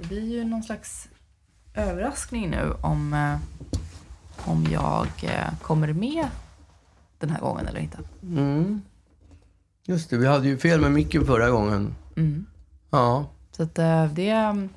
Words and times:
Det 0.00 0.08
blir 0.08 0.36
ju 0.36 0.44
någon 0.44 0.62
slags 0.62 1.08
överraskning 1.74 2.50
nu 2.50 2.72
om, 2.80 3.14
eh, 3.14 3.36
om 4.48 4.66
jag 4.72 5.06
eh, 5.22 5.54
kommer 5.62 5.92
med 5.92 6.26
den 7.18 7.30
här 7.30 7.40
gången 7.40 7.66
eller 7.66 7.80
inte. 7.80 7.98
Just 9.86 10.10
det, 10.10 10.16
vi 10.16 10.26
hade 10.26 10.48
ju 10.48 10.58
fel 10.58 10.80
med 10.80 10.92
micken 10.92 11.26
förra 11.26 11.50
gången. 11.50 11.94
Mm. 12.16 12.46
Ja, 12.90 13.26
Så 13.56 13.62
att 13.62 13.78
eh, 13.78 14.04
det... 14.04 14.30
mm, 14.30 14.68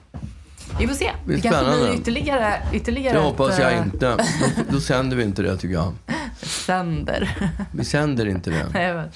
Vi 0.80 0.88
får 0.88 0.96
se. 0.96 1.12
Det 1.26 1.36
Det 1.36 1.42
kanske 1.42 1.78
blir 1.78 1.94
ytterligare, 2.00 2.54
ytterligare 2.74 3.18
det 3.18 3.24
hoppas 3.24 3.60
jag 3.60 3.74
ett, 3.74 3.86
inte. 3.86 4.18
Då, 4.18 4.24
då 4.72 4.80
sänder 4.80 5.18
vi 5.18 5.24
inte 5.24 5.42
det 5.42 5.58
tycker 5.58 5.76
jag. 5.76 5.94
sänder. 6.42 7.52
Vi 7.74 7.86
sänder 7.86 8.26
inte 8.28 8.50
det. 8.50 8.80
Jag 8.82 8.96
vet. 8.96 9.16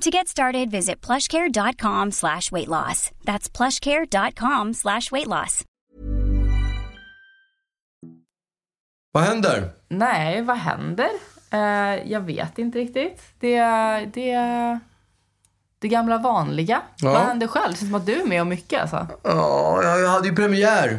To 0.00 0.10
get 0.10 0.28
started, 0.28 0.70
visit 0.70 1.00
plushcare.com 1.06 2.12
slash 2.12 2.50
weight 2.52 2.68
loss. 2.68 3.10
That's 3.24 3.48
plushcare.com 3.56 4.74
slash 4.74 5.10
weight 5.12 5.26
loss. 5.26 5.64
Vad 9.12 9.22
händer? 9.24 9.70
Nej, 9.88 10.42
vad 10.42 10.56
händer? 10.56 11.08
Eh, 11.50 12.10
jag 12.12 12.20
vet 12.20 12.58
inte 12.58 12.78
riktigt. 12.78 13.22
Det, 13.40 13.60
det, 14.14 14.78
det 15.78 15.88
gamla 15.88 16.18
vanliga. 16.18 16.82
Ja. 16.96 17.12
Vad 17.12 17.22
händer 17.22 17.46
själv? 17.46 17.70
Det 17.72 17.76
känns 17.76 17.88
som 17.90 17.94
att 17.94 18.06
du 18.06 18.20
är 18.20 18.26
med 18.26 18.42
om 18.42 18.48
mycket 18.48 18.80
alltså. 18.80 19.06
Ja, 19.22 19.82
jag 19.98 20.08
hade 20.08 20.28
ju 20.28 20.34
premiär. 20.36 20.98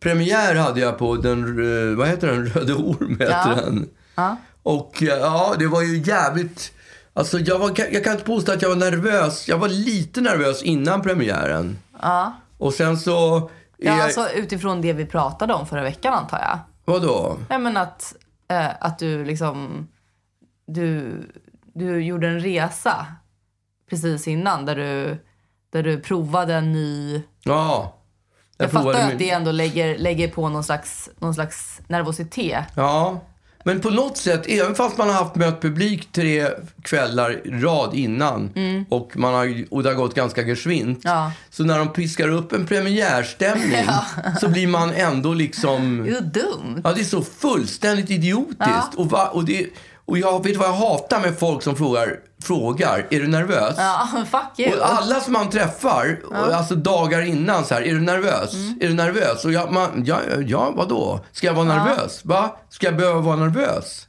Premiär 0.00 0.54
hade 0.54 0.80
jag 0.80 0.98
på 0.98 1.16
den, 1.16 1.96
vad 1.96 2.08
heter 2.08 2.26
den, 2.28 2.46
Röde 2.46 2.74
Orm 2.74 3.10
heter 3.20 3.54
Ja. 3.56 3.62
den. 3.64 3.88
Ja. 4.14 4.36
Och 4.62 5.02
eh, 5.02 5.08
ja, 5.08 5.54
det 5.58 5.66
var 5.66 5.82
ju 5.82 5.98
jävligt... 5.98 6.72
Alltså 7.20 7.38
jag, 7.38 7.58
var, 7.58 7.72
jag 7.92 8.04
kan 8.04 8.12
inte 8.12 8.24
påstå 8.24 8.52
att 8.52 8.62
jag 8.62 8.68
var 8.68 8.76
nervös. 8.76 9.48
Jag 9.48 9.58
var 9.58 9.68
lite 9.68 10.20
nervös 10.20 10.62
innan 10.62 11.02
premiären. 11.02 11.78
Ja. 12.02 12.32
Och 12.58 12.74
sen 12.74 12.98
så... 12.98 13.50
Ja, 13.76 13.92
jag, 13.92 14.00
alltså 14.00 14.28
utifrån 14.30 14.80
det 14.80 14.92
vi 14.92 15.06
pratade 15.06 15.54
om 15.54 15.66
förra 15.66 15.82
veckan 15.82 16.14
antar 16.14 16.38
jag. 16.38 16.58
Vadå? 16.84 17.36
Nej 17.48 17.58
men 17.58 17.76
att, 17.76 18.14
eh, 18.48 18.68
att 18.80 18.98
du 18.98 19.24
liksom, 19.24 19.88
du, 20.66 21.16
du 21.74 22.02
gjorde 22.04 22.28
en 22.28 22.40
resa 22.40 23.06
precis 23.90 24.28
innan 24.28 24.66
där 24.66 24.76
du, 24.76 25.18
där 25.72 25.82
du 25.82 26.00
provade 26.00 26.54
en 26.54 26.72
ny... 26.72 27.22
Ja. 27.42 27.96
Jag, 28.56 28.70
provade 28.70 28.92
fattar 28.92 29.06
min- 29.06 29.12
att 29.12 29.18
det 29.18 29.30
ändå 29.30 29.52
lägger, 29.52 29.98
lägger 29.98 30.28
på 30.28 30.48
någon 30.48 30.64
slags, 30.64 31.10
någon 31.18 31.34
slags 31.34 31.80
nervositet. 31.88 32.64
Ja. 32.74 33.20
Men 33.64 33.80
på 33.80 33.90
något 33.90 34.16
sätt, 34.16 34.42
även 34.48 34.74
fast 34.74 34.98
man 34.98 35.08
har 35.08 35.14
haft 35.14 35.34
mött 35.34 35.62
publik 35.62 36.12
tre 36.12 36.48
kvällar 36.82 37.40
rad 37.44 37.94
innan 37.94 38.50
och, 38.88 39.16
man 39.16 39.34
har, 39.34 39.64
och 39.70 39.82
det 39.82 39.88
har 39.88 39.96
gått 39.96 40.14
ganska 40.14 40.42
geschwint. 40.42 41.04
Mm. 41.04 41.16
Ja. 41.16 41.32
Så 41.50 41.64
när 41.64 41.78
de 41.78 41.88
piskar 41.88 42.28
upp 42.28 42.52
en 42.52 42.66
premiärstämning 42.66 43.86
så 44.40 44.48
blir 44.48 44.66
man 44.66 44.92
ändå 44.92 45.34
liksom... 45.34 46.04
Det 46.04 46.16
är 46.16 46.20
dumt. 46.20 46.80
Ja, 46.84 46.92
det 46.92 47.00
är 47.00 47.04
så 47.04 47.22
fullständigt 47.22 48.10
idiotiskt. 48.10 48.58
Ja. 48.58 48.90
Och, 48.96 49.10
va, 49.10 49.28
och, 49.28 49.44
det, 49.44 49.66
och 50.04 50.18
jag 50.18 50.44
vet 50.44 50.56
vad 50.56 50.68
jag 50.68 50.74
hatar 50.74 51.20
med 51.20 51.38
folk 51.38 51.62
som 51.62 51.76
frågar, 51.76 52.18
frågar 52.42 53.06
är 53.10 53.20
du 53.20 53.26
nervös? 53.28 53.74
Ja, 53.78 54.08
fuck 54.30 54.58
you. 54.66 54.78
Och 54.78 54.86
alla 54.90 55.20
som 55.20 55.32
man 55.32 55.50
träffar, 55.50 56.18
och 56.30 56.54
alltså 56.54 56.74
dagar 56.74 57.22
innan 57.22 57.64
så 57.64 57.74
här, 57.74 57.82
är 57.82 57.92
du 57.94 58.00
nervös? 58.00 58.54
Mm. 58.54 58.78
Är 58.80 58.88
du 58.88 58.94
nervös? 58.94 59.44
Och 59.44 59.52
jag, 59.52 59.72
man, 59.72 60.02
ja, 60.06 60.18
ja, 60.46 60.72
vadå? 60.76 61.20
Ska 61.32 61.46
jag 61.46 61.54
vara 61.54 61.64
nervös? 61.66 62.20
Va? 62.24 62.56
Ska 62.70 62.86
jag 62.86 62.96
behöva 62.96 63.20
vara 63.20 63.36
nervös? 63.36 64.06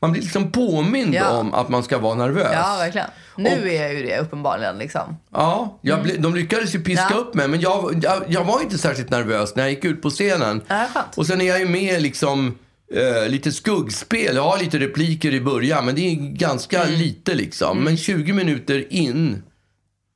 Man 0.00 0.12
blir 0.12 0.22
liksom 0.22 0.52
påmind 0.52 1.14
Ja. 1.14 1.28
om 1.30 1.54
att 1.54 1.68
man 1.68 1.82
ska 1.82 1.98
vara 1.98 2.14
nervös. 2.14 2.50
Ja, 2.54 2.76
verkligen. 2.78 3.06
Nu 3.36 3.50
Och- 3.60 3.68
är 3.68 3.82
jag 3.82 3.94
ju 3.94 4.02
det 4.02 4.18
uppenbarligen 4.18 4.78
liksom. 4.78 5.16
Ja, 5.32 5.78
jag 5.80 6.02
ble, 6.02 6.16
de 6.16 6.34
lyckades 6.34 6.74
ju 6.74 6.80
piska 6.84 7.06
Ja. 7.10 7.16
upp 7.16 7.34
mig, 7.34 7.48
men 7.48 7.60
jag, 7.60 8.00
jag, 8.04 8.22
jag 8.28 8.44
var 8.44 8.60
inte 8.60 8.78
särskilt 8.78 9.10
nervös 9.10 9.54
när 9.56 9.62
jag 9.62 9.70
gick 9.70 9.84
ut 9.84 10.02
på 10.02 10.10
scenen. 10.10 10.62
Ja, 10.68 10.86
skönt. 10.94 11.06
Och 11.18 11.26
sen 11.26 11.40
är 11.40 11.44
jag 11.48 11.58
ju 11.60 11.68
med 11.68 12.02
liksom 12.02 12.58
eh, 12.92 13.28
lite 13.28 13.52
skuggspel. 13.52 14.36
Jag 14.36 14.42
har 14.42 14.58
lite 14.58 14.78
repliker 14.78 15.34
i 15.34 15.40
början, 15.40 15.86
men 15.86 15.94
det 15.94 16.00
är 16.00 16.14
ganska 16.14 16.82
Mm. 16.84 16.94
lite 16.98 17.34
liksom. 17.34 17.78
Men 17.84 17.96
20 17.96 18.32
minuter 18.32 18.92
in 18.92 19.42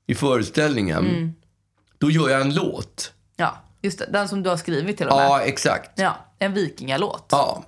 i 0.06 0.14
föreställningen, 0.14 1.06
Mm. 1.06 1.32
då 1.98 2.10
gör 2.10 2.28
jag 2.28 2.41
en 2.41 2.54
låt. 2.54 3.12
Ja, 3.37 3.62
just 3.82 3.98
det. 3.98 4.06
Den 4.12 4.28
som 4.28 4.42
du 4.42 4.50
har 4.50 4.56
skrivit 4.56 4.97
till 4.97 5.06
och 5.06 5.16
med. 5.16 5.25
Ja, 5.26 5.41
exakt. 5.41 5.91
Ja, 5.94 6.16
en 6.38 6.53
vikingalåt. 6.54 7.26
Ja. 7.31 7.64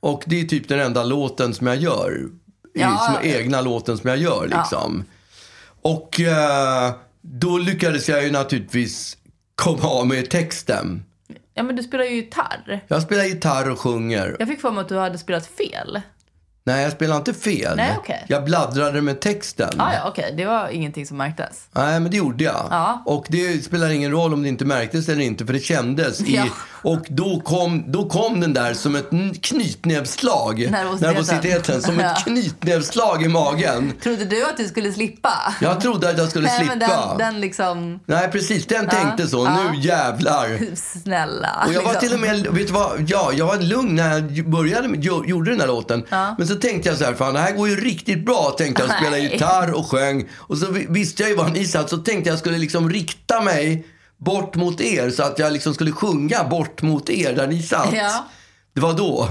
Och 0.00 0.22
det 0.26 0.40
är 0.40 0.44
typ 0.44 0.68
den 0.68 0.80
enda 0.80 1.04
låten 1.04 1.54
som 1.54 1.66
jag 1.66 1.76
gör. 1.76 2.28
Ja. 2.74 2.96
Som 3.22 3.30
egna 3.30 3.60
låten 3.60 3.98
som 3.98 4.10
jag 4.10 4.18
gör 4.18 4.48
liksom. 4.58 5.04
Och 5.82 6.20
eh, 6.20 6.94
då 7.20 7.58
lyckades 7.58 8.08
jag 8.08 8.24
ju 8.24 8.30
naturligtvis 8.30 9.16
komma 9.54 9.88
av 9.88 10.06
med 10.06 10.30
texten. 10.30 11.04
Ja, 11.58 11.62
men 11.62 11.76
du 11.76 11.82
spelar 11.82 12.04
ju 12.04 12.10
gitarr. 12.16 12.80
Jag 12.88 13.02
spelar 13.02 13.24
gitarr 13.24 13.70
och 13.70 13.78
sjunger. 13.80 14.36
Jag 14.38 14.48
fick 14.48 14.60
för 14.60 14.70
mig 14.70 14.80
att 14.80 14.88
du 14.88 14.98
hade 14.98 15.18
spelat 15.18 15.46
fel. 15.46 16.00
Nej, 16.64 16.82
jag 16.82 16.92
spelar 16.92 17.16
inte 17.16 17.34
fel. 17.34 17.76
Nej, 17.76 17.94
okej. 17.98 18.24
Jag 18.28 18.44
bladdrade 18.44 19.02
med 19.02 19.20
texten. 19.20 19.70
Ah, 19.80 19.92
ja, 19.94 20.08
okej. 20.08 20.34
Det 20.36 20.44
var 20.44 20.68
ingenting 20.68 21.06
som 21.06 21.16
märktes. 21.16 21.68
Nej, 21.72 22.00
men 22.00 22.10
det 22.10 22.16
gjorde 22.16 22.44
jag. 22.44 22.66
Ja. 22.70 23.02
Och 23.06 23.26
det 23.28 23.64
spelar 23.64 23.90
ingen 23.90 24.10
roll 24.10 24.32
om 24.34 24.42
det 24.42 24.48
inte 24.48 24.64
märktes 24.64 25.08
eller 25.08 25.20
inte, 25.20 25.46
för 25.46 25.52
det 25.52 25.60
kändes. 25.60 26.20
I, 26.20 26.34
Ja. 26.36 26.46
Och 26.86 27.06
då 27.08 27.40
kom, 27.40 27.84
då 27.92 28.08
kom 28.08 28.40
den 28.40 28.52
där 28.54 28.74
som 28.74 28.96
ett 28.96 29.10
knytnävsslag. 29.42 30.70
Nervositeten. 31.00 31.82
Som 31.82 31.98
ett 31.98 32.04
Ja. 32.16 32.22
knytnävsslag 32.24 33.22
i 33.22 33.28
magen. 33.28 33.92
Trodde 34.02 34.24
du 34.24 34.44
att 34.44 34.56
du 34.56 34.68
skulle 34.68 34.92
slippa? 34.92 35.54
Jag 35.60 35.80
trodde 35.80 36.08
att 36.10 36.18
jag 36.18 36.28
skulle 36.28 36.46
Nej, 36.48 36.58
slippa. 36.58 36.74
men 36.76 36.78
den, 36.78 37.18
den 37.18 37.40
liksom... 37.40 38.00
Nej, 38.06 38.28
precis. 38.32 38.66
Den 38.66 38.88
tänkte 38.88 39.28
så. 39.28 39.44
Ja. 39.44 39.70
Nu 39.72 39.80
jävlar. 39.80 40.74
Snälla. 41.02 41.64
Och 41.66 41.72
jag 41.72 41.82
var 41.82 41.92
liksom. 41.92 42.08
till 42.08 42.14
och 42.14 42.20
med, 42.20 42.46
vet 42.46 42.66
du 42.66 42.72
vad, 42.72 43.04
ja, 43.08 43.30
jag 43.34 43.46
var 43.46 43.56
lugn 43.58 43.94
när 43.96 44.30
jag 44.32 44.50
började 44.50 44.88
med, 44.88 45.04
gjorde 45.04 45.50
den 45.50 45.60
här 45.60 45.66
låten. 45.66 46.04
Men 46.38 46.46
så 46.46 46.54
tänkte 46.54 46.88
jag 46.88 46.98
så 46.98 47.04
här, 47.04 47.14
fan 47.14 47.34
det 47.34 47.40
här 47.40 47.52
går 47.52 47.68
ju 47.68 47.76
riktigt 47.76 48.24
bra. 48.26 48.54
Tänkte 48.58 48.82
jag 48.88 48.98
spela 48.98 49.18
gitarr 49.18 49.72
och 49.72 49.86
sjöng. 49.90 50.28
Och 50.36 50.58
så 50.58 50.70
vi- 50.70 50.86
visste 50.88 51.22
jag 51.22 51.30
ju 51.30 51.36
var 51.36 51.48
ni 51.48 51.64
satt. 51.66 51.90
Så 51.90 51.96
tänkte 51.96 52.30
jag 52.30 52.38
skulle 52.38 52.58
liksom 52.58 52.90
rikta 52.90 53.40
mig 53.40 53.86
bort 54.16 54.56
mot 54.56 54.80
er. 54.80 55.10
Så 55.10 55.22
att 55.22 55.38
jag 55.38 55.52
liksom 55.52 55.74
skulle 55.74 55.92
sjunga 55.92 56.44
bort 56.44 56.82
mot 56.82 57.10
er 57.10 57.32
där 57.32 57.46
ni 57.46 57.62
satt. 57.62 57.92
Ja. 57.92 58.24
Det 58.72 58.80
var 58.80 58.92
då. 58.92 59.28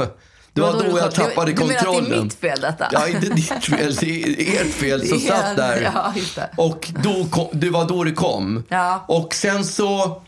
Det 0.53 0.61
var, 0.61 0.73
då, 0.73 0.97
jag 0.97 1.11
tappade 1.11 1.51
du, 1.51 1.57
kontrollen. 1.57 2.03
Du 2.03 2.09
menar 2.09 2.09
att 2.09 2.09
det 2.09 2.15
är 2.15 2.23
mitt 2.23 2.33
fel 2.33 2.59
detta? 2.61 2.87
Ja, 2.91 3.07
inte 3.07 3.29
ditt 3.29 3.65
fel. 3.65 3.95
Det 3.95 4.23
är 4.23 4.61
ert 4.61 4.73
fel 4.73 5.07
som 5.07 5.19
satt 5.29 5.55
där. 5.55 5.81
Ja. 5.81 6.13
Och 6.57 6.91
då 7.03 7.25
kom, 7.25 7.47
det 7.51 7.69
var 7.69 7.85
då 7.87 8.03
det 8.03 8.11
kom. 8.11 8.63
Ja. 8.67 9.05
Och 9.07 9.33
sen 9.33 9.63
så... 9.63 10.21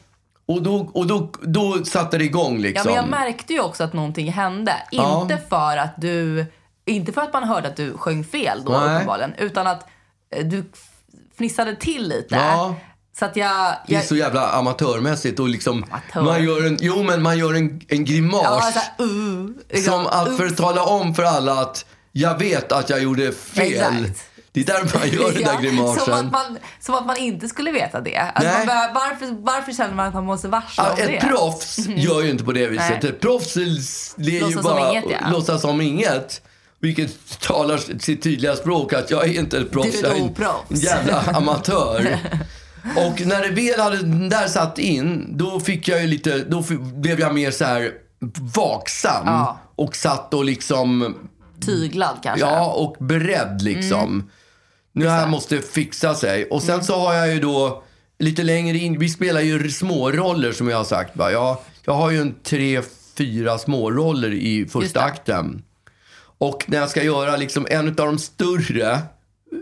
Och 0.45 0.61
då, 0.61 0.89
och 0.93 1.07
då, 1.07 1.31
då 1.41 1.85
satte 1.85 2.17
det 2.17 2.23
igång 2.23 2.55
Ja, 2.55 2.61
liksom. 2.61 2.85
men 2.85 2.95
jag 2.95 3.09
märkte 3.09 3.53
ju 3.53 3.61
också 3.61 3.83
att 3.83 3.93
någonting 3.93 4.31
hände. 4.31 4.73
Ja. 4.91 5.21
Inte 5.21 5.37
för 5.49 5.77
att 5.77 5.93
du... 5.97 6.45
Inte 6.85 7.11
för 7.11 7.21
att 7.21 7.33
man 7.33 7.43
hörde 7.43 7.67
att 7.67 7.75
du 7.75 7.97
sjöng 7.97 8.23
fel 8.23 8.63
då 8.65 8.75
uppenbarligen. 8.75 9.33
Utan 9.37 9.67
att 9.67 9.87
eh, 10.35 10.45
du 10.45 10.63
fnissade 11.37 11.75
till 11.75 12.07
lite. 12.07 12.35
Ja. 12.35 12.75
Så 13.19 13.25
att 13.25 13.35
jag... 13.35 13.75
det 13.87 13.93
är 13.93 13.97
jag 13.97 14.05
så 14.05 14.15
jävla 14.15 14.49
amatörmässigt 14.49 15.39
och 15.39 15.49
liksom... 15.49 15.83
Amatör. 15.83 16.21
Man 16.21 16.43
gör 16.43 16.67
en, 16.67 16.77
jo, 16.81 17.03
men 17.03 17.21
man 17.21 17.37
gör 17.37 17.53
en, 17.53 17.81
en 17.87 18.05
grimas. 18.05 18.43
ja, 18.97 19.05
uh, 19.05 19.49
liksom, 19.69 19.93
som 19.93 20.07
att 20.07 20.37
för 20.37 20.43
uh. 20.43 20.51
att 20.51 20.57
tala 20.57 20.83
om 20.83 21.15
för 21.15 21.23
alla 21.23 21.53
att 21.53 21.85
jag 22.11 22.39
vet 22.39 22.71
att 22.71 22.89
jag 22.89 23.03
gjorde 23.03 23.31
fel. 23.31 23.73
Exakt. 23.73 24.29
Det 24.51 24.61
är 24.61 24.65
därför 24.65 24.99
man 24.99 25.09
gör 25.09 25.31
den 25.31 25.43
där 25.43 25.57
grimasen. 25.61 26.05
som, 26.05 26.13
att 26.13 26.31
man, 26.31 26.57
som 26.79 26.95
att 26.95 27.05
man 27.05 27.17
inte 27.17 27.47
skulle 27.47 27.71
veta 27.71 28.01
det. 28.01 28.17
Alltså 28.17 28.57
man 28.57 28.67
bör, 28.67 28.93
varför, 28.93 29.35
varför 29.41 29.71
känner 29.71 29.95
man 29.95 30.07
att 30.07 30.13
man 30.13 30.25
måste 30.25 30.47
varsla 30.47 30.83
Ja, 30.83 30.91
om 30.91 30.97
det? 30.97 31.17
ett 31.17 31.27
proffs 31.27 31.77
gör 31.87 32.21
ju 32.21 32.29
inte 32.29 32.43
på 32.43 32.51
det 32.51 32.67
viset. 32.67 33.03
Nej. 33.03 33.11
Ett 33.11 33.19
proffs 33.19 33.55
ler 33.55 34.31
ju 34.31 34.39
Låtsas 34.39 34.53
som 34.53 34.63
bara 34.63 34.89
inget, 34.91 35.05
ja. 35.09 35.29
låtsas 35.31 35.61
som 35.61 35.81
inget. 35.81 36.41
Vilket 36.79 37.39
talar 37.39 37.77
sitt 37.77 38.23
tydliga 38.23 38.55
språk 38.55 38.93
att 38.93 39.11
jag 39.11 39.25
är 39.25 39.39
inte 39.39 39.57
ett 39.57 39.71
proffs, 39.71 40.01
jag 40.01 40.17
är 40.17 40.21
en 40.69 40.79
jävla 40.79 41.21
amatör. 41.21 42.19
Och 42.95 43.25
när 43.25 43.41
det 43.41 43.49
väl 43.49 43.79
hade 43.79 43.97
den 43.97 44.29
där 44.29 44.47
satt 44.47 44.79
in, 44.79 45.37
då 45.37 45.59
fick 45.59 45.87
jag 45.87 46.01
ju 46.01 46.07
lite, 46.07 46.37
då 46.37 46.63
blev 46.79 47.19
jag 47.19 47.33
mer 47.33 47.51
så 47.51 47.65
här 47.65 47.91
vaksam. 48.55 49.23
Ja. 49.25 49.59
Och 49.75 49.95
satt 49.95 50.33
och 50.33 50.45
liksom, 50.45 51.15
Tyglad 51.65 52.17
kanske? 52.23 52.45
ja 52.45 52.71
och 52.71 53.05
beredd 53.05 53.61
liksom. 53.61 54.03
Mm. 54.03 54.29
Nu 54.91 55.07
här 55.07 55.27
måste 55.27 55.61
fixa 55.61 56.15
sig. 56.15 56.45
Och 56.45 56.63
sen 56.63 56.83
så 56.83 56.95
har 56.99 57.13
jag 57.13 57.33
ju 57.33 57.39
då 57.39 57.83
lite 58.19 58.43
längre 58.43 58.77
in, 58.77 58.99
vi 58.99 59.09
spelar 59.09 59.41
ju 59.41 59.71
småroller 59.71 60.51
som 60.51 60.69
jag 60.69 60.77
har 60.77 60.83
sagt. 60.83 61.17
Va? 61.17 61.31
Jag, 61.31 61.57
jag 61.85 61.93
har 61.93 62.11
ju 62.11 62.21
en 62.21 62.35
tre, 62.43 62.81
fyra 63.17 63.57
småroller 63.57 64.33
i 64.33 64.65
första 64.65 65.01
akten. 65.01 65.63
Och 66.39 66.63
när 66.67 66.77
jag 66.77 66.89
ska 66.89 67.03
göra 67.03 67.37
liksom 67.37 67.67
en 67.69 67.87
av 67.87 67.93
de 67.93 68.17
större 68.19 68.99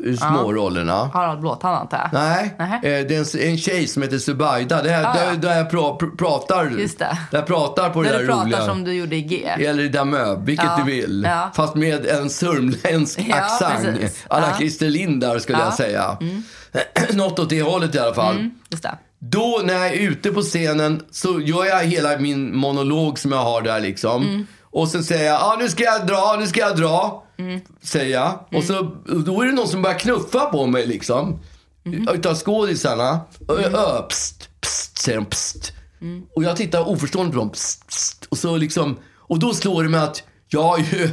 eh, 0.06 0.16
smårollerna. 0.18 1.10
Harald 1.14 1.40
Blåtand 1.40 1.76
antar 1.76 1.98
jag? 1.98 2.10
Nej, 2.22 2.56
Nähä. 2.60 2.76
eh, 2.76 2.82
det 3.08 3.16
är 3.16 3.38
en, 3.46 3.50
en 3.52 3.58
tjej 3.58 3.88
som 3.88 4.02
heter 4.02 4.18
Subaida. 4.18 4.82
Det 4.84 4.90
är, 4.94 5.04
Ah, 5.06 5.14
där, 5.14 5.36
där 5.38 5.58
jag 5.58 5.70
pra, 5.70 5.96
pr, 5.96 6.06
pratar, 6.18 6.70
Just 6.80 7.00
det. 7.00 7.18
Där 7.32 7.38
jag 7.38 7.48
pratar 7.48 7.90
på 7.90 8.02
det 8.04 8.08
När 8.10 8.14
där 8.14 8.22
du 8.22 8.28
pratar 8.28 8.44
roliga. 8.46 8.66
som 8.66 8.84
du 8.84 8.94
gjorde 8.94 9.16
i 9.16 9.22
G. 9.22 9.44
Eller 9.46 9.84
i 9.84 9.88
Damö, 9.90 10.36
vilket 10.36 10.66
Ja, 10.66 10.78
du 10.86 10.92
vill. 10.92 11.24
ja. 11.28 11.52
Fast 11.56 11.76
med 11.76 12.06
en 12.06 12.30
sörmländsk 12.30 13.20
Ja, 13.30 13.36
accent. 13.36 14.00
Alla 14.28 14.48
Ja. 14.52 14.58
Christer 14.58 14.90
Lindar 14.90 15.40
skulle 15.40 15.58
Ja. 15.58 15.66
jag 15.66 15.74
säga. 15.74 16.18
Något 17.14 17.40
åt 17.40 17.50
det 17.50 17.62
hållet 17.62 17.96
i 17.96 18.00
alla 18.00 18.14
fall. 18.14 18.36
Mm, 18.36 18.52
just 18.70 18.84
det. 18.84 18.98
Då 19.20 19.62
när 19.64 19.74
jag 19.74 19.88
är 19.88 20.10
ute 20.10 20.32
på 20.32 20.42
scenen 20.42 21.02
så 21.12 21.42
gör 21.42 21.66
jag 21.66 21.84
hela 21.84 22.18
min 22.18 22.56
monolog 22.58 23.20
som 23.20 23.32
jag 23.32 23.44
har 23.44 23.62
där 23.62 23.80
liksom. 23.80 24.24
Mm. 24.24 24.48
Och 24.76 24.88
sen 24.88 25.04
säger 25.04 25.26
jag, 25.26 25.42
ah, 25.42 25.56
nu 25.60 25.70
ska 25.70 25.84
jag 25.84 26.08
dra, 26.08 26.36
nu 26.40 26.48
ska 26.48 26.60
jag 26.60 26.78
dra. 26.78 27.24
Mm. 27.38 27.62
Säger 27.82 28.14
jag. 28.14 28.40
Och 28.52 28.64
så, 28.64 28.82
då 29.26 29.42
är 29.42 29.46
det 29.46 29.52
någon 29.52 29.68
som 29.68 29.82
börjar 29.82 30.00
knuffa 30.00 30.46
på 30.46 30.66
mig 30.66 30.88
liksom. 30.88 31.40
Mm. 31.86 32.08
Utav 32.16 32.36
skådisarna. 32.36 33.20
Ö, 33.50 34.02
pst, 34.10 34.50
pst, 34.62 34.98
säger 34.98 35.18
de 35.18 35.26
pst. 35.26 35.74
Mm. 36.02 36.24
Och 36.36 36.44
jag 36.44 36.58
tittar 36.58 36.90
oförstående 36.90 37.32
på 37.32 37.40
dem. 37.40 37.50
Pst, 37.50 37.88
pst. 37.88 38.26
Och, 38.30 38.38
så 38.38 38.58
liksom, 38.58 38.98
och 39.18 39.40
då 39.40 39.54
slår 39.54 39.84
det 39.84 39.90
mig 39.90 40.00
att 40.00 40.24
jag 40.56 40.64
har 40.64 40.78
ju, 40.78 41.10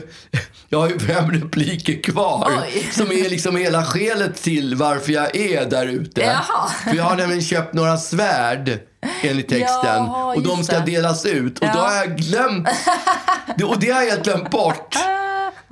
jag 0.68 0.78
har 0.78 0.88
ju 0.88 0.98
fem 0.98 1.30
repliker 1.30 2.02
kvar. 2.02 2.52
Oj. 2.62 2.88
Som 2.92 3.06
är 3.12 3.30
liksom 3.30 3.56
hela 3.56 3.84
skälet 3.84 4.42
till 4.42 4.74
varför 4.74 5.12
jag 5.12 5.36
är 5.36 5.64
där 5.70 5.86
ute. 5.86 6.20
Jaha. 6.20 6.68
För 6.84 6.94
jag 6.96 7.04
har 7.04 7.16
nämligen 7.16 7.42
köpt 7.42 7.74
några 7.74 7.96
svärd 7.96 8.78
enligt 9.22 9.48
texten. 9.48 9.68
Jaha, 9.84 10.34
och 10.34 10.42
de 10.42 10.64
ska 10.64 10.78
det. 10.78 10.84
delas 10.90 11.26
ut. 11.26 11.58
Och 11.58 11.66
då 11.66 11.72
Ja. 11.78 11.80
har 11.86 11.94
jag 11.96 12.16
glömt. 12.16 12.68
Och 13.68 13.78
det 13.80 13.90
har 13.90 14.02
jag 14.02 14.10
helt 14.10 14.24
glömt 14.24 14.50
bort. 14.50 14.96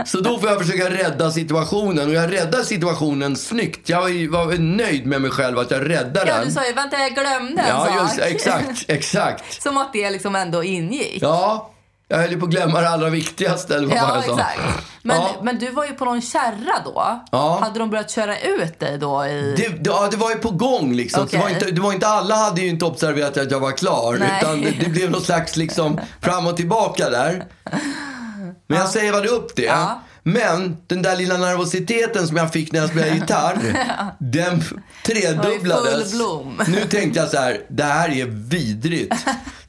Så 0.06 0.20
då 0.20 0.38
får 0.38 0.49
jag 0.49 0.61
försöka 0.66 0.90
rädda 0.90 1.31
situationen. 1.31 2.08
Och 2.08 2.14
jag 2.14 2.32
räddar 2.32 2.62
situationen 2.62 3.37
snyggt. 3.37 3.88
Jag 3.88 4.00
var, 4.31 4.58
nöjd 4.58 5.06
med 5.06 5.20
mig 5.23 5.31
själv 5.31 5.58
att 5.58 5.70
jag 5.70 5.90
räddade 5.90 6.26
Ja, 6.31 6.37
den. 6.37 6.46
du 6.46 6.52
sa 6.52 6.66
ju 6.66 6.73
vänta 6.73 6.99
jag 6.99 7.14
glömde 7.14 7.62
en 7.62 7.69
Ja, 7.69 7.84
sak. 7.87 7.94
just 8.02 8.19
exakt, 8.19 8.84
exakt. 8.88 9.62
Som 9.62 9.76
att 9.76 9.93
det 9.93 10.11
liksom 10.11 10.37
ändå 10.37 10.64
ingick. 10.64 11.19
Ja, 11.23 11.70
jag 12.10 12.18
höll 12.18 12.30
ju 12.30 12.38
på 12.40 12.44
att 12.46 12.50
glömma 12.50 12.80
det 12.80 12.88
allra 12.88 13.08
viktigaste. 13.10 13.76
Eller 13.76 13.86
vad 13.88 13.96
Ja, 13.96 14.00
fan 14.00 14.14
jag 14.16 14.24
sa. 14.24 14.32
exakt. 14.32 14.86
Men, 15.02 15.16
Ja. 15.16 15.30
men 15.42 15.58
du 15.58 15.70
var 15.70 15.84
ju 15.84 15.92
på 15.92 16.04
någon 16.04 16.20
kärra 16.22 16.72
då. 16.84 17.20
Ja. 17.32 17.58
Hade 17.62 17.78
de 17.78 17.90
börjat 17.90 18.10
köra 18.10 18.38
ut 18.40 18.80
dig 18.80 18.98
då 18.98 19.26
i... 19.26 19.54
Det, 19.56 19.68
det, 19.68 19.90
ja, 19.90 20.08
det 20.10 20.16
var 20.16 20.30
ju 20.30 20.36
på 20.36 20.50
gång 20.50 20.92
liksom. 20.94 21.26
Det, 21.30 21.36
var 21.38 21.48
inte, 21.48 21.70
det 21.70 21.80
var 21.80 21.92
inte 21.92 22.08
alla 22.08 22.34
hade 22.36 22.60
ju 22.60 22.68
inte 22.68 22.84
observerat 22.84 23.36
att 23.36 23.50
jag 23.50 23.60
var 23.60 23.72
klar. 23.72 24.16
Nej. 24.20 24.38
Utan 24.42 24.60
det, 24.60 24.70
det 24.84 24.90
blev 24.90 25.10
någon 25.10 25.22
slags 25.22 25.56
liksom 25.56 26.00
fram 26.20 26.46
och 26.46 26.56
tillbaka 26.56 27.10
där. 27.10 27.44
Men 28.66 28.78
jag 28.78 28.88
säger 28.88 29.26
upp 29.32 29.56
det. 29.56 29.62
Ja. 29.62 30.00
Men 30.32 30.76
den 30.86 31.02
där 31.02 31.16
lilla 31.16 31.36
nervositeten 31.36 32.26
som 32.28 32.36
jag 32.36 32.52
fick 32.52 32.72
när 32.72 32.80
jag 32.80 32.88
spelade 32.90 33.14
gitarr. 33.14 33.86
den 34.18 34.62
tredubblades. 35.06 36.14
Nu 36.68 36.80
tänkte 36.90 37.20
jag 37.20 37.28
så 37.28 37.36
här, 37.36 37.60
det 37.68 37.82
här 37.84 38.08
är 38.08 38.26
vidrigt. 38.26 39.14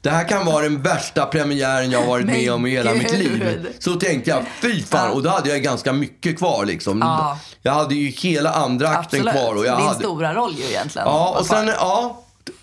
Det 0.00 0.10
här 0.10 0.28
kan 0.28 0.46
vara 0.46 0.62
den 0.62 0.82
värsta 0.82 1.26
premiären 1.26 1.90
jag 1.90 1.98
har 2.00 2.06
varit 2.06 2.26
med 2.26 2.52
om 2.52 2.66
i 2.66 2.70
hela 2.70 2.94
mitt 2.94 3.18
liv. 3.18 3.66
Så 3.78 3.94
tänkte 3.94 4.30
jag, 4.30 4.44
fy 4.60 4.82
fan. 4.82 5.10
Och 5.10 5.22
då 5.22 5.30
hade 5.30 5.50
jag 5.50 5.62
ganska 5.62 5.92
mycket 5.92 6.38
kvar 6.38 6.64
liksom. 6.66 6.98
Ja. 7.00 7.38
Jag 7.62 7.72
hade 7.72 7.94
ju 7.94 8.08
hela 8.08 8.50
andra 8.52 8.88
akten 8.88 9.20
Absolut. 9.20 9.34
kvar. 9.34 9.54
Och 9.54 9.66
jag 9.66 9.78
Din 9.78 9.86
hade... 9.86 9.98
stora 9.98 10.34
roll 10.34 10.54
ju 10.58 10.64
egentligen. 10.64 11.08
Ja, 11.08 11.36
och 11.40 11.46
sen, 11.46 11.66
ja, 11.66 12.22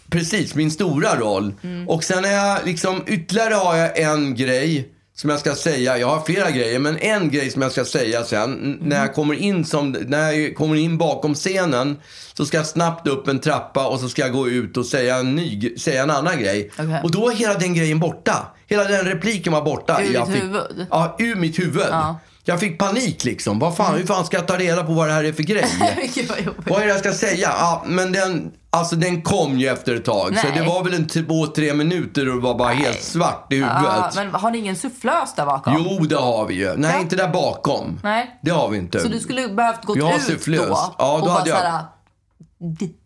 precis, 0.10 0.56
min 0.56 0.72
stora 0.72 1.16
roll. 1.20 1.54
Mm. 1.64 1.90
Och 1.90 2.04
sen 2.04 2.26
är 2.26 2.32
jag 2.32 2.58
liksom, 2.66 3.04
ytterligare 3.08 3.54
har 3.54 3.76
jag 3.76 4.00
en 4.00 4.36
grej 4.36 4.90
som 5.20 5.30
jag 5.30 5.40
ska 5.40 5.56
säga. 5.56 5.98
Jag 5.98 6.08
har 6.08 6.22
flera 6.26 6.52
grejer, 6.52 6.80
men 6.80 6.98
en 6.98 7.30
grej 7.30 7.52
som 7.52 7.62
jag 7.62 7.72
ska 7.72 7.86
säga 7.86 8.24
sen. 8.24 8.44
n- 8.54 8.78
När 8.82 8.96
Mm. 8.96 9.06
jag 9.08 9.16
kommer 9.16 9.36
in 9.36 9.66
som, 9.66 9.92
när 9.92 10.32
jag 10.32 10.56
kommer 10.56 10.76
in 10.76 10.98
bakom 10.98 11.36
scenen 11.36 11.98
så 12.34 12.46
ska 12.46 12.58
jag 12.58 12.66
snabbt 12.68 13.08
upp 13.08 13.28
en 13.28 13.40
trappa 13.40 13.88
och 13.88 14.00
så 14.00 14.10
ska 14.10 14.22
jag 14.22 14.32
gå 14.32 14.50
ut 14.50 14.78
och 14.78 14.86
säga 14.86 15.16
en, 15.18 15.36
ny, 15.36 15.78
säga 15.78 16.04
en 16.04 16.10
annan 16.12 16.40
grej. 16.40 16.72
Okej. 16.80 17.00
Och 17.04 17.12
då 17.12 17.30
är 17.30 17.36
hela 17.36 17.54
den 17.54 17.74
grejen 17.74 18.00
borta. 18.00 18.48
Hela 18.68 18.84
den 18.84 19.06
repliken 19.06 19.54
var 19.54 19.62
borta. 19.62 20.02
Ur 20.04 20.14
jag 20.14 20.28
ditt 20.28 20.34
fick, 20.36 20.44
huvud? 20.44 20.88
Ja, 20.90 21.16
ur 21.20 21.36
mitt 21.36 21.60
huvud. 21.60 21.86
Ja. 21.90 22.20
Jag 22.46 22.60
fick 22.60 22.78
panik 22.80 23.24
liksom. 23.24 23.60
Vad 23.60 23.78
fan, 23.78 23.96
hur 23.98 24.06
fan 24.06 24.26
ska 24.26 24.38
jag 24.38 24.48
ta 24.48 24.58
reda 24.58 24.84
på 24.84 24.94
vad 24.94 25.08
det 25.08 25.14
här 25.14 25.24
är 25.24 25.32
för 25.34 25.44
grej? 25.44 25.66
Vad 26.66 26.82
är 26.82 26.86
det 26.86 26.92
jag 26.92 27.00
ska 27.00 27.14
säga? 27.14 27.50
Ja, 27.60 27.84
men 27.88 28.12
den, 28.12 28.52
alltså 28.70 28.96
den 28.96 29.22
kom 29.22 29.60
ju 29.60 29.68
efter 29.68 29.96
ett 29.96 30.06
tag. 30.06 30.38
Så 30.38 30.48
Nej. 30.48 30.58
det 30.60 30.66
var 30.68 30.84
väl 30.84 30.94
en 30.94 31.08
två, 31.08 31.48
tre 31.48 31.74
minuter 31.74 32.30
och 32.30 32.36
det 32.36 32.42
var 32.42 32.56
bara 32.58 32.70
helt 32.74 33.04
svart 33.04 33.54
i 33.54 33.56
huvudet. 33.56 33.76
Ja, 33.84 34.12
men 34.16 34.30
har 34.34 34.52
ni 34.52 34.58
ingen 34.58 34.76
sufflös 34.76 35.36
där 35.36 35.46
bakom? 35.46 35.74
Jo, 35.78 36.06
det 36.06 36.16
har 36.16 36.46
vi 36.46 36.54
ju. 36.54 36.74
Nej, 36.78 36.92
Ja. 36.96 37.02
inte 37.02 37.16
där 37.16 37.28
bakom. 37.28 38.00
Nej. 38.04 38.40
Det 38.44 38.52
har 38.52 38.70
vi 38.70 38.78
inte. 38.78 39.00
Så 39.00 39.08
du 39.08 39.20
skulle 39.20 39.48
behövt 39.48 39.86
gått 39.86 39.98
ut 39.98 40.22
sufflös. 40.22 40.68
då? 40.68 40.96
Ja, 40.98 41.08
då 41.08 41.14
och 41.14 41.22
bara 41.22 41.32
hade 41.32 41.50
jag- 41.50 41.60
såhär, 41.60 41.84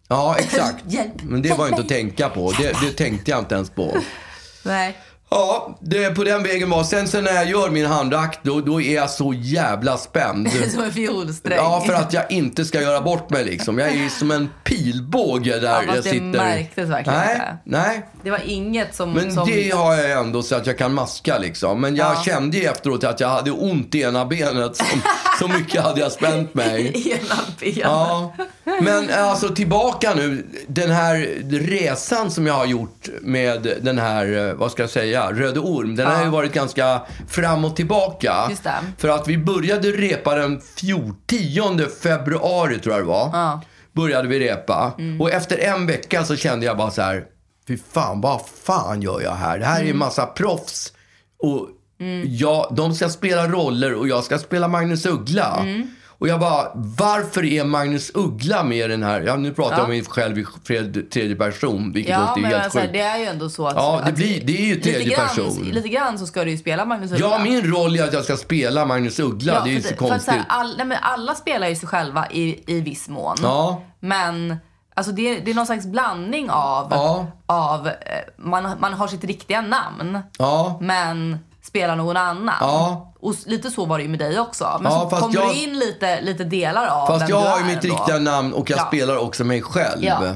Ja, 0.08 0.36
exakt. 0.40 0.84
Hjälp. 0.88 1.24
Men 1.24 1.42
det 1.42 1.58
var 1.58 1.68
inte 1.68 1.82
att 1.82 1.88
tänka 1.90 2.30
på. 2.30 2.52
Det, 2.52 2.76
det 2.82 2.92
tänkte 2.92 3.32
jag 3.32 3.40
inte 3.40 3.56
ens 3.56 3.70
på. 3.70 3.98
Nej. 4.66 4.98
Ja, 5.36 5.78
det 5.82 6.10
på 6.16 6.24
den 6.24 6.44
vägen 6.44 6.70
var. 6.70 6.84
Sen 6.84 7.08
så 7.08 7.22
när 7.22 7.34
jag 7.34 7.50
gör 7.50 7.70
min 7.70 7.86
handakt, 7.86 8.40
då, 8.44 8.62
då 8.62 8.82
är 8.82 8.96
jag 8.96 9.10
så 9.10 9.34
jävla 9.38 9.98
spänd. 9.98 10.52
Som 10.72 10.84
en 10.84 10.92
fiolsträng. 10.92 11.58
Ja, 11.58 11.84
för 11.88 11.94
att 11.94 12.14
jag 12.14 12.32
inte 12.32 12.66
ska 12.66 12.82
göra 12.82 13.02
bort 13.02 13.30
mig 13.30 13.46
liksom. 13.46 13.80
Jag 13.80 13.90
är 13.90 14.10
som 14.10 14.32
en 14.32 14.50
pilbåge 14.64 15.60
där 15.60 15.70
Ja, 15.72 15.84
jag 15.88 15.96
det 15.96 16.04
sitter. 16.04 16.20
märktes 16.26 16.90
verkligen 16.90 17.20
nej, 17.20 17.34
inte. 17.36 17.58
Nej, 17.64 18.06
Det 18.24 18.32
var 18.32 18.42
inget 18.46 18.96
som... 18.96 19.12
Men 19.12 19.34
som... 19.34 19.48
det 19.50 19.70
har 19.72 19.96
jag 19.96 20.12
ändå 20.12 20.44
så 20.44 20.56
att 20.56 20.68
jag 20.68 20.78
kan 20.78 20.94
maska 20.94 21.38
liksom. 21.38 21.82
Men 21.82 21.96
jag 21.96 22.14
Ja. 22.16 22.24
kände 22.26 22.58
ju 22.58 22.64
efteråt 22.66 23.04
att 23.04 23.20
jag 23.20 23.28
hade 23.30 23.52
ont 23.52 23.96
i 23.96 24.02
ena 24.02 24.26
benet. 24.26 24.76
Som, 24.78 25.02
så 25.40 25.48
mycket 25.48 25.82
hade 25.84 26.00
jag 26.02 26.12
spänt 26.12 26.54
mig. 26.54 26.86
Ena 27.12 27.36
benet. 27.60 27.78
Ja. 27.78 28.34
Men 28.82 29.10
alltså 29.18 29.50
tillbaka 29.50 30.14
nu. 30.16 30.48
Den 30.68 30.92
här 30.92 31.16
resan 31.50 32.32
som 32.32 32.48
jag 32.48 32.54
har 32.54 32.66
gjort 32.66 33.08
med 33.22 33.68
den 33.82 33.98
här, 34.00 34.48
eh, 34.50 34.54
vad 34.54 34.72
ska 34.72 34.84
jag 34.84 34.90
säga, 34.90 35.23
Röde 35.32 35.60
Orm. 35.60 35.96
Den 35.96 36.08
har 36.08 36.24
ju 36.24 36.30
varit 36.30 36.54
ganska 36.54 37.02
fram 37.28 37.66
och 37.66 37.76
tillbaka. 37.76 38.34
För 38.98 39.10
att 39.10 39.28
vi 39.28 39.38
började 39.38 39.92
repa 39.92 40.36
den 40.36 40.62
14 40.62 41.82
februari 42.02 42.80
tror 42.80 42.96
jag 42.96 43.04
det 43.04 43.08
var. 43.08 43.30
Ja. 43.34 43.62
Började 43.94 44.28
vi 44.28 44.40
repa. 44.40 44.94
Och 45.20 45.32
efter 45.32 45.58
en 45.58 45.88
vecka 45.88 46.24
så 46.26 46.36
kände 46.36 46.66
jag 46.66 46.78
bara 46.78 46.92
så 46.92 47.02
här. 47.02 47.26
Fy 47.68 47.78
fan, 47.94 48.22
vad 48.22 48.42
fan 48.64 49.02
gör 49.02 49.22
jag 49.22 49.32
här? 49.36 49.60
Det 49.60 49.66
här 49.66 49.84
är 49.84 49.90
en 49.90 49.98
massa 49.98 50.26
proffs. 50.26 50.94
Och 51.40 51.68
jag, 52.26 52.68
de 52.76 52.94
ska 52.96 53.10
spela 53.10 53.48
roller 53.48 53.94
och 53.94 54.08
jag 54.08 54.24
ska 54.24 54.38
spela 54.40 54.68
Magnus 54.68 55.06
Uggla. 55.06 55.66
Och 56.24 56.30
jag 56.30 56.40
bara, 56.40 56.72
varför 56.76 57.44
är 57.46 57.64
Magnus 57.64 58.12
Uggla 58.14 58.64
med 58.64 58.78
i 58.78 58.88
den 58.88 59.04
här? 59.04 59.22
Ja, 59.22 59.36
nu 59.36 59.54
pratar 59.54 59.72
jag 59.72 59.80
Ja. 59.80 59.84
om 59.84 59.90
mig 59.90 60.04
själv 60.06 60.40
i 60.40 60.46
fred, 60.64 61.12
tredje 61.12 61.36
person, 61.36 61.92
vilket 61.92 62.12
Ja, 62.14 62.20
låter 62.28 62.42
men 62.42 62.52
helt 62.52 62.64
alltså, 62.64 62.80
sjukt. 62.80 62.94
det 62.94 63.00
är 63.00 63.18
ju 63.18 63.26
ändå 63.26 63.50
så 63.50 63.68
att... 63.68 63.76
Ja, 63.76 64.02
det 64.04 64.10
att- 64.10 64.16
blir- 64.16 64.42
det 64.46 64.62
är 64.62 64.66
ju 64.66 64.76
tredje 64.76 65.00
lite 65.00 65.16
grann, 65.16 65.28
person. 65.28 65.64
Lite 65.72 65.88
grann 65.90 66.20
så 66.20 66.26
ska 66.28 66.44
du 66.44 66.52
ju 66.52 66.58
spela 66.58 66.86
Magnus 66.86 67.12
Uggla. 67.12 67.28
Ja, 67.30 67.40
min 67.44 67.72
roll 67.74 67.96
är 68.00 68.04
att 68.04 68.14
jag 68.14 68.24
ska 68.24 68.38
spela 68.38 68.86
Magnus 68.86 69.20
Uggla. 69.20 69.64
det 69.64 69.70
är 69.70 69.74
ju 69.74 69.82
så 69.82 69.88
för 69.88 69.96
konstigt. 69.96 70.24
så 70.24 70.32
här, 70.32 70.44
all, 70.48 70.78
nej, 70.78 70.86
men 70.86 70.98
alla 71.02 71.36
spelar 71.36 71.68
ju 71.68 71.76
sig 71.76 71.88
själva 71.88 72.28
i, 72.32 72.64
i 72.68 72.82
viss 72.82 73.10
mån. 73.10 73.36
Ja. 73.42 73.82
Men 74.00 74.58
alltså 74.96 75.12
det, 75.12 75.38
är- 75.38 75.46
det 75.46 75.52
är 75.52 75.56
någon 75.56 75.66
slags 75.66 75.86
blandning 75.86 76.50
av... 76.50 76.88
Ja. 76.92 77.28
av 77.46 77.88
eh, 77.88 77.94
man, 78.38 78.72
man 78.80 78.94
har 78.94 79.08
sitt 79.08 79.24
riktiga 79.24 79.62
namn, 79.62 80.20
Ja. 80.38 80.78
men 80.82 81.38
spelar 81.64 81.96
någon 81.96 82.18
annan. 82.18 82.56
Ja. 82.60 83.14
Och 83.20 83.36
lite 83.46 83.72
så 83.72 83.86
var 83.86 83.98
det 83.98 84.04
ju 84.04 84.10
med 84.10 84.20
dig 84.20 84.40
också. 84.40 84.80
Men 84.82 84.92
Ja, 84.92 85.10
så 85.12 85.18
kommer 85.18 85.36
jag- 85.36 85.50
du 85.56 85.60
in 85.64 85.80
lite, 85.80 86.22
lite 86.22 86.44
delar 86.44 86.88
av 86.88 87.08
Fast 87.08 87.22
vem 87.22 87.30
jag 87.30 87.44
du 87.44 87.48
har 87.48 87.60
ju 87.60 87.66
mitt 87.66 87.84
riktiga 87.86 88.20
namn 88.20 88.54
och 88.54 88.70
jag 88.70 88.80
Ja. 88.80 88.86
spelar 88.88 89.18
också 89.18 89.44
mig 89.44 89.62
själv. 89.62 90.04
Ja. 90.04 90.36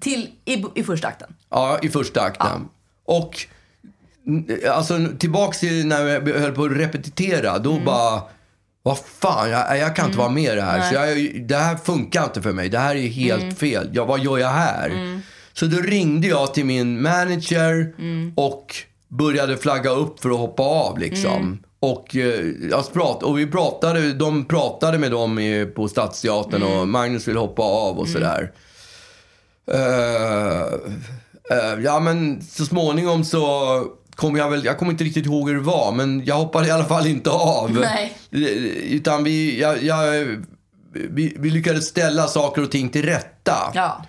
Till, 0.00 0.28
i, 0.44 0.64
I 0.74 0.82
första 0.84 1.08
akten. 1.08 1.34
Ja, 1.50 1.78
i 1.82 1.88
första 1.88 2.20
akten. 2.20 2.68
Och 3.04 3.36
mm, 4.26 4.46
alltså, 4.72 4.98
tillbaks 5.18 5.60
till 5.60 5.86
när 5.86 6.06
jag 6.06 6.20
höll 6.40 6.52
på 6.52 6.64
att 6.64 6.70
repetera. 6.72 7.58
Då 7.58 7.72
Mm. 7.72 7.84
bara, 7.84 8.22
vad 8.82 8.98
fan, 8.98 9.50
jag, 9.50 9.78
jag 9.78 9.96
kan 9.96 10.02
Mm. 10.04 10.06
inte 10.06 10.18
vara 10.18 10.28
med 10.28 10.52
i 10.52 10.56
det 10.56 10.62
här. 10.62 10.88
Så 10.88 10.94
jag, 10.94 11.40
det 11.48 11.56
här 11.56 11.76
funkar 11.76 12.24
inte 12.24 12.42
för 12.42 12.52
mig. 12.52 12.68
Det 12.68 12.78
här 12.78 12.94
är 12.96 13.08
helt 13.08 13.42
Mm. 13.42 13.56
fel. 13.56 13.90
Ja, 13.92 14.04
vad 14.04 14.20
gör 14.20 14.38
jag 14.38 14.48
här? 14.48 15.20
Så 15.52 15.66
då 15.66 15.76
ringde 15.76 16.26
jag 16.28 16.54
till 16.54 16.64
min 16.64 17.02
manager 17.02 17.94
Mm. 17.98 18.32
och 18.36 18.74
började 19.16 19.56
flagga 19.56 19.90
upp 19.90 20.20
för 20.20 20.30
att 20.30 20.36
hoppa 20.38 20.62
av 20.62 20.98
liksom. 20.98 21.32
Mm. 21.32 21.58
Och, 21.80 22.16
prat, 22.92 23.22
och 23.22 23.38
vi 23.38 23.46
pratade, 23.46 24.12
de 24.12 24.44
pratade 24.44 24.98
med 24.98 25.10
dem 25.10 25.66
på 25.76 25.88
Stadsteatern 25.88 26.62
Mm. 26.62 26.78
och 26.78 26.88
Magnus 26.88 27.28
vill 27.28 27.36
hoppa 27.36 27.62
av 27.62 27.98
och 27.98 28.08
sådär. 28.08 28.52
Eh, 29.72 30.62
eh, 31.58 31.80
ja, 31.84 32.00
men 32.00 32.42
så 32.42 32.64
småningom 32.64 33.24
så 33.24 33.46
kom 34.14 34.36
jag 34.36 34.50
väl, 34.50 34.64
jag 34.64 34.78
kommer 34.78 34.92
inte 34.92 35.04
riktigt 35.04 35.26
ihåg 35.26 35.48
hur 35.48 35.56
det 35.56 35.62
var, 35.62 35.92
men 35.92 36.24
jag 36.24 36.34
hoppade 36.34 36.68
i 36.68 36.70
alla 36.70 36.84
fall 36.84 37.06
inte 37.06 37.30
av. 37.30 37.70
Nej. 37.70 38.16
Utan 38.90 39.24
vi, 39.24 39.60
jag, 39.60 39.82
jag, 39.82 40.26
vi, 40.92 41.36
vi 41.38 41.50
lyckades 41.50 41.86
ställa 41.86 42.26
saker 42.26 42.62
och 42.62 42.70
ting 42.70 42.88
till 42.88 43.04
rätta. 43.04 43.72
Ja. 43.74 44.04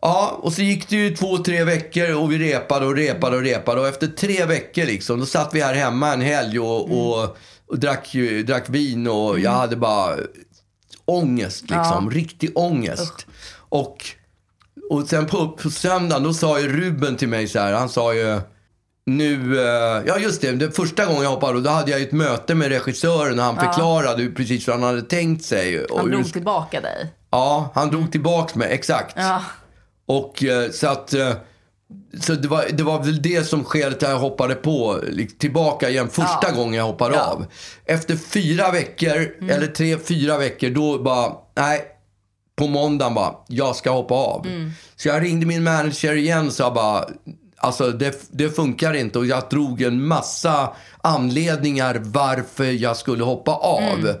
Ja, 0.00 0.38
och 0.42 0.52
så 0.52 0.62
gick 0.62 0.88
det 0.88 0.96
ju 0.96 1.16
två, 1.16 1.38
tre 1.38 1.64
veckor 1.64 2.14
och 2.14 2.32
vi 2.32 2.38
repade 2.38 2.86
och 2.86 2.96
repade 2.96 3.36
och 3.36 3.42
repade. 3.42 3.80
Och 3.80 3.88
efter 3.88 4.06
tre 4.06 4.44
veckor 4.44 4.84
liksom, 4.84 5.20
då 5.20 5.26
satt 5.26 5.54
vi 5.54 5.60
här 5.60 5.74
hemma 5.74 6.12
en 6.12 6.20
helg 6.20 6.60
och, 6.60 6.90
och, 6.90 7.36
och 7.66 7.78
drack, 7.78 8.12
drack 8.44 8.68
vin 8.68 9.06
och 9.06 9.38
jag 9.40 9.50
hade 9.50 9.76
bara 9.76 10.16
ångest 11.04 11.62
liksom. 11.62 12.10
Riktig 12.10 12.50
ångest. 12.58 13.26
Och, 13.68 13.96
och 14.90 15.08
sen 15.08 15.26
på, 15.26 15.48
på 15.48 15.70
söndagen, 15.70 16.22
då 16.22 16.34
sa 16.34 16.60
ju 16.60 16.68
Ruben 16.68 17.16
till 17.16 17.28
mig 17.28 17.48
så 17.48 17.58
här, 17.58 17.72
han 17.72 17.88
sa 17.88 18.14
ju 18.14 18.40
nu, 19.06 19.60
eh, 19.60 20.02
ja 20.06 20.18
just 20.18 20.40
det, 20.40 20.52
det 20.52 20.70
första 20.70 21.06
gången 21.06 21.22
jag 21.22 21.30
hoppade, 21.30 21.60
då 21.60 21.70
hade 21.70 21.90
jag 21.90 22.02
ett 22.02 22.12
möte 22.12 22.54
med 22.54 22.68
regissören 22.68 23.38
och 23.38 23.44
han 23.44 23.56
förklarade 23.56 24.22
hur- 24.22 24.34
precis 24.34 24.68
hur 24.68 24.72
han 24.72 24.82
hade 24.82 25.02
tänkt 25.02 25.44
sig. 25.44 25.84
Och 25.84 25.98
Han 25.98 26.06
hur, 26.10 26.16
drog 26.16 26.32
tillbaka 26.32 26.80
dig. 26.80 27.12
Ja, 27.30 27.70
han 27.74 27.90
drog 27.90 28.12
tillbaks 28.12 28.54
mig, 28.54 28.72
exakt. 28.72 29.14
Ja. 29.18 29.42
Och 30.08 30.44
eh, 30.44 30.70
så 30.70 30.86
att... 30.88 31.14
eh, 31.14 31.32
Så 32.20 32.34
det 32.34 32.48
var, 32.48 32.64
det 32.72 32.82
var 32.82 33.02
väl 33.02 33.22
det 33.22 33.44
som 33.48 33.64
till 33.64 33.86
att 33.86 34.02
jag 34.02 34.18
hoppade 34.18 34.54
på 34.54 35.00
tillbaka 35.38 35.88
igen 35.90 36.08
första 36.08 36.48
Ja. 36.48 36.54
gången 36.56 36.74
jag 36.74 36.84
hoppade 36.84 37.14
Ja. 37.14 37.24
Mm. 37.24 37.36
av. 37.42 37.46
Efter 37.84 38.16
fyra 38.16 38.70
veckor, 38.70 39.28
eller 39.50 39.66
tre, 39.66 39.98
fyra 39.98 40.38
veckor, 40.38 40.70
då 40.70 40.98
bara, 41.02 41.32
nej. 41.56 41.82
På 42.56 42.66
måndagen 42.66 43.14
bara, 43.14 43.34
jag 43.48 43.76
ska 43.76 43.90
hoppa 43.90 44.14
av. 44.14 44.46
Mm. 44.46 44.70
Så 44.96 45.08
jag 45.08 45.22
ringde 45.22 45.46
min 45.46 45.64
manager 45.64 46.14
igen 46.14 46.46
och 46.46 46.52
sa 46.52 46.70
bara, 46.74 47.04
alltså 47.56 47.90
det, 47.90 48.28
det 48.30 48.50
funkar 48.50 48.94
inte. 48.94 49.18
Och 49.18 49.26
jag 49.26 49.42
drog 49.50 49.82
en 49.82 50.06
massa 50.06 50.72
anledningar 51.02 52.00
varför 52.04 52.64
jag 52.64 52.96
skulle 52.96 53.24
hoppa 53.24 53.52
av. 53.54 53.82
Mm. 53.98 54.16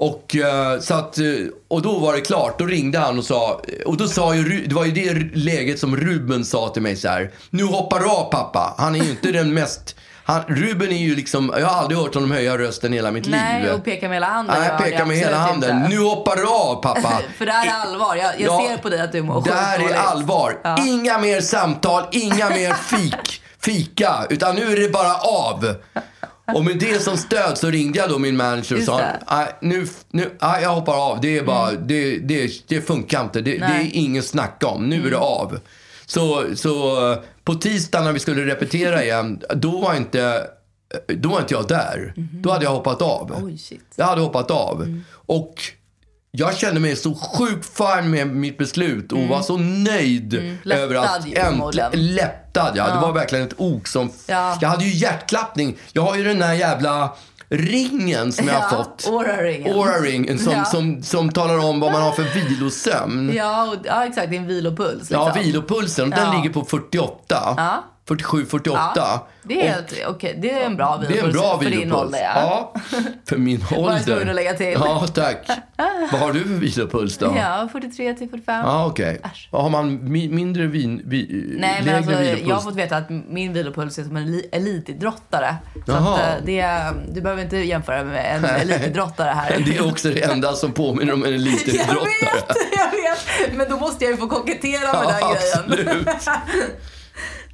Och, 0.00 0.36
eh, 0.36 0.80
så 0.80 0.94
att, 0.94 1.18
eh, 1.18 1.24
och 1.68 1.82
då 1.82 1.98
var 1.98 2.12
det 2.12 2.20
klart. 2.20 2.58
Då 2.58 2.66
ringde 2.66 2.98
han 2.98 3.18
och 3.18 3.24
sa, 3.24 3.60
och 3.86 3.96
då 3.96 4.08
sa 4.08 4.34
ju, 4.34 4.66
det 4.66 4.74
var 4.74 4.84
ju 4.84 4.92
det 4.92 5.36
läget 5.36 5.78
som 5.78 5.96
Ruben 5.96 6.44
sa 6.44 6.68
till 6.68 6.82
mig 6.82 6.96
så 6.96 7.08
här. 7.08 7.30
Nu 7.50 7.64
hoppar 7.64 8.00
du 8.00 8.06
av 8.06 8.30
pappa. 8.30 8.74
Han 8.78 8.94
är 8.96 9.04
ju 9.04 9.10
inte 9.10 9.32
den 9.32 9.54
mest, 9.54 9.96
han, 10.24 10.42
Ruben 10.48 10.92
är 10.92 10.96
ju 10.96 11.16
liksom, 11.16 11.54
jag 11.58 11.66
har 11.66 11.82
aldrig 11.82 11.98
hört 11.98 12.14
honom 12.14 12.30
höja 12.30 12.58
rösten 12.58 12.92
hela 12.92 13.10
mitt 13.10 13.28
Nej, 13.28 13.62
liv. 13.62 13.72
och 13.72 13.84
peka 13.84 14.08
med 14.08 14.16
hela 14.16 14.26
handen. 14.26 14.56
Nej, 14.80 14.96
det 14.98 15.04
med 15.04 15.16
hela 15.16 15.36
handen. 15.36 15.76
inte. 15.76 15.88
Nu 15.88 15.98
hoppar 15.98 16.36
du 16.36 16.46
av 16.46 16.82
pappa. 16.82 17.20
För 17.38 17.46
det 17.46 17.52
här 17.52 17.66
är 17.66 17.88
allvar. 17.88 18.16
Jag, 18.16 18.40
jag 18.40 18.62
Ja, 18.62 18.68
ser 18.68 18.76
på 18.76 18.88
dig 18.88 19.00
att 19.00 19.12
du 19.12 19.22
mår 19.22 19.42
Det 19.44 19.52
här 19.52 19.90
är 19.90 19.94
allvar. 19.94 20.58
Ja. 20.64 20.78
Inga 20.86 21.18
mer 21.18 21.40
samtal, 21.40 22.04
inga 22.10 22.48
mer 22.48 22.72
fik, 22.74 23.42
fika. 23.60 24.26
Utan 24.30 24.54
nu 24.54 24.72
är 24.72 24.80
det 24.80 24.88
bara 24.88 25.14
av. 25.14 25.74
Och 26.54 26.64
med 26.64 26.78
det 26.78 27.02
som 27.02 27.16
stöd 27.16 27.58
så 27.58 27.70
ringde 27.70 27.98
jag 27.98 28.08
då 28.08 28.18
min 28.18 28.36
manager 28.36 28.76
och 28.76 28.82
sa 28.82 28.96
det. 28.98 29.20
"Nej, 29.30 29.46
nu, 29.60 29.86
nu, 30.10 30.30
jag 30.40 30.70
hoppar 30.74 31.10
av. 31.10 31.20
Det 31.20 31.38
är 31.38 31.44
bara, 31.44 31.72
det, 31.72 32.18
det, 32.18 32.50
det 32.68 32.80
funkar 32.80 33.22
inte. 33.24 33.40
Det, 33.40 33.58
det 33.58 33.64
är. 33.64 33.74
Mm. 33.74 33.88
ingen 33.92 34.22
snacka 34.22 34.66
om. 34.66 34.84
Nu 34.88 35.06
är 35.06 35.10
det 35.10 35.18
av. 35.18 35.58
Så, 36.06 36.44
så 36.56 37.10
eh, 37.12 37.18
på 37.44 37.54
tisdag 37.54 38.00
när 38.00 38.12
vi 38.12 38.18
skulle 38.18 38.46
repetera 38.46 39.04
igen, 39.04 39.40
då 39.54 39.80
var 39.80 39.94
inte, 39.94 40.46
då 41.06 41.28
var 41.28 41.40
inte 41.40 41.54
jag 41.54 41.68
där. 41.68 42.14
Då 42.16 42.50
hade 42.50 42.64
jag 42.64 42.72
hoppat 42.72 43.02
av. 43.02 43.56
Shit. 43.58 43.80
Jag 43.96 44.04
hade 44.06 44.20
hoppat 44.20 44.50
av. 44.50 44.82
Mm. 44.82 45.04
Och 45.12 45.54
jag 46.32 46.56
kände 46.56 46.80
mig 46.80 46.96
så 46.96 47.14
sjukt 47.14 47.76
fin 47.76 48.10
med 48.10 48.26
mitt 48.26 48.58
beslut 48.58 49.12
och 49.12 49.22
var 49.22 49.42
så 49.42 49.56
nöjd 49.56 50.34
över 50.34 50.44
Mm. 50.44 50.58
Lättad 50.62 50.96
att 50.96 51.26
äntligen... 51.26 52.14
Lättad, 52.14 52.72
ja. 52.76 52.94
Det 52.94 53.00
var 53.00 53.12
verkligen 53.12 53.46
ett 53.46 53.54
ok 53.56 53.88
som... 53.88 54.10
Ja. 54.26 54.58
Jag 54.60 54.68
hade 54.68 54.84
ju 54.84 54.90
hjärtklappning. 54.96 55.76
Jag 55.92 56.02
har 56.02 56.16
ju 56.16 56.24
den 56.24 56.38
där 56.38 56.52
jävla 56.52 57.12
ringen 57.48 58.32
som 58.32 58.46
jag 58.48 58.54
har 58.54 58.60
Ja, 58.76 58.84
fått. 58.84 59.06
Aura-ringen. 59.08 59.74
Aura-ringen 59.74 60.38
som, 60.38 60.52
Ja. 60.52 60.64
som, 60.64 61.02
som 61.02 61.30
talar 61.32 61.58
om 61.58 61.80
vad 61.80 61.92
man 61.92 62.02
har 62.02 62.12
för 62.12 62.22
vilosömn. 62.34 63.32
Ja, 63.34 63.68
och, 63.68 63.76
ja, 63.84 64.06
exakt. 64.06 64.30
Din 64.30 64.46
vilopuls. 64.46 65.10
Ja, 65.10 65.26
Liksom. 65.26 65.42
vilopulsen. 65.44 66.10
Den 66.10 66.18
Ja. 66.24 66.32
ligger 66.32 66.50
på 66.50 66.64
48. 66.64 67.80
Ja. 68.10 68.16
47, 68.16 68.46
48. 68.46 68.90
Ja, 68.96 69.26
det, 69.42 69.66
är 69.66 69.72
helt, 69.72 69.94
okej, 70.08 70.38
det 70.42 70.50
är 70.52 70.66
en 70.66 70.76
bra 70.76 70.96
Det 70.96 71.06
vilopuls 71.06 71.22
är 71.22 71.26
en 71.26 71.32
bra 71.32 71.58
för 71.58 71.64
vilopuls. 71.64 71.82
din 71.82 71.92
ålder. 71.92 72.18
Ja. 72.34 72.72
Ja, 72.74 72.80
för 73.28 73.36
min 73.36 73.64
ålder. 73.76 73.98
tvungen 74.00 74.28
att 74.28 74.34
lägga 74.34 74.54
till. 74.54 74.72
Ja, 74.72 75.06
tack. 75.14 75.48
Vad 76.12 76.20
har 76.20 76.32
du 76.32 76.40
för 76.40 76.48
vilopuls 76.48 77.18
då? 77.18 77.34
Ja, 77.36 77.68
43 77.72 78.14
till 78.14 78.28
45. 78.30 78.60
Ja, 78.66 78.86
okej. 78.86 79.20
Äsch. 79.24 79.48
Har 79.52 79.68
man 79.70 80.00
mi- 80.00 80.30
mindre 80.32 80.66
vin, 80.66 81.02
vi, 81.04 81.44
Nej, 81.60 81.82
men 81.84 81.96
alltså, 81.96 82.10
vilopuls? 82.10 82.48
jag 82.48 82.54
har 82.54 82.62
fått 82.62 82.76
veta 82.76 82.96
att 82.96 83.10
min 83.10 83.52
vilopuls 83.52 83.98
är 83.98 84.02
som 84.04 84.16
en 84.16 84.22
eli- 84.26 84.48
elitidrottare. 84.52 85.56
Så 85.86 85.92
att, 85.92 86.18
eh, 86.20 86.24
det, 86.44 86.60
är- 86.60 86.92
du 87.12 87.20
behöver 87.20 87.42
inte 87.42 87.56
jämföra 87.56 88.04
med 88.04 88.36
en 88.36 88.44
elitidrottare 88.44 89.30
här. 89.30 89.62
Det 89.66 89.76
är 89.76 89.88
också 89.88 90.08
det 90.08 90.22
enda 90.22 90.52
som 90.52 90.72
påminner 90.72 91.12
om 91.12 91.24
en 91.24 91.30
jag 91.32 91.40
elitidrottare. 91.40 92.04
vet, 92.34 92.56
jag 92.78 92.90
vet. 92.90 93.56
Men 93.56 93.70
då 93.70 93.76
måste 93.76 94.04
jag 94.04 94.10
ju 94.10 94.16
få 94.16 94.26
kokettera 94.28 94.80
med 94.92 95.14
Ja, 95.20 95.34
den 95.66 95.76
grejen. 95.76 96.04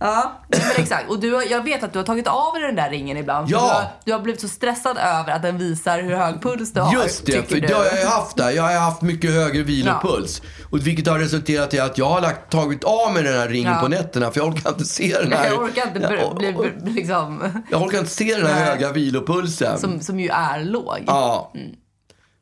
Ja, 0.01 0.33
men 0.49 0.61
exakt. 0.77 1.11
Och 1.11 1.21
du, 1.21 1.35
har- 1.35 1.43
jag 1.51 1.65
vet 1.65 1.83
att 1.83 1.93
du 1.93 1.99
har 1.99 2.07
tagit 2.07 2.27
av 2.27 2.53
dig 2.55 2.63
den 2.63 2.77
där 2.77 2.91
ringen 2.91 3.17
ibland. 3.17 3.49
för 3.49 3.57
Ja. 3.57 3.61
Du 3.61 3.67
har, 3.75 3.85
du 4.05 4.13
har 4.13 4.21
blivit 4.21 4.41
så 4.41 4.49
stressad 4.49 4.97
över 4.99 5.33
att 5.33 5.43
den 5.43 5.59
visar 5.59 6.03
hur 6.03 6.15
hög 6.17 6.43
puls 6.43 6.73
du 6.73 6.81
har. 6.81 6.93
Just 6.95 7.27
det, 7.27 7.33
tycker 7.33 7.49
för 7.49 7.61
du. 7.61 7.69
jag 7.69 7.77
har 7.77 7.99
ju 7.99 8.05
haft 8.07 8.37
det. 8.37 8.53
Jag 8.53 8.63
har 8.63 8.79
haft 8.81 9.03
mycket 9.03 9.31
högre 9.31 9.63
vilopuls. 9.63 10.43
Och 10.71 10.87
vilket 10.87 11.07
har 11.07 11.19
resulterat 11.19 11.75
i 11.75 11.81
att 11.81 11.99
jag 11.99 12.07
har 12.09 12.21
lagt, 12.21 12.53
tagit 12.53 12.85
av 12.85 13.13
mig 13.15 13.23
den 13.23 13.35
här 13.39 13.49
ringen 13.49 13.73
Ja. 13.73 13.81
på 13.81 13.89
nätterna 13.89 14.31
för 14.31 14.41
jag 14.41 14.49
orkar 14.49 14.71
inte 14.71 14.85
se 14.85 15.17
den 15.23 15.33
här. 15.33 15.47
Jag 15.51 15.63
orkar 15.63 15.87
inte 15.87 16.17
Ja, 16.21 16.35
bli, 16.35 16.53
bli, 16.53 16.93
liksom, 16.93 17.63
Jag 17.71 17.83
orkar 17.83 17.99
inte 17.99 18.11
se 18.11 18.35
den 18.35 18.47
här 18.47 18.55
Nej. 18.55 18.65
höga 18.65 18.93
vilopulsen. 18.93 19.79
som, 19.79 20.01
som 20.01 20.21
ju 20.21 20.29
är 20.29 20.65
låg. 20.65 20.99
Ja. 21.07 21.53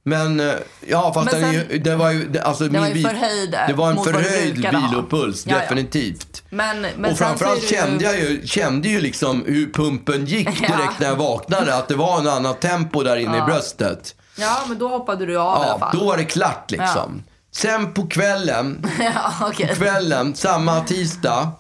Men, 0.07 0.41
eh, 0.41 0.55
ja 0.89 1.13
fast 1.15 1.33
Men 1.33 1.41
den, 1.43 1.53
sen- 1.53 1.67
ju, 1.71 1.79
det 1.79 1.97
var 1.97 2.11
ju, 2.11 2.39
alltså 2.39 2.69
var 2.69 2.87
ju 2.87 3.03
förhöjd, 3.03 3.55
eh, 3.55 3.61
Det 3.69 3.73
var 3.75 3.91
en 3.91 3.97
förhöjd 4.05 4.57
vilopuls, 4.57 5.47
Ja, 5.47 5.53
ja. 5.55 5.61
definitivt. 5.63 6.43
Men, 6.51 6.87
men 6.97 7.11
och 7.13 7.19
framförallt 7.19 7.61
det 7.61 7.67
kände 7.77 8.05
jag 8.05 8.19
ju, 8.21 8.47
kände 8.47 8.89
ju 8.89 9.01
liksom 9.01 9.45
hur 9.47 9.73
pumpen 9.73 10.25
gick 10.27 10.47
direkt 10.59 10.63
Ja. 10.79 10.91
när 10.99 11.07
jag 11.09 11.17
vaknade. 11.17 11.77
Att 11.77 11.89
det 11.89 11.95
var 11.95 12.19
en 12.21 12.29
annat 12.29 12.61
tempo 12.61 13.03
där 13.03 13.17
inne 13.17 13.39
i 13.39 13.41
bröstet. 13.41 14.15
Ja, 14.39 14.57
men 14.69 14.79
då 14.79 14.89
hoppade 14.89 15.27
du 15.27 15.39
av 15.39 15.57
i 15.59 15.65
alla 15.65 15.67
Ja, 15.69 15.79
fall. 15.79 15.99
då 15.99 16.05
var 16.05 16.17
det 16.17 16.25
klart 16.25 16.71
liksom. 16.71 17.23
Sen 17.53 17.93
på 17.93 18.07
kvällen, 18.07 18.87
ja, 19.15 19.33
okej. 19.49 19.75
kvällen, 19.77 20.35
samma 20.35 20.81
tisdag. 20.81 21.51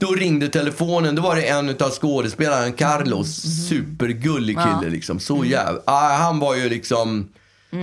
Då 0.00 0.06
ringde 0.14 0.48
telefonen. 0.48 1.14
Då 1.14 1.22
var 1.22 1.36
det 1.36 1.42
en 1.48 1.68
av 1.68 1.90
skådespelarna, 1.90 2.72
Carlos. 2.72 3.42
Supergullig 3.68 4.56
kille 4.56 4.90
liksom. 4.90 5.20
Så 5.20 5.44
jävla... 5.44 5.80
Ah, 5.84 6.16
han 6.16 6.38
var 6.38 6.54
ju 6.54 6.68
liksom... 6.68 7.28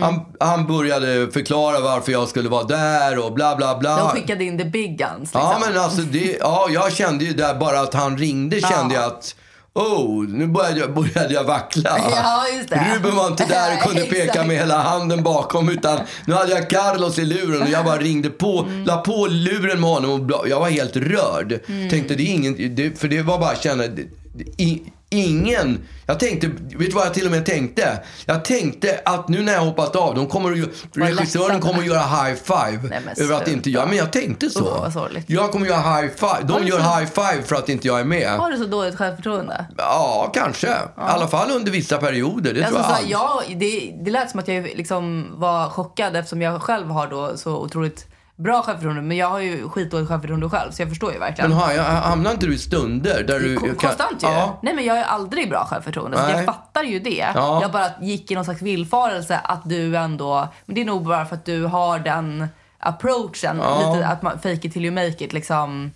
Han, 0.02 0.20
han 0.40 0.68
började 0.68 1.32
förklara 1.32 1.80
varför 1.80 2.12
jag 2.12 2.28
skulle 2.28 2.50
vara 2.50 2.64
där 2.64 3.26
och 3.26 3.34
bla 3.34 3.56
bla 3.56 3.78
bla. 3.78 3.98
De 3.98 4.10
skickade 4.10 4.44
in 4.44 4.58
the 4.58 4.66
big 4.66 4.98
guns. 4.98 5.20
Liksom. 5.20 5.42
Ja, 5.42 5.62
men 5.68 5.78
alltså 5.82 6.02
det, 6.02 6.38
ja, 6.40 6.68
jag 6.70 6.94
kände 6.94 7.26
ju 7.26 7.34
där 7.34 7.56
bara 7.56 7.80
att 7.80 7.94
han 7.94 8.18
ringde 8.18 8.62
kände 8.62 8.96
jag 8.96 9.04
att 9.04 9.36
Oh, 9.74 10.24
nu 10.28 10.48
började 10.48 10.80
jag, 10.80 10.94
började 10.94 11.34
jag 11.34 11.44
vackla. 11.44 11.98
Ja, 12.16 12.44
just 12.58 12.70
det. 12.70 12.88
Ruben 12.96 13.16
var 13.16 13.28
inte 13.28 13.46
där 13.46 13.74
och 13.78 13.80
kunde 13.88 14.02
peka 14.02 14.44
med 14.44 14.58
hela 14.58 14.78
handen 14.82 15.24
bakom. 15.24 15.70
Utan 15.70 16.00
nu 16.26 16.34
hade 16.34 16.52
jag 16.52 16.70
Carlos 16.70 17.20
i 17.20 17.26
luren 17.26 17.62
och 17.62 17.70
jag 17.70 17.86
bara 17.86 17.98
ringde 17.98 18.30
på, 18.30 18.60
Mm. 18.60 18.84
la 18.86 18.98
på 18.98 19.28
luren 19.30 19.82
med 19.82 19.90
honom 19.90 20.32
och 20.32 20.50
jag 20.50 20.60
var 20.60 20.70
helt 20.70 20.96
rörd. 20.96 21.60
Mm. 21.68 21.90
Tänkte 21.90 22.16
det 22.16 22.24
är 22.24 22.34
ingen, 22.34 22.76
det, 22.76 23.00
för 23.00 23.08
det 23.08 23.22
var 23.22 23.40
bara 23.40 23.50
att 23.52 23.64
känna, 23.64 23.84
det, 23.84 24.04
det, 24.36 24.64
i, 24.64 24.82
ingen, 25.16 25.80
jag 26.06 26.20
tänkte, 26.20 26.48
vet 26.48 26.80
du 26.80 26.90
vad 26.90 27.06
jag 27.06 27.14
till 27.14 27.26
och 27.26 27.32
med 27.32 27.46
tänkte? 27.46 28.00
Jag 28.26 28.46
tänkte 28.46 29.00
att 29.06 29.28
nu 29.28 29.42
när 29.42 29.54
jag 29.54 29.62
hoppat 29.62 29.96
av, 29.96 30.16
de 30.16 30.28
kommer 30.28 30.52
att, 30.64 30.70
regissören 30.94 31.60
kommer 31.62 31.80
att 31.80 31.86
göra 31.86 32.00
high 32.00 32.36
five 32.44 32.90
Nej, 32.90 33.02
över 33.18 33.36
att 33.36 33.48
inte 33.48 33.70
jag, 33.70 33.88
men 33.88 33.98
jag 33.98 34.12
tänkte 34.12 34.50
så. 34.50 34.92
Sorgligt. 34.94 35.26
jag 35.30 35.52
kommer 35.52 35.66
att 35.66 35.72
göra 35.72 36.02
high 36.02 36.14
five, 36.16 36.38
de 36.44 36.68
gör 36.68 36.80
så- 36.80 36.84
high 37.00 37.06
five 37.12 37.44
för 37.44 37.56
att 37.56 37.70
inte 37.70 37.88
jag 37.88 38.00
är 38.00 38.04
med. 38.04 38.30
Har 38.30 38.52
du 38.52 38.58
så 38.58 38.66
dåligt 38.66 38.96
självförtroende? 38.98 39.66
Ja, 39.78 40.32
kanske. 40.34 40.68
I 40.68 40.72
alla 40.96 41.28
fall 41.28 41.52
under 41.52 41.72
vissa 41.72 41.98
perioder. 41.98 42.54
Det 42.54 42.64
Alltså, 42.64 42.84
tror 42.84 42.96
jag. 43.10 43.20
så 43.20 43.44
jag, 43.50 43.60
det, 43.60 43.94
det 44.06 44.12
lät 44.12 44.32
som 44.32 44.40
att 44.40 44.48
jag 44.48 44.64
liksom 44.76 45.28
var 45.40 45.70
chockad 45.70 46.16
eftersom 46.16 46.42
jag 46.42 46.62
själv 46.62 46.88
har 46.88 47.08
då 47.08 47.38
så 47.38 47.56
otroligt 47.58 48.08
bra 48.44 48.62
självförtroende. 48.62 49.02
Men 49.02 49.18
jag 49.18 49.30
har 49.30 49.40
ju 49.40 49.70
skitdåligt 49.70 50.10
självförtroende 50.10 50.50
själv 50.50 50.72
så 50.72 50.82
jag 50.82 50.90
förstår 50.90 51.14
ju 51.14 51.20
verkligen. 51.20 51.50
Men 51.50 51.60
har, 51.60 51.72
jag- 51.72 51.84
hamnar 51.84 52.32
inte 52.32 52.46
du 52.46 52.54
i 52.54 52.58
stunder 52.58 53.24
där 53.24 53.40
du... 53.40 53.56
Ko- 53.56 53.66
kan- 53.66 53.76
Konstant 53.76 54.24
ju. 54.24 54.28
Ja. 54.28 54.60
Nej 54.62 54.74
men 54.76 54.86
jag 54.86 54.98
är 54.98 55.04
aldrig 55.04 55.50
bra 55.50 55.66
självförtroende. 55.66 56.18
Så 56.18 56.30
jag 56.30 56.46
fattar 56.46 56.84
ju 56.84 57.00
det. 57.00 57.28
Ja. 57.36 57.62
Jag 57.62 57.72
bara 57.72 57.88
gick 58.02 58.32
i 58.32 58.36
någon 58.36 58.46
slags 58.46 58.62
villfarelse 58.62 59.38
att 59.44 59.62
du 59.66 59.98
ändå, 59.98 60.48
men 60.66 60.76
det 60.76 60.82
är 60.82 60.86
nog 60.86 61.06
bara 61.06 61.26
för 61.26 61.36
att 61.36 61.46
du 61.46 61.66
har 61.66 62.00
den 62.00 62.48
approachen. 62.80 63.60
Ja. 63.64 63.94
Lite 63.94 64.08
att 64.08 64.22
man 64.22 64.34
fake 64.40 64.68
it 64.68 64.74
till 64.74 64.86
you 64.86 64.94
make 64.96 65.24
it 65.26 65.34
liksom 65.34 65.92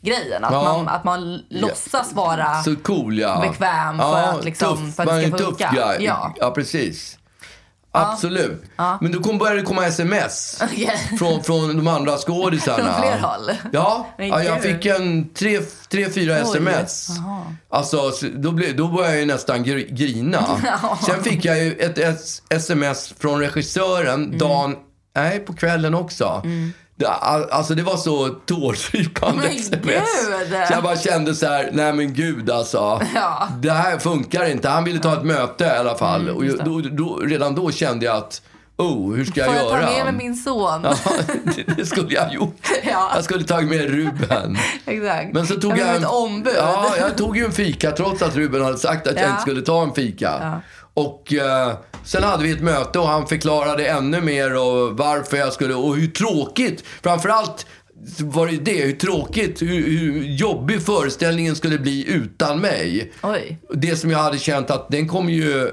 grejen. 0.00 0.44
Att, 0.44 0.52
Ja. 0.52 0.62
man, 0.62 0.88
att 0.88 1.04
man 1.04 1.42
låtsas 1.50 2.12
vara 2.12 2.54
Så 2.62 2.76
cool 2.76 3.18
ja. 3.18 3.40
bekväm 3.40 3.98
för 3.98 4.22
att 4.22 4.44
liksom- 4.44 4.76
tuff. 4.86 4.94
för 4.96 5.02
att 5.02 5.08
det 5.08 5.16
ska 5.16 5.24
en 5.26 5.32
tuff 5.32 5.46
funka. 5.46 5.70
guy. 5.74 6.06
Ja. 6.06 6.34
ja, 6.40 6.50
precis. 6.50 7.15
Absolut. 7.96 8.62
Men 9.00 9.12
då 9.12 9.20
kom, 9.22 9.38
började 9.38 9.60
det 9.60 9.66
komma 9.66 9.86
sms 9.86 10.58
Okej. 10.62 10.90
från, 11.18 11.42
från 11.44 11.76
de 11.76 11.86
andra 11.88 12.16
skådisarna. 12.16 12.92
Från 12.92 13.02
fler 13.02 13.18
håll? 13.18 13.50
Ja, 13.72 14.06
ja 14.18 14.42
jag 14.42 14.62
fick 14.62 14.86
en 14.86 15.28
tre, 15.34 15.60
tre 15.88 16.10
fyra 16.10 16.38
sms. 16.38 17.08
Alltså, 17.70 18.10
så 18.10 18.26
då, 18.34 18.52
blev, 18.52 18.76
då 18.76 18.88
började 18.88 19.12
jag 19.12 19.20
ju 19.20 19.26
nästan 19.26 19.64
gr- 19.64 19.94
grina. 19.94 20.44
Sen 21.06 21.22
fick 21.22 21.44
jag 21.44 21.58
ju 21.64 21.72
ett, 21.72 21.98
s- 21.98 22.42
sms 22.50 23.14
från 23.18 23.40
regissören 23.40 24.24
Mm. 24.24 24.38
dagen, 24.38 24.76
nej 25.16 25.38
på 25.40 25.52
kvällen 25.54 25.94
också. 25.94 26.24
All- 26.24 26.70
alltså 27.04 27.74
det 27.74 27.82
var 27.82 27.96
så 27.96 28.28
tårdrypande 28.28 29.46
sms. 29.48 30.26
Så 30.68 30.72
jag 30.72 30.82
bara 30.82 30.96
kände 30.96 31.34
så 31.34 31.46
här, 31.46 31.70
nej 31.72 31.92
men 31.92 32.14
gud 32.14 32.50
alltså. 32.50 33.00
Ja. 33.14 33.48
Det 33.60 33.70
här 33.70 33.98
funkar 33.98 34.44
inte. 34.50 34.68
Han 34.68 34.84
ville 34.84 34.98
ta 34.98 35.12
ett 35.12 35.24
möte 35.24 35.64
i 35.64 35.68
alla 35.78 35.94
fall. 35.94 36.20
Mm, 36.28 36.36
och 36.36 36.64
då, 36.64 36.80
då, 36.80 37.16
redan 37.16 37.54
då 37.54 37.70
kände 37.72 38.06
jag 38.06 38.16
att, 38.16 38.42
oh, 38.76 39.14
hur 39.14 39.24
ska 39.24 39.40
jag 39.40 39.46
Får 39.48 39.56
jag 39.56 39.64
göra? 39.80 39.86
ta 39.86 39.92
med 39.92 40.04
mig 40.14 40.24
min 40.24 40.36
son? 40.36 40.80
Ja, 40.84 40.94
det, 41.56 41.76
det 41.76 41.86
skulle 41.86 42.14
jag 42.14 42.22
ha 42.22 42.32
gjort. 42.32 42.56
Ja. 42.84 43.10
Jag 43.14 43.24
skulle 43.24 43.44
tagit 43.44 43.68
med 43.70 43.80
Ruben. 43.90 44.56
Exakt. 44.86 45.32
Men 45.32 45.46
så 45.46 45.54
tog 45.54 45.72
jag, 45.72 45.78
jag 45.78 45.96
en, 45.96 46.02
ett 46.02 46.08
ombud. 46.10 46.54
Ja, 46.58 46.94
jag 47.00 47.16
tog 47.16 47.36
ju 47.36 47.44
en 47.44 47.52
fika 47.52 47.90
trots 47.90 48.22
att 48.22 48.36
Ruben 48.36 48.64
hade 48.64 48.78
sagt 48.78 49.06
att 49.06 49.14
jag 49.14 49.24
Ja. 49.24 49.30
inte 49.30 49.42
skulle 49.42 49.62
ta 49.62 49.82
en 49.82 49.94
fika. 49.94 50.60
Och 50.96 51.32
eh, 51.32 51.72
sen 52.04 52.22
hade 52.22 52.42
vi 52.42 52.50
ett 52.50 52.62
möte 52.62 52.98
och 52.98 53.08
han 53.08 53.26
förklarade 53.26 53.86
ännu 53.86 54.20
mer 54.20 54.56
och 54.56 54.98
varför 54.98 55.36
jag 55.36 55.52
skulle 55.52 55.74
och 55.74 55.96
hur 55.96 56.06
tråkigt, 56.06 56.84
framförallt 57.02 57.66
var 58.20 58.46
det 58.46 58.56
det, 58.56 58.84
hur 58.84 58.92
tråkigt, 58.92 59.62
hur, 59.62 59.98
hur 59.98 60.22
jobbig 60.22 60.82
föreställningen 60.82 61.56
skulle 61.56 61.78
bli 61.78 62.08
utan 62.08 62.60
mig. 62.60 63.12
Oj. 63.22 63.58
Det 63.74 63.96
som 63.96 64.10
jag 64.10 64.18
hade 64.18 64.38
känt 64.38 64.70
att 64.70 64.88
den 64.88 65.08
kommer 65.08 65.32
ju 65.32 65.70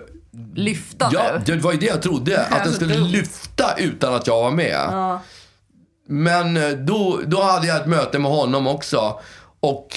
Lyfta 0.55 1.09
Ja, 1.13 1.23
nu. 1.47 1.55
det 1.55 1.61
var 1.61 1.71
ju 1.71 1.77
det 1.77 1.85
jag 1.85 2.01
trodde. 2.01 2.45
Att 2.45 2.63
den 2.63 2.73
så 2.73 2.75
skulle 2.75 2.97
lyfta 2.97 3.75
utan 3.77 4.13
att 4.13 4.27
jag 4.27 4.41
var 4.41 4.51
med. 4.51 4.89
Men 6.07 6.57
eh, 6.57 6.69
då, 6.69 7.19
då 7.25 7.41
hade 7.41 7.67
jag 7.67 7.77
ett 7.81 7.87
möte 7.87 8.19
med 8.19 8.31
honom 8.31 8.67
också. 8.67 9.19
Och 9.59 9.87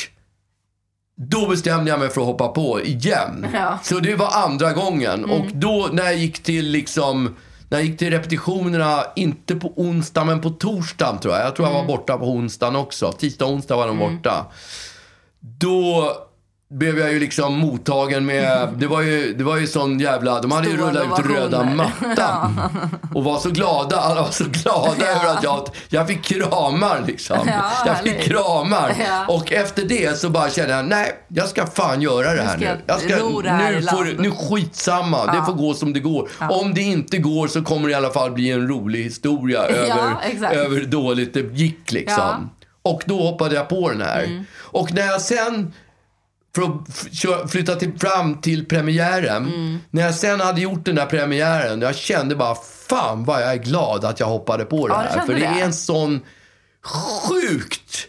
då 1.16 1.48
bestämde 1.48 1.90
jag 1.90 2.00
mig 2.00 2.08
för 2.08 2.20
att 2.20 2.26
hoppa 2.26 2.48
på 2.48 2.80
igen. 2.80 3.46
Ja. 3.54 3.78
Så 3.82 4.00
det 4.00 4.14
var 4.14 4.30
andra 4.30 4.72
gången. 4.72 5.24
Och 5.24 5.46
då 5.52 5.88
när 5.92 6.04
jag 6.04 6.16
gick 6.16 6.42
till 6.42 6.70
liksom 6.70 7.36
när 7.68 7.78
jag 7.78 7.86
gick 7.86 7.98
till 7.98 8.10
repetitionerna, 8.10 9.04
inte 9.16 9.56
på 9.56 9.72
onsdag 9.76 10.24
men 10.24 10.40
på 10.40 10.50
torsdagen 10.50 11.18
tror 11.18 11.34
jag. 11.34 11.46
Jag 11.46 11.56
tror 11.56 11.68
jag 11.68 11.74
var 11.74 11.86
borta 11.86 12.18
på 12.18 12.26
onsdagen 12.30 12.76
också. 12.76 13.12
Tisdag 13.12 13.44
och 13.44 13.52
onsdag 13.52 13.76
var 13.76 13.86
de 13.86 13.98
borta. 13.98 14.46
Då 15.40 16.12
blev 16.68 16.98
jag 16.98 17.12
ju 17.12 17.20
liksom 17.20 17.58
mottagen 17.58 18.26
med, 18.26 18.68
det 18.76 18.86
var 18.86 19.02
ju, 19.02 19.34
det 19.34 19.44
var 19.44 19.56
ju 19.56 19.66
sån 19.66 20.00
jävla, 20.00 20.40
de 20.40 20.52
hade 20.52 20.68
ju 20.68 20.76
Stora 20.76 20.90
rullat 20.90 21.20
ut 21.20 21.26
röda 21.26 21.64
mattan. 21.74 22.60
Och 23.14 23.24
var 23.24 23.38
så 23.38 23.50
glada, 23.50 23.96
alla 23.96 24.22
var 24.22 24.30
så 24.30 24.44
glada 24.44 25.06
över 25.06 25.36
att 25.36 25.42
jag, 25.42 25.68
jag 25.88 26.08
fick 26.08 26.22
kramar 26.22 27.04
liksom. 27.06 27.38
Ja, 27.46 27.70
jag 27.86 27.98
fick 27.98 28.20
kramar. 28.20 28.94
Ja. 29.06 29.26
Och 29.34 29.52
efter 29.52 29.84
det 29.84 30.18
så 30.18 30.30
bara 30.30 30.50
kände 30.50 30.74
jag, 30.74 30.84
nej, 30.84 31.12
jag 31.28 31.48
ska 31.48 31.66
fan 31.66 32.02
göra 32.02 32.34
det 32.34 32.42
här 32.42 32.56
ska 32.56 32.58
nu. 32.58 32.82
Jag 32.86 33.00
ska, 33.00 33.18
ro 33.18 33.40
det 33.40 33.50
här 33.50 33.72
nu, 33.72 33.82
får, 33.82 34.22
nu 34.22 34.30
skitsamma, 34.30 35.26
det 35.26 35.44
får 35.46 35.54
gå 35.54 35.74
som 35.74 35.92
det 35.92 36.00
går. 36.00 36.28
Om 36.50 36.74
det 36.74 36.82
inte 36.82 37.18
går 37.18 37.48
så 37.48 37.62
kommer 37.62 37.88
det 37.88 37.92
i 37.92 37.94
alla 37.94 38.10
fall 38.10 38.30
bli 38.30 38.50
en 38.50 38.68
rolig 38.68 39.02
historia 39.02 39.60
över, 39.62 40.52
över 40.52 40.80
dåligt 40.80 41.34
det 41.34 41.40
gick 41.40 41.92
liksom. 41.92 42.50
Och 42.82 43.02
då 43.06 43.22
hoppade 43.22 43.54
jag 43.54 43.68
på 43.68 43.90
den 43.90 44.02
här. 44.02 44.22
Mm. 44.22 44.44
Och 44.54 44.92
när 44.92 45.06
jag 45.06 45.20
sen 45.20 45.72
för 46.56 46.62
att 47.42 47.50
flytta 47.50 47.74
till, 47.74 47.98
fram 47.98 48.40
till 48.40 48.66
premiären. 48.66 49.44
Mm. 49.46 49.78
När 49.90 50.02
jag 50.02 50.14
sen 50.14 50.40
hade 50.40 50.60
gjort 50.60 50.84
den 50.84 50.94
där 50.94 51.06
premiären, 51.06 51.80
jag 51.80 51.96
kände 51.96 52.36
bara 52.36 52.54
fan 52.88 53.24
vad 53.24 53.42
jag 53.42 53.52
är 53.52 53.56
glad 53.56 54.04
att 54.04 54.20
jag 54.20 54.26
hoppade 54.26 54.64
på 54.64 54.88
det 54.88 54.94
Ja, 54.94 55.00
här. 55.10 55.26
För 55.26 55.32
det 55.32 55.38
det? 55.40 55.46
är 55.46 55.64
en 55.64 55.72
sån 55.72 56.20
sjukt 57.28 58.06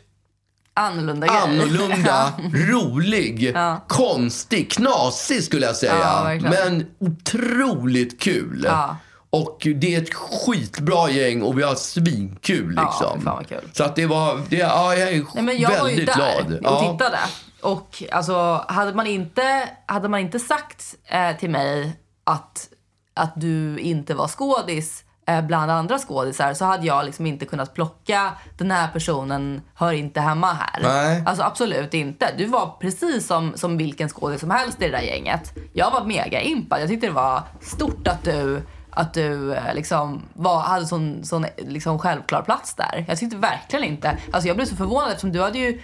Annorlunda 0.74 1.28
grej. 1.28 1.38
annorlunda, 1.38 2.34
rolig, 2.54 3.56
konstig, 3.88 4.72
knasig 4.72 5.44
skulle 5.44 5.66
jag 5.66 5.72
Ja, 5.72 5.76
säga. 5.76 6.24
verkligen. 6.24 6.54
men 6.74 6.86
otroligt 7.00 8.20
kul. 8.22 8.62
Ja. 8.66 8.98
Och 9.30 9.68
det 9.76 9.96
är 9.96 10.02
ett 10.02 10.14
skitbra 10.14 11.10
gäng 11.12 11.42
och 11.42 11.60
vi 11.60 11.64
har 11.64 11.76
svinkul 11.76 12.74
Ja, 12.78 12.84
liksom. 12.84 13.20
fy 13.20 13.26
fan 13.26 13.36
vad 13.36 13.48
kul. 13.50 13.70
Så 13.74 13.84
att 13.84 13.96
det 13.96 14.06
var, 14.06 14.42
det, 14.50 14.56
ja, 14.58 14.96
jag 14.96 15.10
är 15.10 15.24
Nej, 15.34 15.44
men 15.44 15.58
jag 15.60 15.70
väldigt 15.70 15.82
var 15.82 15.90
ju 15.90 16.06
där 16.06 16.14
glad. 16.16 16.54
och 16.54 16.60
Ja. 16.64 16.92
tittade. 16.92 17.18
Och 17.62 18.04
alltså, 18.12 18.66
hade 18.68 18.94
man 18.94 19.08
inte, 19.08 19.70
hade 19.86 20.10
man 20.10 20.20
inte 20.20 20.40
sagt 20.40 20.96
eh, 21.06 21.38
till 21.38 21.50
mig 21.50 22.00
att, 22.24 22.70
att 23.14 23.34
du 23.36 23.80
inte 23.80 24.14
var 24.14 24.28
skådis 24.28 25.04
eh, 25.28 25.42
bland 25.42 25.72
andra 25.72 25.98
skådisar 25.98 26.54
så 26.54 26.66
hade 26.66 26.88
jag 26.88 27.06
liksom 27.06 27.26
inte 27.26 27.46
kunnat 27.46 27.74
plocka 27.74 28.32
den 28.58 28.72
här 28.72 28.88
personen 28.88 29.62
hör 29.76 29.92
inte 29.92 30.22
hemma 30.22 30.54
här. 30.54 30.82
Nej. 30.84 31.24
Alltså 31.26 31.44
absolut 31.44 31.94
inte. 31.94 32.34
Du 32.38 32.46
var 32.46 32.78
precis 32.80 33.28
som, 33.28 33.54
som 33.56 33.78
vilken 33.78 34.10
skådis 34.10 34.40
som 34.40 34.52
helst 34.52 34.82
i 34.82 34.86
det 34.86 34.92
där 34.92 35.02
gänget. 35.02 35.54
Jag 35.74 35.92
var 35.92 36.06
mega 36.06 36.42
impad. 36.42 36.82
Jag 36.82 36.88
tyckte 36.88 37.08
det 37.08 37.14
var 37.14 37.44
stort 37.62 38.08
att 38.08 38.24
du 38.24 38.62
att 38.98 39.14
du 39.14 39.54
eh, 39.54 39.74
liksom 39.76 40.22
var, 40.34 40.60
hade 40.60 40.86
sån, 40.86 41.24
sån 41.24 41.46
liksom 41.58 42.00
självklar 42.00 42.42
plats 42.42 42.76
där. 42.76 43.06
Jag 43.08 43.18
tyckte 43.18 43.38
verkligen 43.38 43.86
inte... 43.86 44.18
Alltså 44.32 44.48
jag 44.48 44.56
blev 44.56 44.66
så 44.66 44.76
förvånad 44.76 45.10
eftersom 45.10 45.32
du 45.32 45.42
hade 45.42 45.60
ju 45.60 45.82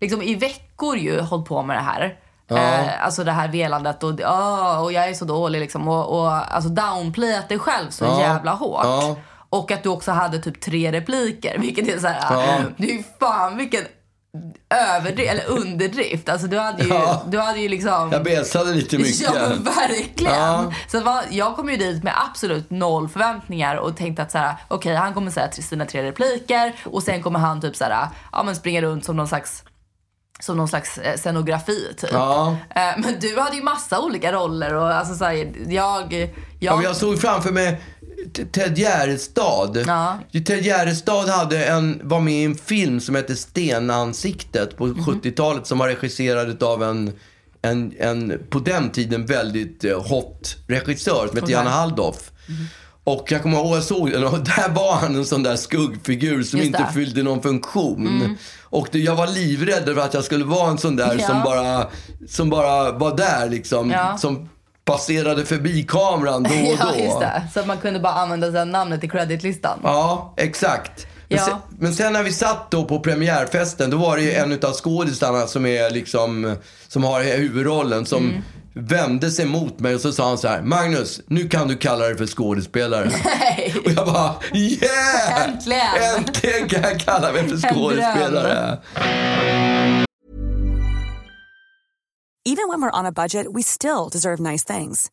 liksom 0.00 0.22
i 0.22 0.34
veckor 0.34 0.96
ju 0.96 1.20
hållit 1.20 1.48
på 1.48 1.62
med 1.62 1.76
det 1.76 1.80
här. 1.82 2.16
Eh, 2.50 3.04
alltså 3.04 3.24
det 3.24 3.32
här 3.32 3.48
velandet 3.48 4.02
och, 4.02 4.10
oh, 4.20 4.82
och 4.82 4.92
jag 4.92 5.08
är 5.08 5.14
så 5.14 5.24
dålig 5.24 5.60
liksom. 5.60 5.88
Och, 5.88 6.18
och 6.20 6.54
alltså 6.54 6.70
downplayat 6.70 7.48
dig 7.48 7.58
själv 7.58 7.90
så 7.90 8.04
Ja. 8.04 8.20
jävla 8.20 8.50
hårt. 8.52 8.84
Ja. 8.84 9.16
Och 9.50 9.70
att 9.72 9.82
du 9.82 9.88
också 9.88 10.10
hade 10.12 10.38
typ 10.38 10.60
tre 10.60 10.92
repliker. 10.92 11.58
Vilket 11.60 11.88
är 11.88 11.98
så 11.98 12.06
här, 12.06 12.34
Ja. 12.34 12.58
det 12.76 12.90
är 12.90 12.96
ju 12.96 13.02
fan 13.20 13.56
vilken 13.56 13.84
överdrift, 14.94 15.30
eller 15.32 15.48
underdrift. 15.48 16.28
Alltså 16.28 16.46
du 16.46 16.58
hade 16.58 16.82
ju, 16.82 16.88
Ja. 16.88 17.22
du 17.26 17.38
hade 17.38 17.58
ju 17.60 17.68
liksom... 17.68 18.08
Jag 18.12 18.24
besade 18.24 18.74
lite 18.74 18.98
mycket. 18.98 19.20
Ja, 19.34 19.48
verkligen. 19.60 20.34
Ja. 20.34 20.72
Så 20.88 21.00
var, 21.00 21.22
jag 21.30 21.56
kom 21.56 21.70
ju 21.70 21.76
dit 21.76 22.02
med 22.02 22.12
absolut 22.30 22.70
noll 22.70 23.08
förväntningar 23.08 23.76
och 23.76 23.96
tänkte 23.96 24.22
att 24.22 24.30
så 24.30 24.38
här, 24.38 24.54
okej, 24.68 24.94
han 24.94 25.14
kommer 25.14 25.30
säga 25.30 25.50
sina 25.52 25.84
tre 25.86 26.02
repliker 26.02 26.72
och 26.84 27.02
sen 27.02 27.22
kommer 27.22 27.38
han 27.38 27.60
typ 27.60 27.76
så 27.76 27.84
här, 27.84 28.08
ja 28.32 28.42
men 28.42 28.56
springa 28.56 28.82
runt 28.82 29.04
som 29.04 29.16
någon 29.16 29.28
slags 29.28 29.62
som 30.40 30.56
någon 30.56 30.68
slags 30.68 30.98
eh, 30.98 31.16
scenografi 31.16 31.94
typ. 31.96 32.10
Ja. 32.12 32.56
Eh, 32.74 32.82
Men 32.98 33.20
du 33.20 33.40
hade 33.40 33.56
ju 33.56 33.62
massa 33.62 34.00
olika 34.00 34.32
roller 34.32 34.74
och 34.74 34.94
alltså 34.94 35.14
så 35.14 35.24
här, 35.24 35.52
jag... 35.68 36.12
Ja, 36.12 36.28
jag 36.58 36.76
men 36.76 36.84
jag 36.84 36.96
såg 36.96 37.20
framför 37.20 37.52
mig 37.52 37.80
Ted 38.52 38.78
Gärdestad. 38.78 39.84
Ja. 39.86 40.18
Ted 40.32 40.62
Gärdestad 40.64 41.28
hade 41.28 41.64
en, 41.64 42.00
var 42.04 42.20
med 42.20 42.34
i 42.34 42.44
en 42.44 42.54
film 42.54 43.00
som 43.00 43.14
hette 43.14 43.36
Stenansiktet 43.36 44.76
på 44.76 44.86
Mhm. 44.86 45.00
70-talet 45.04 45.66
som 45.66 45.78
var 45.78 45.88
regisserad 45.88 46.62
av 46.62 46.82
en, 46.82 47.12
en, 47.62 47.92
en 47.98 48.38
på 48.50 48.58
den 48.58 48.90
tiden 48.90 49.26
väldigt 49.26 49.84
eh, 49.84 50.02
hot 50.02 50.56
regissör 50.68 51.26
som 51.26 51.36
hette. 51.36 51.40
Mhm. 51.40 51.50
Janne 51.50 51.70
Halldoff. 51.70 52.30
Och 53.04 53.32
jag 53.32 53.42
kommer 53.42 53.56
ihåg, 53.58 53.76
jag 53.76 53.82
såg 53.82 54.10
den 54.10 54.24
och 54.24 54.38
där 54.44 54.68
var 54.68 54.94
han 54.94 55.14
en 55.16 55.24
sån 55.26 55.42
där 55.42 55.56
skuggfigur 55.56 56.42
som 56.42 56.60
inte 56.60 56.86
fyllde 56.94 57.22
någon 57.22 57.42
funktion. 57.42 58.36
Och 58.62 58.88
det, 58.92 58.98
jag 58.98 59.16
var 59.16 59.26
livrädd 59.26 59.84
för 59.84 59.98
att 60.00 60.14
jag 60.14 60.24
skulle 60.24 60.44
vara 60.44 60.70
en 60.70 60.78
sån 60.78 60.96
där 60.96 61.16
Ja. 61.20 61.26
som, 61.26 61.42
bara, 61.42 61.86
som 62.28 62.50
bara 62.50 62.92
var 62.92 63.16
där 63.16 63.48
liksom. 63.48 63.90
Ja. 63.90 64.18
Som 64.18 64.48
passerade 64.84 65.44
förbi 65.44 65.82
kameran 65.82 66.42
då 66.42 66.48
och 66.70 66.78
då. 66.78 66.92
Ja, 66.98 67.04
just 67.04 67.20
det. 67.20 67.42
Så 67.54 67.60
att 67.60 67.66
man 67.66 67.78
kunde 67.78 68.00
bara 68.00 68.12
använda 68.12 68.52
sig 68.52 68.66
namnet 68.66 69.04
i 69.04 69.08
creditlistan. 69.08 69.78
Ja, 69.82 70.34
exakt. 70.36 71.06
Men, 71.28 71.38
Ja. 71.38 71.44
sen, 71.44 71.54
men 71.78 71.94
sen 71.94 72.12
när 72.12 72.22
vi 72.22 72.32
satt 72.32 72.70
då 72.70 72.84
på 72.84 73.00
premiärfesten, 73.00 73.90
då 73.90 73.96
var 73.96 74.16
det 74.16 74.22
ju 74.22 74.32
en 74.32 74.52
av 74.52 74.72
skådisarna 74.72 75.46
som 75.46 75.66
är 75.66 75.90
liksom, 75.90 76.56
som 76.88 77.04
har 77.04 77.22
huvudrollen, 77.36 78.06
som 78.06 78.24
Mm. 78.24 78.42
Vände 78.74 79.30
sig 79.30 79.46
mot 79.46 79.80
mig 79.80 79.94
och 79.94 80.00
så 80.00 80.12
sa 80.12 80.28
han 80.28 80.38
så 80.38 80.48
här, 80.48 80.62
Magnus, 80.62 81.20
nu 81.26 81.48
kan 81.48 81.68
du 81.68 81.76
kalla 81.76 82.04
dig 82.04 82.16
för 82.16 82.26
skådespelare. 82.26 83.04
Nej. 83.24 83.74
och 83.84 83.90
jag 83.90 84.06
bara, 84.06 84.34
yeah! 84.52 85.48
Äntligen! 85.48 86.16
Äntligen 86.16 86.68
kan 86.68 86.82
jag 86.82 87.00
kalla 87.00 87.32
mig 87.32 87.48
för 87.48 87.56
skådespelare. 87.56 88.78
Even 92.44 92.68
when 92.68 92.80
we're 92.80 92.98
on 93.00 93.06
a 93.06 93.12
budget, 93.12 93.46
we 93.52 93.62
still 93.62 94.08
deserve 94.08 94.40
nice 94.40 94.64
things. 94.64 95.10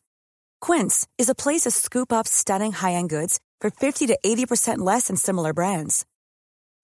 Quince 0.60 1.06
is 1.18 1.28
a 1.28 1.34
place 1.34 1.62
to 1.62 1.70
scoop 1.70 2.12
up 2.12 2.26
stunning 2.26 2.72
high-end 2.72 3.10
goods 3.10 3.38
for 3.60 3.70
50 3.70 4.06
to 4.06 4.18
80% 4.24 4.78
less 4.78 5.08
than 5.08 5.16
similar 5.16 5.52
brands. 5.52 6.04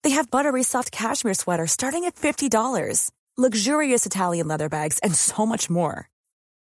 They 0.03 0.11
have 0.11 0.29
buttery 0.29 0.63
soft 0.63 0.91
cashmere 0.91 1.33
sweaters 1.33 1.71
starting 1.71 2.05
at 2.05 2.15
$50, 2.15 3.11
luxurious 3.37 4.05
Italian 4.05 4.47
leather 4.47 4.69
bags, 4.69 4.99
and 4.99 5.15
so 5.15 5.45
much 5.45 5.67
more. 5.69 6.09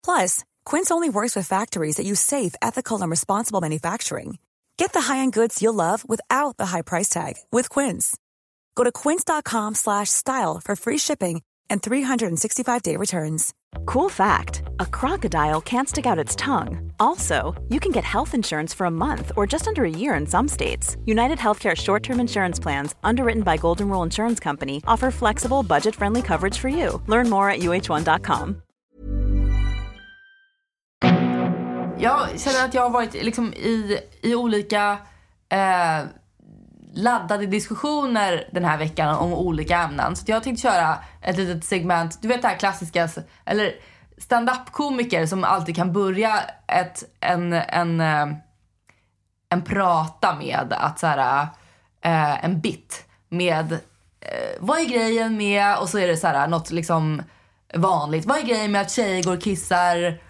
Plus, 0.02 0.44
Quince 0.64 0.90
only 0.90 1.10
works 1.10 1.36
with 1.36 1.46
factories 1.46 1.96
that 1.96 2.06
use 2.06 2.20
safe, 2.20 2.54
ethical, 2.62 3.02
and 3.02 3.10
responsible 3.10 3.60
manufacturing. 3.60 4.38
Get 4.76 4.92
the 4.92 5.00
high-end 5.00 5.32
goods 5.32 5.62
you'll 5.62 5.74
love 5.74 6.06
without 6.08 6.56
the 6.58 6.66
high 6.66 6.82
price 6.82 7.08
tag 7.08 7.34
with 7.50 7.68
Quince. 7.70 8.16
Go 8.74 8.84
to 8.84 8.92
quince.com 8.92 9.74
slash 9.74 10.10
style 10.10 10.60
for 10.62 10.76
free 10.76 10.98
shipping 10.98 11.42
and 11.70 11.82
365-day 11.82 12.96
returns. 12.96 13.52
Cool 13.86 14.08
fact 14.08 14.62
a 14.78 14.86
crocodile 14.86 15.60
can't 15.60 15.88
stick 15.88 16.06
out 16.06 16.18
its 16.18 16.36
tongue. 16.36 16.92
Also, 17.00 17.54
you 17.68 17.80
can 17.80 17.90
get 17.90 18.04
health 18.04 18.34
insurance 18.34 18.74
for 18.74 18.86
a 18.86 18.90
month 18.90 19.32
or 19.36 19.46
just 19.46 19.66
under 19.66 19.84
a 19.84 19.90
year 19.90 20.14
in 20.14 20.26
some 20.26 20.46
states. 20.48 20.96
United 21.06 21.38
Healthcare 21.38 21.74
short 21.74 22.02
term 22.02 22.20
insurance 22.20 22.60
plans, 22.60 22.94
underwritten 23.02 23.42
by 23.42 23.56
Golden 23.56 23.88
Rule 23.88 24.02
Insurance 24.02 24.38
Company, 24.40 24.82
offer 24.86 25.10
flexible, 25.10 25.62
budget 25.62 25.94
friendly 25.96 26.22
coverage 26.22 26.58
for 26.58 26.68
you. 26.68 27.02
Learn 27.06 27.30
more 27.30 27.50
at 27.50 27.60
uh1.com. 27.60 28.62
Jag 31.98 32.40
känner 32.40 32.64
att 32.64 32.74
jag 32.74 32.82
har 32.82 32.90
varit 32.90 33.14
liksom 33.14 33.54
i, 33.54 33.98
i 34.22 34.34
olika 34.34 34.98
eh, 35.48 36.04
laddade 36.94 37.46
diskussioner 37.46 38.48
den 38.52 38.64
här 38.64 38.78
veckan 38.78 39.16
om 39.16 39.32
olika 39.32 39.78
ämnen. 39.78 40.16
Så 40.16 40.24
jag 40.26 40.42
tänkte 40.42 40.62
köra 40.62 40.98
ett 41.22 41.36
litet 41.36 41.64
segment, 41.64 42.22
du 42.22 42.28
vet 42.28 42.42
det 42.42 42.48
här 42.48 42.56
klassiska, 42.56 43.08
eller 43.44 43.74
stand-up-komiker 44.18 45.26
som 45.26 45.44
alltid 45.44 45.76
kan 45.76 45.92
börja 45.92 46.40
ett, 46.66 47.04
en, 47.20 47.52
en, 47.52 48.00
eh, 48.00 48.26
en 49.48 49.62
prata 49.64 50.34
med 50.34 50.72
att 50.72 50.98
så 50.98 51.06
här, 51.06 51.46
eh, 52.00 52.44
en 52.44 52.60
bit 52.60 53.04
med 53.28 53.72
eh, 54.20 54.56
vad 54.60 54.78
är 54.78 54.84
grejen 54.84 55.36
med, 55.36 55.76
och 55.78 55.88
så 55.88 55.98
är 55.98 56.06
det 56.06 56.16
så 56.16 56.26
här 56.26 56.48
något 56.48 56.70
liksom 56.70 57.22
vanligt. 57.74 58.26
Vad 58.26 58.38
är 58.38 58.42
grejen 58.42 58.72
med 58.72 58.80
att 58.80 58.90
tjejer 58.90 59.22
går 59.22 59.36
och 59.36 59.42
kissar 59.42 60.25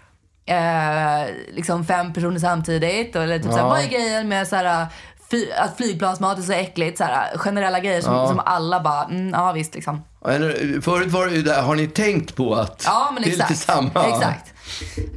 eh, 0.47 1.35
liksom 1.53 1.85
fem 1.85 2.13
personer 2.13 2.39
samtidigt? 2.39 3.15
Eller 3.15 3.39
typ 3.39 3.51
så 3.51 3.57
här, 3.57 3.65
vad 3.65 3.79
är 3.79 3.87
grejen 3.87 4.27
med 4.27 4.47
så 4.47 4.55
här, 4.55 4.87
fly, 5.29 5.51
att 5.51 5.77
flygplansmat 5.77 6.37
är 6.37 6.41
så 6.41 6.51
äckligt? 6.51 6.97
Så 6.97 7.03
här, 7.03 7.37
generella 7.37 7.79
grejer 7.79 8.01
som, 8.01 8.27
som 8.27 8.41
alla 8.45 8.79
bara, 8.79 9.03
mm, 9.03 9.29
ja 9.29 9.51
visst 9.51 9.75
liksom. 9.75 10.03
Förut 10.81 11.11
var 11.11 11.27
det 11.27 11.35
ju 11.35 11.41
där, 11.41 11.61
har 11.61 11.75
ni 11.75 11.87
tänkt 11.87 12.35
på 12.35 12.55
att 12.55 12.83
Ja, 12.85 13.09
men 13.13 13.23
det 13.23 13.29
är 13.29 13.31
exakt. 13.31 13.49
lite 13.49 13.61
samma? 13.61 14.05
Exakt. 14.07 14.53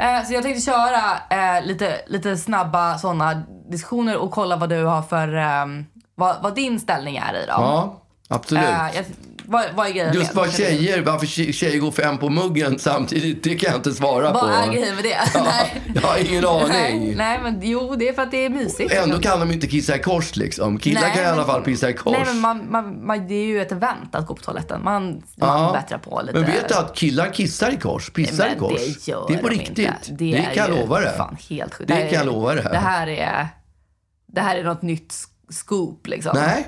Eh, 0.01 0.27
så 0.27 0.33
jag 0.35 0.43
tänkte 0.43 0.61
köra 0.63 1.03
eh, 1.31 1.65
lite, 1.65 2.01
lite 2.07 2.37
snabba 2.37 2.99
sådana 2.99 3.43
diskussioner 3.71 4.17
och 4.17 4.31
kolla 4.31 4.57
vad 4.57 4.69
du 4.69 4.85
har 4.85 5.03
för, 5.03 5.37
eh, 5.37 5.67
vad, 6.15 6.43
vad 6.43 6.55
din 6.55 6.81
ställning 6.81 7.17
är 7.17 7.43
i 7.43 7.47
dem. 7.47 7.63
Ja, 7.63 8.03
absolut. 8.29 8.65
Eh, 8.65 8.87
jag, 8.95 9.05
vad, 9.47 9.65
vad 9.75 9.87
är 9.87 9.91
grejen 9.91 10.15
Just 10.15 10.35
vad 10.35 10.53
tjejer, 10.53 11.03
varför 11.03 11.27
tje- 11.27 11.53
tjejer 11.53 11.79
går 11.79 11.91
fem 11.91 12.19
på 12.19 12.29
muggen 12.29 12.79
samtidigt, 12.79 13.45
det 13.45 13.55
kan 13.55 13.71
jag 13.71 13.79
inte 13.79 13.93
svara 13.93 14.31
på. 14.31 14.39
Vad 14.39 14.51
är 14.51 14.73
grejen 14.73 14.95
med 14.95 15.05
det? 15.05 15.19
Nej. 15.45 15.83
Jag 15.95 16.03
har 16.03 16.19
ingen 16.19 16.47
aning. 16.47 16.69
Nej, 16.69 17.15
nej, 17.17 17.41
men 17.43 17.59
jo, 17.63 17.95
det 17.97 18.09
är 18.09 18.13
för 18.13 18.23
att 18.23 18.31
det 18.31 18.45
är 18.45 18.51
mysigt. 18.51 18.93
Ändå 18.93 19.19
kan 19.19 19.41
de 19.41 19.51
inte 19.53 19.67
kissa 19.67 19.97
i 19.97 19.99
kors 19.99 20.37
liksom. 20.37 20.79
Killar 20.79 21.01
Nej, 21.01 21.11
kan 21.15 21.23
i 21.23 21.27
alla 21.27 21.37
men- 21.37 21.47
fall 21.47 21.63
pissa 21.63 21.91
i 21.91 21.93
kors. 21.93 22.13
Nej, 22.17 22.27
men 22.27 22.41
man, 22.41 22.71
man, 22.71 23.07
man, 23.07 23.29
det 23.29 23.35
är 23.35 23.45
ju 23.45 23.63
ett 23.63 23.73
event 23.73 24.15
att 24.15 24.27
gå 24.27 24.35
på 24.35 24.43
toaletten. 24.43 24.85
Man, 24.85 25.23
man 25.37 25.73
bättrar 25.73 25.99
på 25.99 26.21
lite. 26.27 26.39
Men 26.41 26.51
vet 26.51 26.69
du 26.69 26.75
att 26.75 26.95
killar 26.97 27.33
kissar 27.33 27.71
i 27.73 27.77
kors? 27.77 28.11
Pissar 28.11 28.45
Men 28.47 28.57
i 28.57 28.59
kors? 28.59 28.81
det 29.05 29.09
gör 29.11 29.25
det 29.29 29.35
är 29.35 29.39
på 29.39 29.49
de 29.49 29.55
riktigt. 29.55 29.79
Inte. 29.79 30.25
Det, 30.25 30.43
kan 30.55 30.55
jag 30.55 30.71
lova 30.71 31.01
det. 31.01 31.13
Fan, 31.17 31.37
helt 31.51 31.75
sjukt. 31.75 31.89
Det 31.89 31.95
här 31.95 32.03
kan 32.09 32.19
jag 32.19 32.27
lova 32.27 32.55
det. 32.55 32.63
Det 32.63 32.79
här 32.79 33.07
är, 33.07 33.49
det 34.33 34.41
här 34.41 34.57
är 34.57 34.65
något 34.65 34.83
nytt 34.83 35.15
scoop 35.51 36.07
liksom. 36.07 36.33
Nej, 36.35 36.67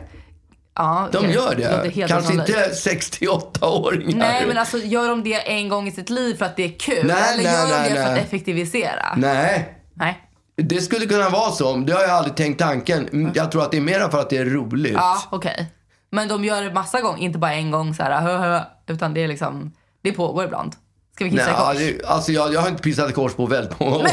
ja, 0.75 1.09
de 1.13 1.19
okej. 1.19 1.33
gör 1.35 1.55
det. 1.55 1.91
helt 1.95 2.13
Kanske 2.13 2.33
inte 2.33 2.71
68-åringar. 2.73 4.19
Nej, 4.19 4.47
men 4.47 4.59
alltså 4.59 4.79
gör 4.79 5.09
de 5.09 5.23
det 5.23 5.51
en 5.53 5.69
gång 5.69 5.89
i 5.89 5.91
sitt 5.93 6.11
liv 6.11 6.35
för 6.35 6.45
att 6.45 6.57
det 6.57 6.65
är 6.65 6.79
kul? 6.79 7.07
Nej, 7.07 7.17
eller 7.35 7.45
nej, 7.45 7.53
gör 7.53 7.67
de 7.67 7.73
nej, 7.73 7.91
det 7.91 7.97
för 7.97 8.03
att 8.05 8.13
nej. 8.13 8.23
effektivisera? 8.23 9.15
Nej. 9.17 9.79
Nej. 9.95 10.29
Det 10.57 10.81
skulle 10.81 11.07
kunna 11.07 11.29
vara 11.29 11.51
så. 11.51 11.77
Det 11.77 11.93
har 11.93 12.03
jag 12.03 12.11
aldrig 12.11 12.37
tänkt 12.37 12.59
tanken. 12.59 13.09
Mm, 13.13 13.33
Jag 13.35 13.53
tror 13.53 13.63
att 13.63 13.71
det 13.71 13.77
är 13.77 13.81
mer 13.81 14.09
för 14.09 14.21
att 14.21 14.31
det 14.31 14.37
är 14.37 14.45
roligt. 14.45 14.93
Ja, 14.93 15.19
okej. 15.31 15.67
Men 16.11 16.29
de 16.29 16.45
gör 16.45 16.63
det 16.63 16.73
massa 16.73 17.01
gånger, 17.01 17.23
inte 17.23 17.39
bara 17.39 17.53
en 17.55 17.71
gång 17.71 17.95
så 17.95 18.03
här, 18.03 18.21
hö, 18.21 18.37
hö, 18.39 18.61
utan 18.87 19.15
det 19.15 19.25
är 19.25 19.29
liksom, 19.29 19.73
det 20.03 20.13
pågår 20.13 20.45
ibland. 20.45 20.73
Ska 21.15 21.25
vi 21.25 21.31
kissa 21.31 21.45
Nej, 21.45 21.53
i 21.53 21.93
kors? 21.93 21.99
det, 22.01 22.07
alltså 22.07 22.33
jag, 22.33 22.55
jag 22.55 22.61
har 22.61 22.69
inte 22.69 22.83
pissat 22.83 23.11
i 23.11 23.13
kors 23.13 23.35
på 23.35 23.47
väldigt 23.47 23.81
många 23.81 23.97
år. 23.97 24.07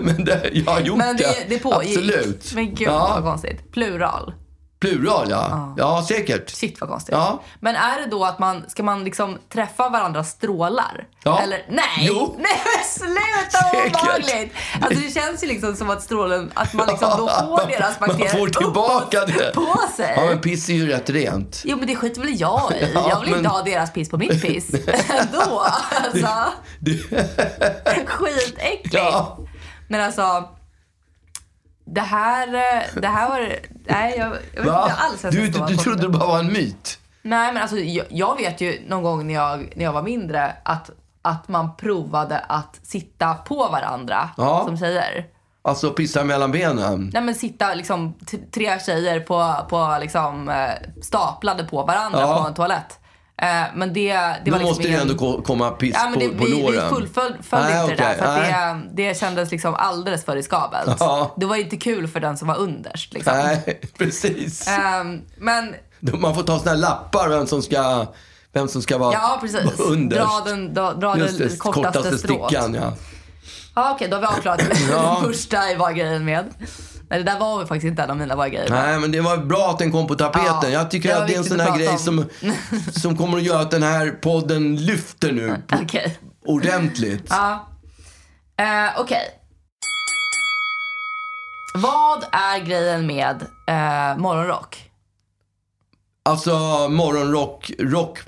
Men 0.00 0.24
det, 0.24 0.50
jag 0.52 0.72
har 0.72 0.80
gjort 0.80 0.98
Men 0.98 1.16
det, 1.16 1.36
det 1.48 1.58
pågick. 1.58 1.96
Absolut. 1.98 2.52
Men 2.54 2.74
gud 2.74 2.88
ja. 2.88 3.12
vad 3.14 3.24
konstigt. 3.24 3.72
Plural. 3.72 4.34
Plural, 4.80 5.26
ja. 5.30 5.74
Ja, 5.78 6.04
säkert. 6.08 6.50
Shit 6.50 6.80
vad 6.80 6.90
konstigt. 6.90 7.12
Ja. 7.14 7.42
Men 7.60 7.76
är 7.76 8.00
det 8.00 8.06
då 8.06 8.24
att 8.24 8.38
man, 8.38 8.64
ska 8.68 8.82
man 8.82 9.04
liksom 9.04 9.38
träffa 9.52 9.88
varandras 9.88 10.30
strålar? 10.30 11.06
Ja. 11.22 11.40
Eller 11.40 11.66
nej! 11.68 11.84
Jo. 11.98 12.34
Nej 12.38 12.62
men 12.64 12.84
sluta 12.84 13.58
vad 13.72 13.86
obehagligt! 13.86 14.54
Alltså 14.82 15.00
det 15.00 15.10
känns 15.14 15.42
ju 15.44 15.46
liksom 15.46 15.76
som 15.76 15.90
att 15.90 16.02
strålen, 16.02 16.50
att 16.54 16.72
man 16.74 16.86
liksom 16.88 17.10
då 17.18 17.28
får 17.40 17.68
deras 17.68 18.00
Man 18.00 18.08
bakterier 18.08 18.30
får 18.38 18.48
tillbaka 18.48 19.20
det. 19.26 19.54
på 19.54 19.76
sig. 19.96 20.14
Ja, 20.16 20.24
men 20.26 20.40
piss 20.40 20.68
är 20.68 20.72
ju 20.74 20.86
rätt 20.88 21.10
rent. 21.10 21.62
Jo 21.64 21.76
men 21.76 21.86
det 21.86 21.96
skiter 21.96 22.20
väl 22.20 22.40
jag 22.40 22.72
i. 22.72 22.90
Ja, 22.94 23.06
jag 23.10 23.20
vill 23.20 23.30
men- 23.30 23.38
inte 23.38 23.50
ha 23.50 23.62
deras 23.62 23.92
piss 23.92 24.10
på 24.10 24.16
mitt 24.18 24.42
piss. 24.42 24.70
Ändå. 25.08 25.64
Alltså. 26.04 26.28
Skitäckligt. 28.06 28.94
Ja. 28.94 29.38
Men 29.88 30.00
alltså. 30.00 30.48
Det 31.94 32.00
här, 32.00 32.54
eh, 32.54 33.00
det 33.00 33.06
här 33.08 33.28
var... 33.28 33.56
Nej, 33.90 34.14
jag, 34.18 34.36
jag 34.54 34.62
vet 34.62 34.72
Va? 34.72 34.82
inte 34.82 34.96
alls 35.02 35.24
jag 35.24 35.32
Du, 35.32 35.48
du, 35.48 35.66
du 35.66 35.76
trodde 35.76 36.02
det 36.02 36.08
bara 36.08 36.26
var 36.26 36.38
en 36.38 36.52
myt? 36.52 36.98
Nej, 37.22 37.52
men 37.52 37.62
alltså 37.62 37.76
jag, 37.78 38.06
jag 38.10 38.36
vet 38.36 38.60
ju 38.60 38.82
någon 38.88 39.02
gång 39.02 39.26
när 39.26 39.34
jag, 39.34 39.72
när 39.76 39.84
jag 39.84 39.92
var 39.92 40.02
mindre 40.02 40.52
att, 40.62 40.90
att 41.22 41.48
man 41.48 41.76
provade 41.76 42.38
att 42.38 42.80
sitta 42.82 43.34
på 43.34 43.68
varandra 43.68 44.30
Ja. 44.36 44.62
som 44.66 44.76
tjejer. 44.78 45.24
Alltså 45.62 45.90
pissa 45.90 46.24
mellan 46.24 46.52
benen? 46.52 47.10
Nej 47.12 47.22
men 47.22 47.34
sitta 47.34 47.74
liksom 47.74 48.14
tre 48.54 48.78
tjejer 48.80 49.20
på, 49.20 49.54
på 49.68 49.98
liksom 50.00 50.48
eh, 50.48 50.70
staplade 51.02 51.64
på 51.64 51.82
varandra 51.82 52.20
Ja. 52.20 52.42
på 52.42 52.48
en 52.48 52.54
toalett. 52.54 52.98
Eh, 53.42 53.62
men 53.74 53.92
det, 53.92 54.12
det 54.12 54.40
Då 54.44 54.50
var 54.50 54.58
liksom 54.58 54.60
måste 54.62 54.82
det 54.82 54.88
ingen- 54.88 55.00
ändå 55.00 55.14
ko- 55.14 55.42
komma 55.42 55.70
piss 55.70 55.94
Ja, 55.98 56.10
men 56.10 56.18
det, 56.18 56.28
på, 56.28 56.38
på 56.38 56.44
vi, 56.44 56.54
vi 56.54 56.62
låren. 56.62 56.88
fullföljde 56.90 57.38
Nej, 57.52 57.82
inte 57.90 57.94
det 57.94 58.02
där 58.02 58.14
för 58.14 58.26
nej. 58.26 58.52
det, 58.92 59.08
det 59.08 59.18
kändes 59.18 59.50
liksom 59.50 59.74
alldeles 59.74 60.24
för 60.24 60.34
riskabelt. 60.36 60.96
Ja. 61.00 61.34
Det 61.36 61.46
var 61.46 61.56
inte 61.56 61.76
kul 61.76 62.08
för 62.08 62.20
den 62.20 62.36
som 62.38 62.48
var 62.48 62.56
underst. 62.58 63.12
Liksom. 63.12 63.32
Nej, 63.36 63.80
precis. 63.98 64.68
Ehm, 64.68 65.20
men 65.36 65.74
Då 66.00 66.16
Man 66.16 66.34
får 66.34 66.42
ta 66.42 66.58
såna 66.58 66.70
här 66.70 66.78
lappar 66.78 67.28
vem 67.28 67.46
som 67.46 67.62
ska, 67.62 68.06
vem 68.52 68.68
som 68.68 68.82
ska 68.82 68.98
vara 68.98 69.12
ja, 69.12 69.38
precis. 69.40 69.64
vara 69.78 69.88
underst. 69.92 70.22
Dra 70.44 70.50
den, 70.50 70.74
dra, 70.74 70.92
dra 70.92 71.18
Just 71.18 71.38
det 71.38 71.48
det, 71.48 71.56
kortaste, 71.56 71.98
kortaste 71.98 72.18
stickan, 72.18 72.74
ja. 72.74 72.92
Ja, 73.74 73.92
okej, 73.94 74.08
då 74.08 74.16
har 74.16 74.20
vi 74.20 74.26
avklarat 74.26 74.60
Ja. 74.90 75.18
det 75.22 75.26
första 75.32 75.70
i 75.70 75.74
vad 75.74 75.96
grejen 75.96 76.24
med. 76.24 76.44
Nej, 77.10 77.18
det 77.18 77.30
där 77.30 77.38
var 77.38 77.58
väl 77.58 77.66
faktiskt 77.66 77.86
inte 77.90 78.02
en 78.02 78.10
av 78.10 78.16
mina 78.16 78.36
vad 78.36 78.52
grejer. 78.52 78.70
Nej, 78.70 78.98
men 79.00 79.12
det 79.12 79.20
var 79.20 79.36
bra 79.36 79.70
att 79.70 79.78
den 79.78 79.92
kom 79.92 80.06
på 80.06 80.14
tapeten. 80.14 80.54
Ja, 80.62 80.68
jag 80.68 80.90
tycker 80.90 81.08
det 81.08 81.16
att 81.22 81.28
det 81.28 81.34
är 81.34 81.38
en 81.38 81.44
sån 81.44 81.60
här 81.60 81.78
grej 81.78 81.98
som, 81.98 82.18
om. 82.18 82.26
som 82.92 83.16
kommer 83.16 83.36
att 83.36 83.42
göra 83.42 83.60
att 83.60 83.70
den 83.70 83.82
här 83.82 84.10
podden 84.10 84.76
lyfter 84.76 85.32
nu 85.32 85.62
på, 85.68 85.76
Okej. 85.82 86.18
ordentligt. 86.46 87.26
Ja. 87.30 87.68
Eh, 88.56 89.00
okej. 89.00 89.28
Vad 91.74 92.24
är 92.32 92.58
grejen 92.64 93.06
med 93.06 93.42
eh, 93.66 94.18
morgonrock? 94.18 94.89
Alltså 96.30 96.88
morgonrock, 96.88 97.70
rock, 97.78 98.18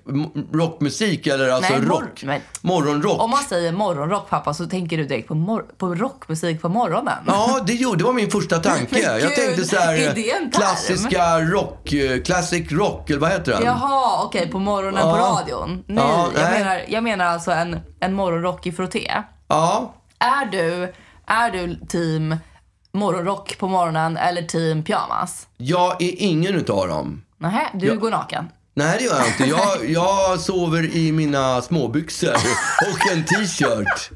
rockmusik 0.53 1.27
eller 1.27 1.49
alltså 1.49 1.73
Nej, 1.73 1.83
mor- 1.83 1.89
rock. 2.01 2.23
men- 2.25 2.41
Morgonrock. 2.61 3.21
Om 3.23 3.31
man 3.31 3.43
säger 3.43 3.73
morgonrock 3.73 4.29
pappa 4.31 4.55
så 4.55 4.67
tänker 4.67 4.97
du 4.97 5.05
direkt 5.05 5.29
på, 5.29 5.63
på 5.79 5.95
rockmusik 5.95 6.63
på 6.63 6.69
morgonen. 6.69 7.19
Ja, 7.27 7.61
det, 7.67 7.73
gjorde, 7.73 7.99
det 7.99 8.05
var 8.05 8.13
min 8.13 8.31
första 8.31 8.59
tanke. 8.59 8.99
Jag 9.01 9.35
tänkte 9.35 9.65
så 9.65 9.77
här, 9.77 10.51
klassiska 10.53 11.41
rock, 11.41 11.93
eh, 11.93 12.23
classic 12.23 12.73
rock, 12.73 13.11
eller 13.11 13.21
vad 13.21 13.31
heter 13.31 13.53
den? 13.53 13.63
Jaha, 13.65 14.25
okej, 14.25 14.49
på 14.51 14.59
morgonen 14.59 15.03
på 15.03 15.09
Ja. 15.09 15.41
radion. 15.41 15.85
Nej, 15.87 16.05
Ja, 16.05 16.29
jag, 16.35 16.43
nej. 16.43 16.59
menar, 16.59 16.83
jag 16.89 17.05
menar 17.05 17.25
alltså 17.25 17.51
en, 17.51 17.81
en 18.01 18.13
morgonrock 18.15 18.67
i 18.67 18.73
frotté. 18.73 19.13
Ja, 19.49 19.95
Är 20.19 20.47
du, 20.47 20.93
är 21.27 21.51
du 21.51 21.75
team 21.89 22.37
morgonrock 22.93 23.59
på 23.59 23.69
morgonen 23.69 24.17
eller 24.17 24.43
team 24.43 24.83
pyjamas? 24.85 25.47
jag 25.57 26.03
är 26.03 26.15
ingen 26.23 26.55
utav 26.55 26.89
dem. 26.89 27.23
Nähä, 27.43 27.71
du 27.75 27.87
Ja. 27.87 27.95
går 27.95 28.11
naken. 28.11 28.45
Nej, 28.75 28.97
det 28.99 29.05
gör 29.05 29.19
jag 29.19 29.27
inte. 29.27 29.45
Jag, 29.45 29.91
jag 29.91 30.41
sover 30.41 30.97
i 30.97 31.13
mina 31.13 31.63
småbyxor 31.63 32.35
och 32.91 33.13
en 33.13 33.25
t-shirt. 33.25 34.11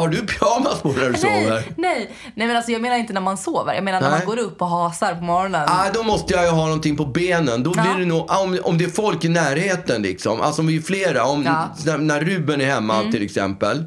Har 0.00 0.08
du 0.08 0.26
pyjamas 0.26 0.80
på 0.82 0.88
när 0.88 1.10
du 1.10 1.18
sover? 1.18 1.64
Nej, 1.76 2.10
nej, 2.34 2.46
men 2.46 2.56
alltså 2.56 2.72
jag 2.72 2.82
menar 2.82 2.96
inte 2.96 3.12
när 3.12 3.20
man 3.20 3.36
sover. 3.36 3.74
Jag 3.74 3.84
menar 3.84 4.00
när 4.00 4.10
Nej. 4.10 4.18
man 4.18 4.26
går 4.26 4.38
upp 4.42 4.62
och 4.62 4.68
hasar 4.68 5.14
på 5.14 5.24
morgonen. 5.24 5.68
Ah, 5.68 5.84
då 5.94 6.02
måste 6.02 6.34
jag 6.34 6.44
ju 6.44 6.50
ha 6.50 6.64
någonting 6.64 6.96
på 6.96 7.04
benen. 7.04 7.62
Då 7.62 7.72
Ja. 7.76 7.82
blir 7.82 7.98
det 7.98 8.04
nog, 8.06 8.30
om, 8.30 8.58
om 8.64 8.78
det 8.78 8.84
är 8.84 8.88
folk 8.88 9.24
i 9.24 9.28
närheten 9.28 10.02
liksom. 10.02 10.40
Alltså 10.40 10.60
om 10.62 10.66
vi 10.66 10.76
är 10.76 10.80
flera. 10.80 11.24
Om, 11.24 11.42
Ja. 11.44 11.68
Mm. 11.86 12.06
när, 12.06 12.14
när 12.18 12.24
Ruben 12.24 12.60
är 12.60 12.66
hemma 12.66 13.02
till 13.12 13.22
exempel 13.24 13.84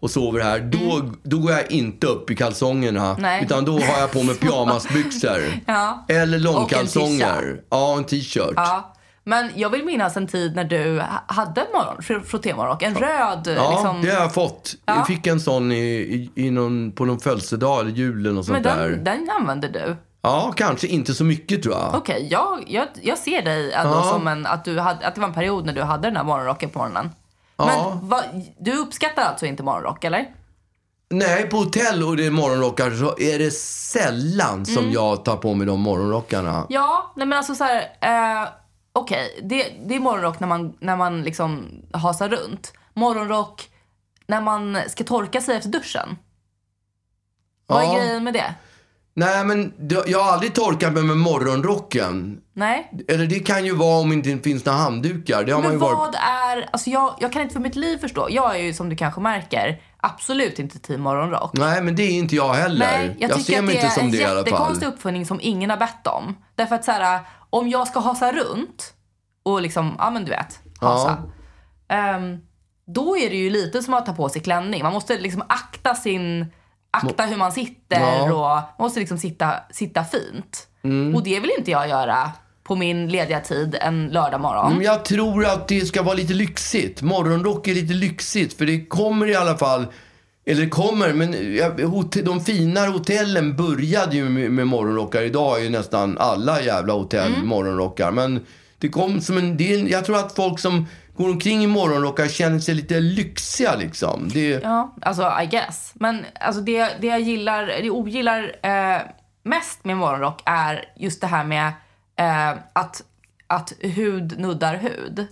och 0.00 0.10
sover 0.10 0.40
här. 0.40 0.60
Då, 0.60 1.10
då 1.22 1.38
går 1.38 1.52
jag 1.52 1.70
inte 1.72 2.06
upp 2.06 2.30
i 2.30 2.36
kalsongerna. 2.36 3.16
Nej. 3.18 3.42
Utan 3.44 3.64
då 3.64 3.72
har 3.72 4.00
jag 4.00 4.12
på 4.12 4.22
mig 4.22 4.34
pyjamasbyxor. 4.40 5.60
Ja. 5.66 6.04
Eller 6.08 6.22
Och 6.22 6.34
en 6.34 6.42
långkalsonger. 6.42 7.40
t-shirt. 7.40 7.66
Ja, 7.70 7.96
en 7.96 8.04
t-shirt. 8.04 8.52
Ja. 8.56 8.93
Men 9.26 9.50
jag 9.54 9.70
vill 9.70 9.84
minnas 9.84 10.16
en 10.16 10.26
tid 10.26 10.56
när 10.56 10.64
du 10.64 11.00
ha- 11.00 11.22
hade 11.34 11.60
en 11.60 11.66
morgon, 11.72 11.96
fr- 12.00 12.22
frottémorgonrock. 12.24 12.82
En 12.82 12.94
röd 12.94 13.54
Ja, 13.58 13.70
liksom. 13.70 14.02
det 14.02 14.10
har 14.10 14.20
jag 14.20 14.34
fått. 14.34 14.74
Ja. 14.86 14.94
Jag 14.96 15.06
fick 15.06 15.26
en 15.26 15.40
sån 15.40 15.72
i, 15.72 15.76
i, 15.86 16.30
i 16.46 16.50
någon, 16.50 16.92
på 16.92 17.04
någon 17.04 17.20
födelsedag 17.20 17.80
eller 17.80 17.90
julen 17.90 18.38
och 18.38 18.44
sånt 18.44 18.62
Men 18.62 18.62
där. 18.78 18.88
den, 18.88 19.04
den 19.04 19.30
använder 19.40 19.68
du? 19.68 19.96
Ja, 20.22 20.52
kanske 20.56 20.86
inte 20.86 21.14
så 21.14 21.24
mycket 21.24 21.62
tror 21.62 21.74
jag. 21.74 21.94
Okej, 21.94 22.28
jag, 22.30 22.64
jag, 22.66 22.86
jag 23.02 23.18
ser 23.18 23.42
dig 23.42 23.72
ändå 23.72 23.94
Ja. 23.94 24.02
som 24.02 24.26
en, 24.28 24.46
att, 24.46 24.64
du 24.64 24.78
hade, 24.80 25.06
att 25.06 25.14
det 25.14 25.20
var 25.20 25.28
en 25.28 25.34
period 25.34 25.66
när 25.66 25.72
du 25.72 25.82
hade 25.82 26.08
den 26.08 26.16
här 26.16 26.24
morgonrocken 26.24 26.70
på 26.70 26.78
morgonen. 26.78 27.10
Ja. 27.56 27.66
Men 27.66 28.08
vad, 28.08 28.22
du 28.58 28.76
uppskattar 28.76 29.22
alltså 29.22 29.46
inte 29.46 29.62
morgonrock, 29.62 30.04
eller? 30.04 30.26
Nej, 31.10 31.48
på 31.50 31.56
hotell 31.56 32.02
och 32.02 32.16
det 32.16 32.26
är 32.26 32.30
morgonrockar 32.30 32.90
så 32.90 33.14
är 33.18 33.38
det 33.38 33.50
sällan 33.54 34.66
som 34.66 34.78
Mm. 34.78 34.92
jag 34.92 35.24
tar 35.24 35.36
på 35.36 35.54
mig 35.54 35.66
de 35.66 35.80
morgonrockarna. 35.80 36.66
Ja, 36.68 37.12
nej 37.16 37.26
men 37.26 37.38
alltså 37.38 37.54
så 37.54 37.64
här, 37.64 37.82
eh, 38.42 38.48
okej, 38.94 39.40
det, 39.42 39.72
det 39.86 39.94
är 39.96 40.00
morgonrock 40.00 40.40
när 40.40 40.48
man, 40.48 40.76
när 40.80 40.96
man 40.96 41.22
liksom 41.22 41.68
hasar 41.92 42.28
runt. 42.28 42.72
Morgonrock 42.94 43.70
när 44.26 44.40
man 44.40 44.78
ska 44.88 45.04
torka 45.04 45.40
sig 45.40 45.56
efter 45.56 45.68
duschen. 45.70 46.16
Vad 47.66 47.82
är 47.82 47.86
Ja. 47.86 47.94
grejen 47.98 48.24
med 48.24 48.34
det? 48.34 48.54
Nej, 49.16 49.44
men 49.44 49.72
det- 49.78 50.04
jag 50.06 50.22
har 50.22 50.32
aldrig 50.32 50.54
torkat 50.54 50.92
mig 50.92 51.02
med 51.02 51.16
morgonrocken. 51.16 52.40
Nej? 52.52 52.90
Eller 53.08 53.26
det 53.26 53.38
kan 53.40 53.64
ju 53.64 53.74
vara 53.74 54.00
om 54.00 54.22
det 54.22 54.30
inte 54.30 54.48
finns 54.50 54.64
några 54.64 54.78
handdukar. 54.78 55.44
Det 55.44 55.52
har 55.52 55.58
man 55.62 55.70
Men 55.70 55.72
ju 55.72 55.78
varit... 55.78 55.98
vad 55.98 56.14
är, 56.14 56.68
alltså 56.72 56.90
jag, 56.90 57.14
jag 57.20 57.32
kan 57.32 57.42
inte 57.42 57.52
för 57.52 57.60
mitt 57.60 57.76
liv 57.76 57.98
förstå. 57.98 58.26
Jag 58.30 58.56
är 58.56 58.62
ju 58.62 58.74
som 58.74 58.88
du 58.88 58.96
kanske 58.96 59.20
märker 59.20 59.82
absolut 59.96 60.58
inte 60.58 60.78
team 60.78 61.00
morgonrock. 61.00 61.50
Nej, 61.54 61.82
men 61.82 61.96
det 61.96 62.02
är 62.02 62.10
inte 62.12 62.36
jag 62.36 62.54
heller. 62.54 62.86
Nej, 62.86 63.16
jag, 63.18 63.30
tycker 63.30 63.44
ser 63.52 63.58
att 63.58 63.64
mig 63.64 63.74
det 63.74 63.80
inte 63.80 63.86
är 63.94 63.98
som 63.98 64.04
en 64.04 64.10
det 64.10 64.18
i 64.18 64.24
alla 64.24 64.34
fall. 64.34 64.38
jättekonstig 64.46 64.86
uppfinning 64.86 65.26
som 65.26 65.38
ingen 65.42 65.70
har 65.70 65.76
bett 65.76 66.06
om. 66.06 66.36
Därför 66.54 66.74
att 66.74 66.84
så 66.84 66.90
här, 66.92 67.20
om 67.58 67.68
jag 67.68 67.88
ska 67.88 68.00
hasa 68.00 68.32
runt 68.32 68.94
och 69.42 69.62
liksom, 69.62 69.94
ja 69.98 70.10
men 70.10 70.24
du 70.24 70.30
vet, 70.30 70.60
hasa. 70.80 71.22
ehm, 71.88 72.38
då 72.86 73.16
är 73.16 73.30
det 73.30 73.36
ju 73.36 73.50
lite 73.50 73.82
som 73.82 73.94
att 73.94 74.06
ta 74.06 74.12
på 74.14 74.28
sig 74.28 74.42
klänning. 74.42 74.82
Man 74.82 74.92
måste 74.92 75.18
liksom 75.18 75.42
akta 75.48 75.94
sin, 75.94 76.46
akta 76.90 77.22
hur 77.22 77.36
man 77.36 77.52
sitter 77.52 78.00
Ja. 78.00 78.32
och 78.32 78.40
man 78.78 78.84
måste 78.86 79.00
liksom 79.00 79.18
sitta, 79.18 79.54
sitta 79.70 80.04
fint. 80.04 80.68
Mm. 80.84 81.14
Och 81.14 81.22
det 81.22 81.40
vill 81.40 81.50
inte 81.58 81.70
jag 81.70 81.88
göra 81.88 82.32
på 82.64 82.76
min 82.76 83.08
lediga 83.08 83.40
tid 83.40 83.76
en 83.80 84.08
lördag 84.08 84.40
morgon. 84.40 84.72
Men 84.74 84.82
jag 84.84 85.04
tror 85.04 85.46
att 85.46 85.68
det 85.68 85.86
ska 85.86 86.02
vara 86.02 86.14
lite 86.14 86.34
lyxigt. 86.34 87.02
Morgonrock 87.02 87.68
är 87.68 87.74
lite 87.74 87.94
lyxigt. 87.94 88.58
För 88.58 88.66
det 88.66 88.86
kommer 88.86 89.26
i 89.26 89.34
alla 89.34 89.56
fall... 89.56 89.86
Eller 90.46 90.68
kommer, 90.68 91.12
men 91.12 91.56
ja, 91.56 91.70
de 92.24 92.40
finare 92.40 92.90
hotellen 92.90 93.56
började 93.56 94.16
ju 94.16 94.28
med, 94.28 94.50
med 94.50 94.66
morgonrockar. 94.66 95.22
Idag 95.22 95.58
är 95.58 95.62
ju 95.62 95.70
nästan 95.70 96.18
alla 96.18 96.60
jävla 96.60 96.92
hotell 96.92 97.34
Mm. 97.34 97.46
morgonrockar. 97.48 98.10
Men 98.10 98.46
det 98.78 98.88
kom 98.88 99.20
som 99.20 99.38
en 99.38 99.56
del... 99.56 99.90
Jag 99.90 100.04
tror 100.04 100.16
att 100.16 100.34
folk 100.34 100.58
som 100.58 100.86
går 101.16 101.28
omkring 101.28 101.64
i 101.64 101.66
morgonrockar 101.66 102.28
känner 102.28 102.58
sig 102.58 102.74
lite 102.74 103.00
lyxiga 103.00 103.74
liksom. 103.76 104.28
Det, 104.32 104.48
Ja, 104.62 104.94
alltså 105.02 105.32
I 105.42 105.46
guess. 105.46 105.92
Men 105.94 106.24
alltså 106.40 106.60
det, 106.60 106.90
det 107.00 107.06
jag 107.06 107.20
gillar, 107.20 107.66
det 107.66 107.86
jag 107.86 107.96
ogillar 107.96 108.56
eh, 108.62 109.00
mest 109.42 109.84
med 109.84 109.96
morgonrock 109.96 110.42
är 110.44 110.84
just 110.96 111.20
det 111.20 111.26
här 111.26 111.44
med 111.44 111.66
eh, 112.18 112.58
att, 112.72 113.02
att 113.46 113.72
hud 113.80 114.38
nuddar 114.38 114.74
hud. 114.76 115.26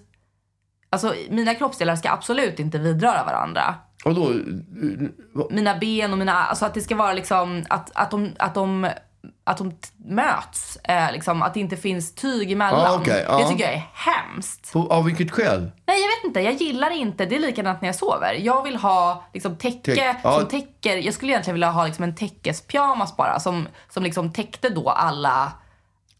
Alltså 0.90 1.14
mina 1.30 1.54
kroppsdelar 1.54 1.96
ska 1.96 2.10
absolut 2.10 2.58
inte 2.58 2.78
vidröra 2.78 3.24
varandra. 3.24 3.74
Och 4.04 4.14
då, 4.14 4.32
Mina 5.50 5.78
ben 5.78 6.12
och 6.12 6.18
mina, 6.18 6.32
alltså 6.32 6.64
att 6.64 6.74
det 6.74 6.80
ska 6.80 6.96
vara 6.96 7.12
liksom 7.12 7.64
att, 7.68 7.90
att 7.94 8.10
de, 8.10 8.30
att 8.38 8.54
de 8.54 8.88
att 9.44 9.58
de 9.58 9.72
möts, 9.96 10.76
eh, 10.76 11.12
liksom, 11.12 11.42
att 11.42 11.54
det 11.54 11.60
inte 11.60 11.76
finns 11.76 12.14
tyg 12.14 12.52
emellan. 12.52 12.80
Ja, 12.80 12.98
okej, 13.00 13.24
ja. 13.28 13.38
Det 13.38 13.48
tycker 13.48 13.64
jag 13.64 13.72
är 13.72 13.88
hemskt. 13.92 14.72
på, 14.72 14.92
av 14.92 15.04
vilket 15.04 15.30
skäl? 15.30 15.70
Nej, 15.86 16.00
jag 16.00 16.08
vet 16.08 16.24
inte. 16.24 16.40
Jag 16.40 16.54
gillar 16.54 16.90
inte. 16.90 17.26
Det 17.26 17.36
är 17.36 17.40
likadant 17.40 17.80
när 17.80 17.88
jag 17.88 17.96
sover. 17.96 18.34
Jag 18.34 18.62
vill 18.62 18.76
ha 18.76 19.24
liksom 19.32 19.56
täcke 19.56 19.94
Täck- 19.94 20.16
ja. 20.22 20.38
som 20.38 20.48
täcker. 20.48 20.96
Jag 20.96 21.14
skulle 21.14 21.32
egentligen 21.32 21.54
vilja 21.54 21.70
ha 21.70 21.86
liksom 21.86 22.04
en 22.04 22.14
täckespyjamas 22.14 23.16
bara 23.16 23.40
som, 23.40 23.68
som 23.88 24.02
liksom 24.02 24.32
täckte 24.32 24.68
då 24.68 24.88
alla, 24.88 25.52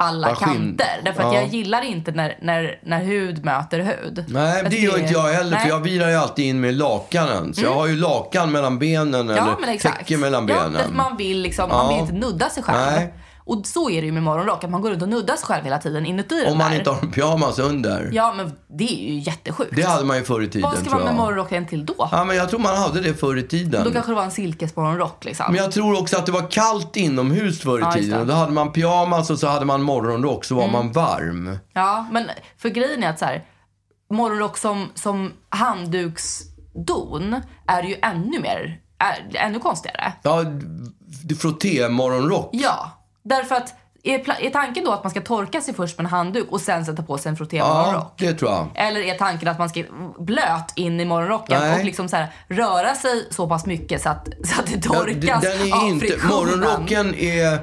alla 0.02 0.28
Ja, 0.28 0.34
kanter. 0.34 1.00
Därför 1.04 1.22
att 1.22 1.34
Ja. 1.34 1.40
jag 1.40 1.48
gillar 1.48 1.82
inte 1.82 2.12
när, 2.12 2.38
när, 2.42 2.78
när 2.82 3.04
hud 3.04 3.44
möter 3.44 3.78
hud. 3.78 4.24
Nej, 4.28 4.62
det 4.64 4.70
tycker 4.70 4.82
gör 4.84 4.98
inte 4.98 5.12
jag 5.12 5.22
heller. 5.22 5.50
Nej. 5.50 5.60
För 5.60 5.68
jag 5.68 5.80
vilar 5.80 6.08
ju 6.08 6.14
alltid 6.14 6.44
in 6.44 6.60
med 6.60 6.74
lakanen. 6.74 7.54
Så 7.54 7.62
jag 7.62 7.74
har 7.74 7.86
ju 7.86 7.96
lakan 7.96 8.52
mellan 8.52 8.78
benen 8.78 9.28
Ja, 9.28 9.56
eller 9.62 9.78
täcke 9.78 10.16
mellan 10.16 10.46
benen. 10.46 10.96
man 10.96 11.16
vill, 11.16 11.40
liksom, 11.42 11.68
man 11.68 11.88
vill 11.88 11.98
inte 11.98 12.12
nudda 12.12 12.48
sig 12.50 12.62
själv. 12.62 12.78
Nej. 12.92 13.14
Och 13.44 13.66
så 13.66 13.90
är 13.90 14.00
det 14.00 14.06
ju 14.06 14.12
med 14.12 14.22
morgonrock, 14.22 14.64
att 14.64 14.70
man 14.70 14.82
går 14.82 14.90
runt 14.90 15.02
och 15.02 15.08
nuddar 15.08 15.36
sig 15.36 15.46
själv 15.46 15.64
hela 15.64 15.78
tiden 15.78 16.06
inuti 16.06 16.44
Om 16.48 16.58
man 16.58 16.70
där. 16.70 16.78
inte 16.78 16.90
har 16.90 17.02
en 17.02 17.10
pyjamas 17.12 17.58
under. 17.58 18.10
Ja, 18.12 18.34
men 18.36 18.52
det 18.78 18.84
är 18.84 19.12
ju 19.12 19.18
jättesjukt. 19.18 19.76
Det 19.76 19.82
hade 19.82 20.04
man 20.04 20.16
ju 20.16 20.24
förr 20.24 20.42
i 20.42 20.48
tiden 20.48 20.70
Vad 20.70 20.78
ska 20.80 20.90
man 20.90 21.04
med 21.04 21.14
morgonrocken 21.14 21.66
till 21.66 21.86
då? 21.86 22.08
Ja, 22.12 22.24
men 22.24 22.36
jag 22.36 22.48
tror 22.50 22.60
man 22.60 22.76
hade 22.76 23.00
det 23.00 23.14
förr 23.14 23.36
i 23.38 23.42
tiden. 23.42 23.84
Då 23.84 23.90
kanske 23.90 24.10
det 24.10 24.16
var 24.16 24.22
en 24.24 24.30
silkesmorgonrock 24.30 25.24
liksom. 25.24 25.46
Men 25.48 25.56
jag 25.62 25.72
tror 25.72 26.00
också 26.00 26.16
att 26.18 26.26
det 26.26 26.32
var 26.32 26.50
kallt 26.50 26.96
inomhus 26.96 27.60
förr 27.60 27.78
i 27.78 27.82
Ja, 27.82 27.92
tiden. 27.92 28.20
Och 28.20 28.26
då 28.26 28.32
hade 28.34 28.52
man 28.52 28.72
pyjamas 28.72 29.30
och 29.30 29.38
så 29.38 29.46
hade 29.46 29.64
man 29.64 29.82
morgonrock 29.82 30.44
så 30.44 30.54
var 30.54 30.62
Mm. 30.62 30.72
man 30.72 30.92
varm. 30.92 31.58
Ja, 31.72 32.06
men 32.12 32.28
för 32.58 32.68
grejen 32.68 33.02
är 33.02 33.10
att 33.10 33.18
så 33.18 33.24
här, 33.24 33.44
morgonrock 34.10 34.58
som, 34.58 34.88
som 34.94 35.32
handduksdon 35.48 37.40
är 37.66 37.82
ju 37.82 37.96
ännu 38.02 38.40
mer, 38.40 38.78
är, 38.98 39.30
ännu 39.36 39.58
konstigare. 39.58 40.12
Ja, 40.22 40.44
frotté-morgonrock. 41.38 42.50
Ja, 42.52 42.90
därför 43.22 43.54
att 43.54 43.74
är, 44.04 44.44
är 44.46 44.50
tanken 44.50 44.84
då 44.84 44.92
att 44.92 45.04
man 45.04 45.10
ska 45.10 45.20
torka 45.20 45.60
sig 45.60 45.74
först 45.74 45.98
med 45.98 46.04
en 46.04 46.10
handduk 46.10 46.46
och 46.50 46.60
sen 46.60 46.84
sätta 46.84 47.02
på 47.02 47.18
sig 47.18 47.28
en 47.30 47.34
Ja, 47.34 47.36
frottémorgonrock? 47.38 48.14
det 48.18 48.32
tror 48.34 48.50
jag. 48.50 48.68
Eller 48.74 49.00
är 49.00 49.14
tanken 49.18 49.48
att 49.48 49.58
man 49.58 49.68
ska 49.68 49.84
blöt 50.18 50.72
in 50.76 51.00
i 51.00 51.04
morgonrocken 51.04 51.60
Nej. 51.60 51.78
och 51.78 51.84
liksom 51.84 52.08
så 52.08 52.16
här, 52.16 52.26
röra 52.48 52.94
sig 52.94 53.26
så 53.30 53.48
pass 53.48 53.66
mycket 53.66 54.02
så 54.02 54.08
att, 54.08 54.28
så 54.44 54.60
att 54.60 54.66
det 54.66 54.80
Ja, 54.86 54.92
torkas 54.92 55.42
d- 55.42 55.48
den 55.58 55.68
är 55.68 55.76
av 55.82 55.88
inte, 55.88 56.06
friktionen? 56.06 56.36
morgonrocken 56.36 57.14
är, 57.14 57.58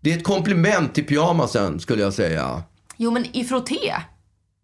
det 0.00 0.12
är 0.12 0.16
ett 0.16 0.24
komplement 0.24 0.94
till 0.94 1.06
pyjamasen 1.06 1.80
skulle 1.80 2.02
jag 2.02 2.12
säga. 2.14 2.62
Jo, 2.96 3.10
men 3.10 3.36
i 3.36 3.44
frotté? 3.44 3.94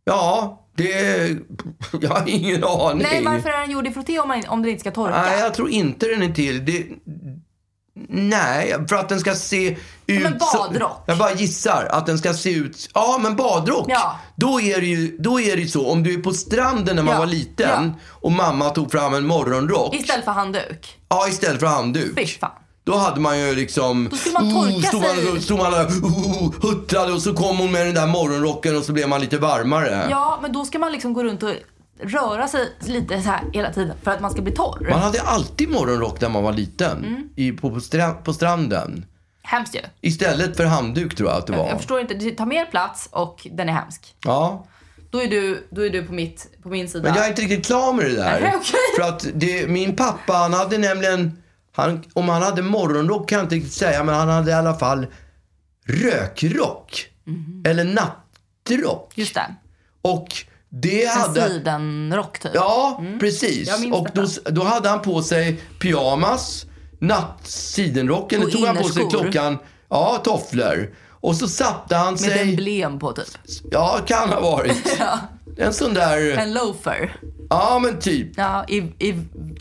Ja, 0.04 0.62
det 0.76 0.90
jag 2.00 2.10
har 2.10 2.22
ingen 2.28 2.64
aning. 2.64 3.02
Nej, 3.12 3.24
varför 3.24 3.48
är 3.48 3.60
den 3.60 3.70
gjord 3.70 3.86
i 3.86 3.90
frotté 3.90 4.18
om, 4.20 4.28
man, 4.28 4.42
om 4.48 4.62
den 4.62 4.70
inte 4.70 4.80
ska 4.80 4.90
torka? 4.90 5.22
Nej, 5.22 5.40
jag 5.40 5.54
tror 5.54 5.70
inte 5.70 6.06
den 6.06 6.22
är 6.22 6.34
till. 6.34 6.64
Det, 6.64 6.86
nej, 8.08 8.76
för 8.88 8.96
att 8.96 9.08
den 9.08 9.20
ska 9.20 9.34
se 9.34 9.76
ut... 10.06 10.22
Men 10.22 10.38
badrock. 10.38 11.04
Jag 11.06 11.18
bara 11.18 11.32
gissar 11.32 11.88
att 11.90 12.06
den 12.06 12.18
ska 12.18 12.34
se 12.34 12.50
ut... 12.50 12.90
Ja, 12.94 13.18
men 13.22 13.36
badrock. 13.36 13.86
Ja. 13.88 14.18
Då 14.36 14.60
är 14.60 14.80
det 14.80 14.86
ju 14.86 15.16
då 15.18 15.40
är 15.40 15.56
det 15.56 15.68
så. 15.68 15.90
Om 15.90 16.02
du 16.02 16.14
är 16.14 16.18
på 16.22 16.32
stranden 16.32 16.96
när 16.96 17.02
man 17.02 17.14
Ja, 17.14 17.20
var 17.20 17.26
liten 17.26 17.84
ja. 17.84 18.00
och 18.10 18.32
mamma 18.32 18.70
tog 18.70 18.92
fram 18.92 19.14
en 19.14 19.26
morgonrock. 19.26 19.94
Istället 19.94 20.24
för 20.24 20.32
handduk? 20.32 20.98
Ja, 21.08 21.28
istället 21.28 21.60
för 21.60 21.66
handduk. 21.66 22.18
Fy 22.18 22.26
fan. 22.26 22.50
Då 22.84 22.96
hade 22.96 23.20
man 23.20 23.38
ju 23.38 23.54
liksom... 23.54 24.08
Då 24.10 24.16
skulle 24.16 24.32
man 24.32 24.54
torka 24.54 24.88
stod 24.88 25.02
man, 25.02 25.16
sig. 25.16 25.40
stod 25.42 25.58
man 25.58 25.72
där 25.72 25.86
oh, 25.86 26.52
huttrade 26.62 27.12
och 27.12 27.22
så 27.22 27.34
kom 27.34 27.58
hon 27.58 27.72
med 27.72 27.86
den 27.86 27.94
där 27.94 28.06
morgonrocken 28.06 28.76
och 28.76 28.84
så 28.84 28.92
blev 28.92 29.08
man 29.08 29.20
lite 29.20 29.38
varmare. 29.38 30.06
Ja, 30.10 30.38
men 30.42 30.52
då 30.52 30.64
ska 30.64 30.78
man 30.78 30.92
liksom 30.92 31.12
gå 31.12 31.24
runt 31.24 31.42
och 31.42 31.50
röra 32.00 32.48
sig 32.48 32.72
lite 32.80 33.22
så 33.22 33.28
här 33.28 33.42
hela 33.52 33.72
tiden 33.72 33.96
för 34.02 34.10
att 34.10 34.20
man 34.20 34.30
ska 34.30 34.42
bli 34.42 34.52
torr. 34.52 34.86
Man 34.90 35.00
hade 35.00 35.20
alltid 35.22 35.68
morgonrock 35.68 36.20
när 36.20 36.28
man 36.28 36.42
var 36.42 36.52
liten. 36.52 37.04
Mm. 37.04 37.28
I, 37.36 37.52
på, 37.52 37.70
på, 37.70 37.80
stra, 37.80 38.12
på 38.12 38.32
stranden. 38.32 39.06
Hemskt 39.42 39.74
ju. 39.74 39.80
Istället 40.00 40.56
för 40.56 40.64
handduk 40.64 41.16
tror 41.16 41.28
jag 41.28 41.38
att 41.38 41.46
det 41.46 41.52
var. 41.52 41.68
Jag 41.68 41.76
förstår 41.78 42.00
inte. 42.00 42.14
Det 42.14 42.30
tar 42.30 42.46
mer 42.46 42.66
plats 42.66 43.08
och 43.12 43.46
den 43.52 43.68
är 43.68 43.72
hemsk. 43.72 44.14
Ja, 44.24 44.66
Då 45.10 45.22
är 45.22 45.28
du, 45.28 45.66
då 45.70 45.86
är 45.86 45.90
du 45.90 46.06
på, 46.06 46.12
mitt, 46.12 46.48
på 46.62 46.68
min 46.68 46.88
sida. 46.88 47.08
men 47.08 47.14
jag 47.16 47.24
är 47.24 47.28
inte 47.28 47.42
riktigt 47.42 47.66
klar 47.66 47.92
med 47.92 48.04
det 48.04 48.16
där. 48.16 48.40
Nej, 48.40 48.52
okej. 48.56 48.74
För 48.96 49.08
att 49.08 49.26
det, 49.34 49.68
min 49.68 49.96
pappa, 49.96 50.32
han 50.32 50.52
hade 50.54 50.78
nämligen, 50.78 51.42
han, 51.72 52.04
om 52.12 52.28
han 52.28 52.42
hade 52.42 52.62
morgonrock 52.62 53.28
kan 53.28 53.36
jag 53.36 53.44
inte 53.44 53.54
riktigt 53.54 53.72
säga, 53.72 54.04
men 54.04 54.14
han 54.14 54.28
hade 54.28 54.50
i 54.50 54.54
alla 54.54 54.74
fall 54.74 55.06
rökrock. 55.86 57.06
Eller 57.64 57.84
nattrock. 57.84 59.12
Just 59.14 59.34
det. 59.34 59.54
Och 60.02 60.28
det 60.82 61.04
En 61.04 61.20
hade... 61.20 61.48
sidenrock 61.48 62.38
typ. 62.38 62.52
Ja, 62.54 63.02
precis. 63.20 63.68
Jag 63.68 63.80
minns 63.80 63.94
Och 63.94 64.08
då, 64.14 64.26
då 64.50 64.64
hade 64.64 64.88
han 64.88 65.02
på 65.02 65.22
sig 65.22 65.60
pyjamas, 65.80 66.66
natt, 66.98 67.40
sidenrocken, 67.44 68.40
Och 68.42 68.46
det 68.46 68.52
tog 68.56 68.66
han 68.66 68.76
på 68.76 68.84
sig 68.84 69.02
innerskor. 69.02 69.22
klockan, 69.22 69.58
ja, 69.90 70.20
tofflor. 70.24 70.94
Och 71.20 71.36
så 71.36 71.48
satte 71.48 71.96
han 71.96 72.12
Med 72.12 72.20
sig... 72.20 72.40
emblem 72.50 72.98
på 72.98 73.12
typ. 73.12 73.26
Ja, 73.70 73.98
kan 74.06 74.28
ha 74.28 74.40
varit. 74.40 74.98
En 75.58 75.72
sån 75.74 75.94
där... 75.94 76.38
En 76.38 76.52
loafer. 76.54 77.16
Ja, 77.50 77.78
men 77.82 77.98
typ. 78.00 78.28
Ja, 78.36 78.64
i, 78.68 78.76
i, 78.78 79.14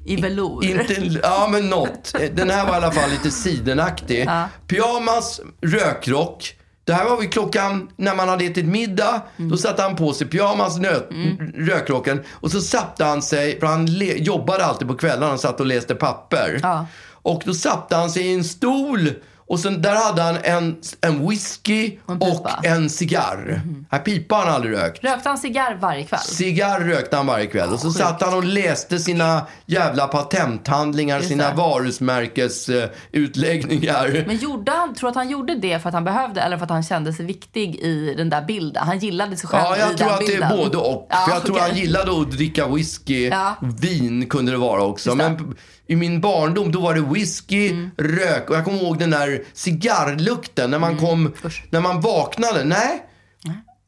i 0.06 0.16
velour. 0.16 0.66
Inte, 0.66 1.20
ja, 1.24 1.48
men 1.52 1.70
något. 1.70 2.14
Den 2.34 2.50
här 2.50 2.66
var 2.66 2.74
i 2.74 2.76
alla 2.76 2.92
fall 2.92 3.10
lite 3.10 3.32
sidenaktig. 3.32 4.30
Pyjamas, 4.68 5.42
rökrock. 5.62 6.56
Det 6.86 6.94
här 6.94 7.10
var 7.10 7.18
vid 7.18 7.34
klockan 7.34 7.90
när 7.96 8.16
man 8.16 8.30
hade 8.30 8.46
ätit 8.46 8.66
middag. 8.66 9.22
Mm. 9.38 9.52
Då 9.52 9.58
satte 9.58 9.82
han 9.82 9.96
på 9.96 10.14
sig 10.14 10.28
pyjamas, 10.28 10.78
nöt, 10.78 11.10
rökrocken. 11.56 12.24
Och 12.32 12.52
så 12.52 12.62
satte 12.62 13.04
han 13.04 13.22
sig, 13.22 13.60
för 13.60 13.68
han 13.68 13.86
le, 13.86 14.18
jobbade 14.18 14.66
alltid 14.66 14.88
på 14.88 14.94
kvällarna. 14.96 15.28
Han 15.28 15.40
satt 15.40 15.60
och 15.60 15.66
läste 15.66 15.96
papper. 15.96 16.60
Ja. 16.64 16.86
Och 17.12 17.42
då 17.46 17.54
satte 17.54 17.96
han 17.96 18.10
sig 18.10 18.28
i 18.28 18.34
en 18.34 18.44
stol. 18.44 19.10
Och 19.48 19.60
sen 19.60 19.82
där 19.82 19.96
hade 19.96 20.22
han 20.22 20.38
en, 20.44 20.76
en 21.02 21.30
whisky 21.30 21.98
Och 22.06 22.14
en 22.14 22.22
och 22.22 22.66
en 22.66 22.90
cigarr. 22.90 23.62
Här 23.92 24.00
pipa 24.00 24.36
han 24.36 24.54
aldrig 24.54 24.74
rökt. 24.78 25.04
Rökte 25.04 25.30
han 25.30 25.38
cigarr 25.38 25.78
varje 25.82 26.04
kväll? 26.04 26.20
Cigarr 26.20 26.80
rökte 26.80 27.16
han 27.18 27.28
varje 27.28 27.46
kväll. 27.46 27.70
Och 27.74 27.80
så 27.80 27.92
satt 27.92 28.22
han 28.22 28.34
och 28.34 28.44
läste 28.44 29.00
sina 29.00 29.46
jävla 29.66 30.08
patenthandlingar, 30.08 31.18
Just 31.18 31.30
sina 31.30 31.50
det. 31.50 31.56
varumärkesutläggningar. 31.56 34.24
Men 34.28 34.38
gjorde 34.38 34.72
han, 34.72 34.96
tror 34.96 35.10
att 35.10 35.16
han 35.16 35.30
gjorde 35.30 35.56
det 35.56 35.80
för 35.80 35.90
att 35.90 35.94
han 35.96 36.04
behövde 36.04 36.42
eller 36.42 36.58
för 36.58 36.64
att 36.64 36.70
han 36.70 36.84
kände 36.84 37.14
sig 37.14 37.26
viktig 37.26 37.76
i 37.76 38.14
den 38.18 38.30
där 38.30 38.42
bilden? 38.42 38.84
Han 38.88 39.00
gillade 39.00 39.38
sig 39.38 39.50
själv 39.50 39.64
Ja, 39.66 39.76
i 39.76 39.80
jag 39.80 39.88
den 39.90 39.98
tror 39.98 40.12
att 40.12 40.20
det 40.20 40.26
bilden. 40.26 40.52
är 40.52 40.58
både 40.58 40.78
och. 40.78 41.08
Ja, 41.10 41.18
för 41.28 41.32
jag 41.34 41.44
tror 41.46 41.56
okej. 41.56 41.68
han 41.70 41.78
gillade 41.78 42.12
att 42.22 42.32
dricka 42.32 42.68
whisky. 42.68 43.28
Ja. 43.30 43.56
Vin 43.62 44.30
kunde 44.30 44.52
det 44.52 44.58
vara 44.58 44.84
också. 44.84 45.16
Men 45.16 45.56
i 45.88 45.96
min 45.96 46.22
barndom 46.22 46.72
då 46.72 46.80
var 46.80 46.94
det 46.94 47.02
whisky, 47.02 47.70
Mm. 47.70 47.92
rök 47.98 48.50
och 48.50 48.56
jag 48.56 48.66
kommer 48.66 48.78
ihåg 48.82 49.00
den 49.00 49.10
där 49.10 49.44
cigarrlukten 49.54 50.72
när 50.72 50.80
man 50.80 50.92
Mm. 50.92 51.06
kom, 51.06 51.32
när 51.70 51.80
man 51.80 52.02
vaknade. 52.02 52.64
Nej. 52.64 53.04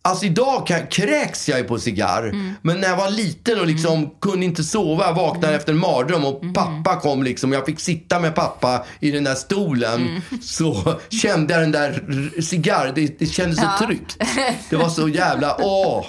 Alltså 0.07 0.25
idag 0.25 0.67
kan, 0.67 0.87
kräks 0.87 1.49
jag 1.49 1.57
ju 1.59 1.63
på 1.63 1.79
cigarr. 1.79 2.23
Mm. 2.23 2.53
Men 2.61 2.79
när 2.81 2.87
jag 2.89 2.97
var 2.97 3.09
liten 3.09 3.59
och 3.59 3.67
liksom 3.67 4.09
kunde 4.21 4.45
inte 4.45 4.63
sova, 4.63 5.05
jag 5.05 5.13
vaknade 5.13 5.55
efter 5.55 5.71
en 5.73 5.77
mardröm 5.79 6.25
och 6.25 6.41
Mm. 6.41 6.53
pappa 6.53 6.95
kom 6.99 7.23
liksom. 7.23 7.51
Jag 7.53 7.65
fick 7.65 7.79
sitta 7.79 8.19
med 8.19 8.35
pappa 8.35 8.85
i 8.99 9.11
den 9.11 9.23
där 9.23 9.35
stolen. 9.35 10.07
Mm. 10.07 10.21
Så 10.41 10.95
kände 11.09 11.53
jag 11.53 11.63
den 11.63 11.71
där 11.71 12.41
cigarr, 12.41 12.91
det, 12.95 13.19
det 13.19 13.25
kändes 13.25 13.59
så 13.59 13.85
tryggt. 13.85 14.17
Det 14.69 14.75
var 14.75 14.89
så 14.89 15.09
jävla, 15.09 15.55
åh. 15.61 16.05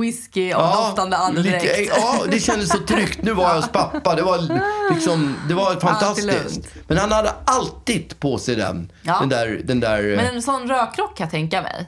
Whisky 0.00 0.54
och 0.54 0.62
doftande 0.62 1.16
andedräkt. 1.16 1.64
lite- 1.64 1.82
ja, 1.96 2.14
det 2.30 2.40
kändes 2.40 2.68
så 2.68 2.78
tryggt. 2.78 3.22
Nu 3.22 3.32
var 3.32 3.44
jag 3.48 3.54
hos 3.56 3.68
pappa. 3.68 4.14
Det 4.14 4.22
var, 4.22 4.38
liksom, 4.94 5.34
det 5.48 5.54
var 5.54 5.80
fantastiskt. 5.80 6.68
Men 6.88 6.98
han 6.98 7.12
hade 7.12 7.32
alltid 7.44 8.20
på 8.20 8.38
sig 8.38 8.54
den. 8.56 8.92
Ja. 9.02 9.16
Den 9.20 9.28
där, 9.28 9.60
den 9.64 9.80
där 9.80 10.02
Men 10.16 10.34
en 10.34 10.42
sån 10.42 10.68
rökrock 10.68 11.16
kan 11.16 11.24
jag 11.24 11.30
tänka 11.30 11.62
mig. 11.62 11.86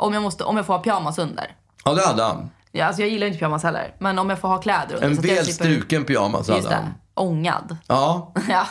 Om 0.00 0.14
jag, 0.14 0.22
måste, 0.22 0.44
om 0.44 0.56
jag 0.56 0.66
får 0.66 0.74
ha 0.74 0.82
pyjamas 0.82 1.18
under. 1.18 1.56
ja 1.84 1.94
det 1.94 2.06
hade 2.06 2.22
han. 2.22 2.50
Ja, 2.72 2.84
alltså 2.86 3.02
jag 3.02 3.10
gillar 3.10 3.26
inte 3.26 3.38
pyjamas 3.38 3.62
heller. 3.62 3.94
Men 3.98 4.18
om 4.18 4.30
jag 4.30 4.38
får 4.38 4.48
ha 4.48 4.58
kläder 4.58 4.94
under. 4.94 5.08
En 5.08 5.14
så 5.16 5.20
att 5.22 5.28
jag 5.28 5.34
väl 5.34 5.44
slipper- 5.44 5.52
struken 5.64 6.04
pyjamas 6.04 6.48
Just 6.48 6.50
hade 6.50 6.68
det. 6.68 6.74
han. 6.74 6.94
Ångad. 7.14 7.76
Ja, 7.86 8.32
Ja. 8.48 8.66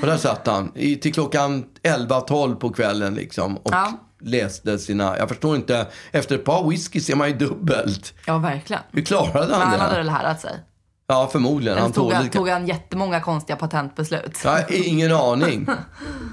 och 0.00 0.06
där 0.06 0.16
satt 0.16 0.46
han. 0.46 0.72
I, 0.74 0.96
till 0.96 1.14
klockan 1.14 1.64
11-12 1.82 2.54
på 2.54 2.70
kvällen 2.70 3.14
liksom. 3.14 3.56
Och 3.56 3.72
Ja. 3.74 3.92
läste 4.20 4.78
sina, 4.78 5.18
jag 5.18 5.28
förstår 5.28 5.56
inte, 5.56 5.86
efter 6.10 6.34
ett 6.34 6.44
par 6.44 6.68
whisky 6.70 7.00
ser 7.00 7.16
man 7.16 7.28
ju 7.28 7.34
dubbelt. 7.36 8.14
ja, 8.26 8.38
verkligen. 8.38 8.82
Hur 8.90 9.02
klarade 9.02 9.46
Men 9.48 9.60
han 9.60 9.60
han 9.70 9.80
hade 9.80 9.92
det? 9.92 9.96
väl 9.96 10.06
lärat 10.06 10.40
sig. 10.40 10.60
Ja, 11.06 11.28
förmodligen. 11.32 11.72
Eller 11.72 11.82
Han 11.82 11.92
tog, 11.92 12.12
han, 12.12 12.28
tog 12.28 12.48
han 12.48 12.66
jättemånga 12.66 13.20
konstiga 13.20 13.56
patentbeslut. 13.56 14.40
Jag 14.44 14.50
har 14.50 14.64
ingen 14.68 15.12
aning. 15.16 15.68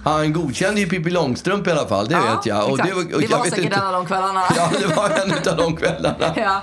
Han 0.03 0.33
godkände 0.33 0.81
ju 0.81 0.89
Pippi 0.89 1.09
Långstrump 1.09 1.67
i 1.67 1.71
alla 1.71 1.87
fall, 1.87 2.07
det 2.07 2.15
vet 2.15 2.45
jag. 2.45 2.69
exakt. 2.69 2.89
det 2.89 2.95
var, 2.95 3.01
och 3.15 3.21
det 3.21 3.27
var 3.27 3.37
jag 3.37 3.45
säkert 3.45 3.65
inte, 3.65 3.77
en 3.77 3.85
av 3.87 3.93
de 3.93 4.05
kvällarna. 4.05 4.43
Ja, 4.55 4.69
det 4.79 4.95
var 4.95 5.09
en 5.09 5.31
av 5.51 5.57
de 5.57 5.75
kvällarna. 5.75 6.33
ja. 6.35 6.61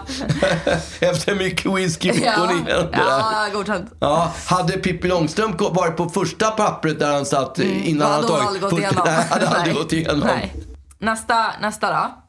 Efter 1.01 1.35
mycket 1.35 1.73
whisky 1.77 2.11
hon 2.11 2.21
Ja, 2.69 2.83
där. 2.83 2.99
ja 2.99 3.47
godkänt. 3.53 3.93
Ja, 4.01 4.33
hade 4.47 4.73
Pippi 4.73 5.09
Långstrump 5.09 5.61
varit 5.61 5.97
på 5.97 6.09
första 6.09 6.51
pappret 6.51 6.99
där 6.99 7.13
han 7.13 7.27
satt 7.27 7.59
eh, 7.59 7.89
innan 7.89 8.03
han 8.11 8.15
hade 8.15 8.29
tagit... 8.29 8.47
aldrig 8.47 8.63
gått 8.63 8.73
igenom. 8.79 9.03
Nej, 9.05 9.27
hade 9.31 9.49
aldrig 9.49 9.75
gått 9.77 9.93
igenom. 9.93 10.21
Nej. 10.27 10.55
Nästa, 10.99 11.47
nästa 11.61 11.93
då. 11.93 12.23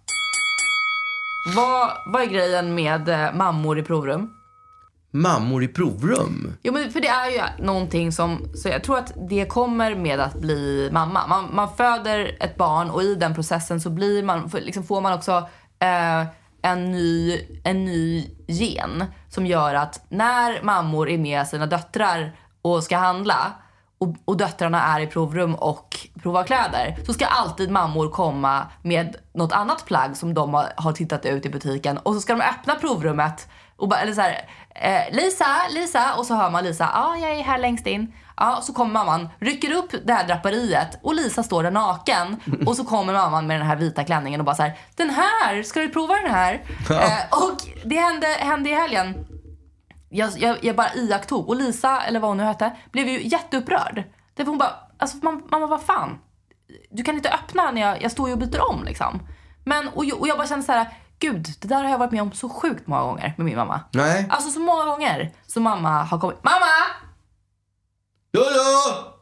Vad, 1.55 1.89
vad 2.05 2.21
är 2.21 2.25
grejen 2.25 2.75
med 2.75 3.09
eh, 3.09 3.33
mammor 3.33 3.79
i 3.79 3.83
provrum? 3.83 4.29
Mammor 5.21 5.63
i 5.63 5.67
provrum? 5.67 6.53
Jo, 6.63 6.73
men 6.73 6.91
för 6.91 6.99
det 7.01 7.07
är 7.07 7.29
ju 7.31 7.63
någonting 7.65 8.11
som, 8.11 8.49
så 8.55 8.69
jag 8.69 8.83
tror 8.83 8.97
att 8.97 9.13
det 9.29 9.45
kommer 9.45 9.95
med 9.95 10.19
att 10.19 10.33
bli 10.33 10.89
mamma. 10.91 11.27
Man, 11.27 11.49
man 11.55 11.75
föder 11.75 12.37
ett 12.39 12.57
barn 12.57 12.89
och 12.89 13.03
i 13.03 13.15
den 13.15 13.35
processen 13.35 13.81
så 13.81 13.89
blir 13.89 14.23
man, 14.23 14.49
för- 14.49 14.61
liksom 14.61 14.83
får 14.83 15.01
man 15.01 15.13
också 15.13 15.31
eh, 15.79 16.25
en, 16.61 16.91
ny, 16.91 17.39
en 17.63 17.85
ny 17.85 18.29
gen 18.47 19.03
som 19.29 19.45
gör 19.45 19.75
att 19.75 20.05
när 20.09 20.63
mammor 20.63 21.09
är 21.09 21.17
med 21.17 21.47
sina 21.47 21.65
döttrar 21.65 22.35
och 22.61 22.83
ska 22.83 22.97
handla 22.97 23.51
och, 23.99 24.15
och 24.25 24.37
döttrarna 24.37 24.83
är 24.83 24.99
i 24.99 25.07
provrum 25.07 25.55
och 25.55 25.97
provar 26.21 26.43
kläder 26.43 26.97
så 27.05 27.13
ska 27.13 27.25
alltid 27.25 27.71
mammor 27.71 28.09
komma 28.09 28.67
med 28.81 29.15
något 29.33 29.51
annat 29.51 29.85
plagg 29.85 30.17
som 30.17 30.33
de 30.33 30.53
har, 30.53 30.65
har 30.75 30.91
tittat 30.91 31.25
ut 31.25 31.45
i 31.45 31.49
butiken 31.49 31.97
och 31.97 32.13
så 32.13 32.19
ska 32.21 32.33
de 32.35 32.41
öppna 32.41 32.75
provrummet 32.75 33.47
och 33.77 33.87
bara, 33.87 33.99
eller 33.99 34.13
så 34.13 34.21
här, 34.21 34.49
eh, 34.75 35.15
Lisa, 35.15 35.45
Lisa 35.69 36.15
och 36.15 36.25
så 36.25 36.35
hör 36.35 36.49
man 36.49 36.63
Lisa, 36.63 36.89
ja 36.93 37.17
jag 37.17 37.31
är 37.31 37.43
här 37.43 37.57
längst 37.57 37.87
in. 37.87 38.13
Ja, 38.37 38.59
så 38.61 38.73
kommer 38.73 38.93
mamman, 38.93 39.29
rycker 39.39 39.71
upp 39.71 39.91
det 40.05 40.13
här 40.13 40.27
draperiet 40.27 40.99
och 41.01 41.15
Lisa 41.15 41.43
står 41.43 41.63
där 41.63 41.71
naken. 41.71 42.37
Och 42.65 42.75
så 42.75 42.83
kommer 42.85 43.13
mamman 43.13 43.47
med 43.47 43.59
den 43.59 43.67
här 43.67 43.75
vita 43.75 44.03
klänningen 44.03 44.41
och 44.41 44.45
bara 44.45 44.55
så 44.55 44.63
här, 44.63 44.77
den 44.95 45.09
här, 45.09 45.63
ska 45.63 45.79
du 45.79 45.89
prova 45.89 46.15
den 46.15 46.31
här? 46.31 46.53
Eh, 46.89 47.43
och 47.43 47.57
det 47.85 47.95
hände, 47.95 48.27
hände 48.27 48.69
i 48.69 48.73
helgen. 48.73 49.25
Jag, 50.09 50.31
jag, 50.37 50.57
jag 50.61 50.75
bara 50.75 50.93
iakttog 50.93 51.49
och 51.49 51.55
Lisa, 51.55 52.01
eller 52.01 52.19
vad 52.19 52.29
hon 52.29 52.37
nu 52.37 52.43
hette, 52.43 52.71
blev 52.91 53.07
ju 53.07 53.27
jätteupprörd. 53.27 54.03
Därför 54.33 54.49
hon 54.49 54.57
bara, 54.57 54.73
alltså 54.97 55.17
mamma, 55.49 55.67
vad 55.67 55.81
fan? 55.81 56.19
Du 56.89 57.03
kan 57.03 57.15
inte 57.15 57.29
öppna 57.29 57.71
när 57.71 57.81
jag, 57.81 58.01
jag 58.01 58.11
står 58.11 58.27
ju 58.27 58.33
och 58.33 58.39
byter 58.39 58.71
om 58.71 58.83
liksom. 58.83 59.19
Men, 59.63 59.87
och, 59.87 60.05
och 60.19 60.27
jag 60.27 60.37
bara 60.37 60.47
kände 60.47 60.65
så 60.65 60.71
här, 60.71 60.87
gud, 61.19 61.47
det 61.59 61.67
där 61.67 61.83
har 61.83 61.89
jag 61.89 61.97
varit 61.97 62.11
med 62.11 62.21
om 62.21 62.31
så 62.31 62.49
sjukt 62.49 62.87
många 62.87 63.01
gånger 63.01 63.33
med 63.37 63.45
min 63.45 63.55
mamma. 63.55 63.81
Nej. 63.91 64.27
Alltså 64.29 64.49
så 64.49 64.59
många 64.59 64.85
gånger 64.85 65.31
som 65.47 65.63
mamma 65.63 66.03
har 66.03 66.19
kommit, 66.19 66.43
mamma! 66.43 66.65
Jojo! 68.31 69.13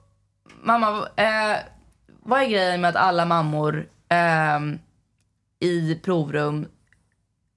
Mamma, 0.63 1.07
eh, 1.15 1.57
vad 2.07 2.41
är 2.41 2.45
grejen 2.45 2.81
med 2.81 2.89
att 2.89 2.95
alla 2.95 3.25
mammor 3.25 3.89
ehm, 4.09 4.79
i 5.59 5.95
provrum 5.95 6.67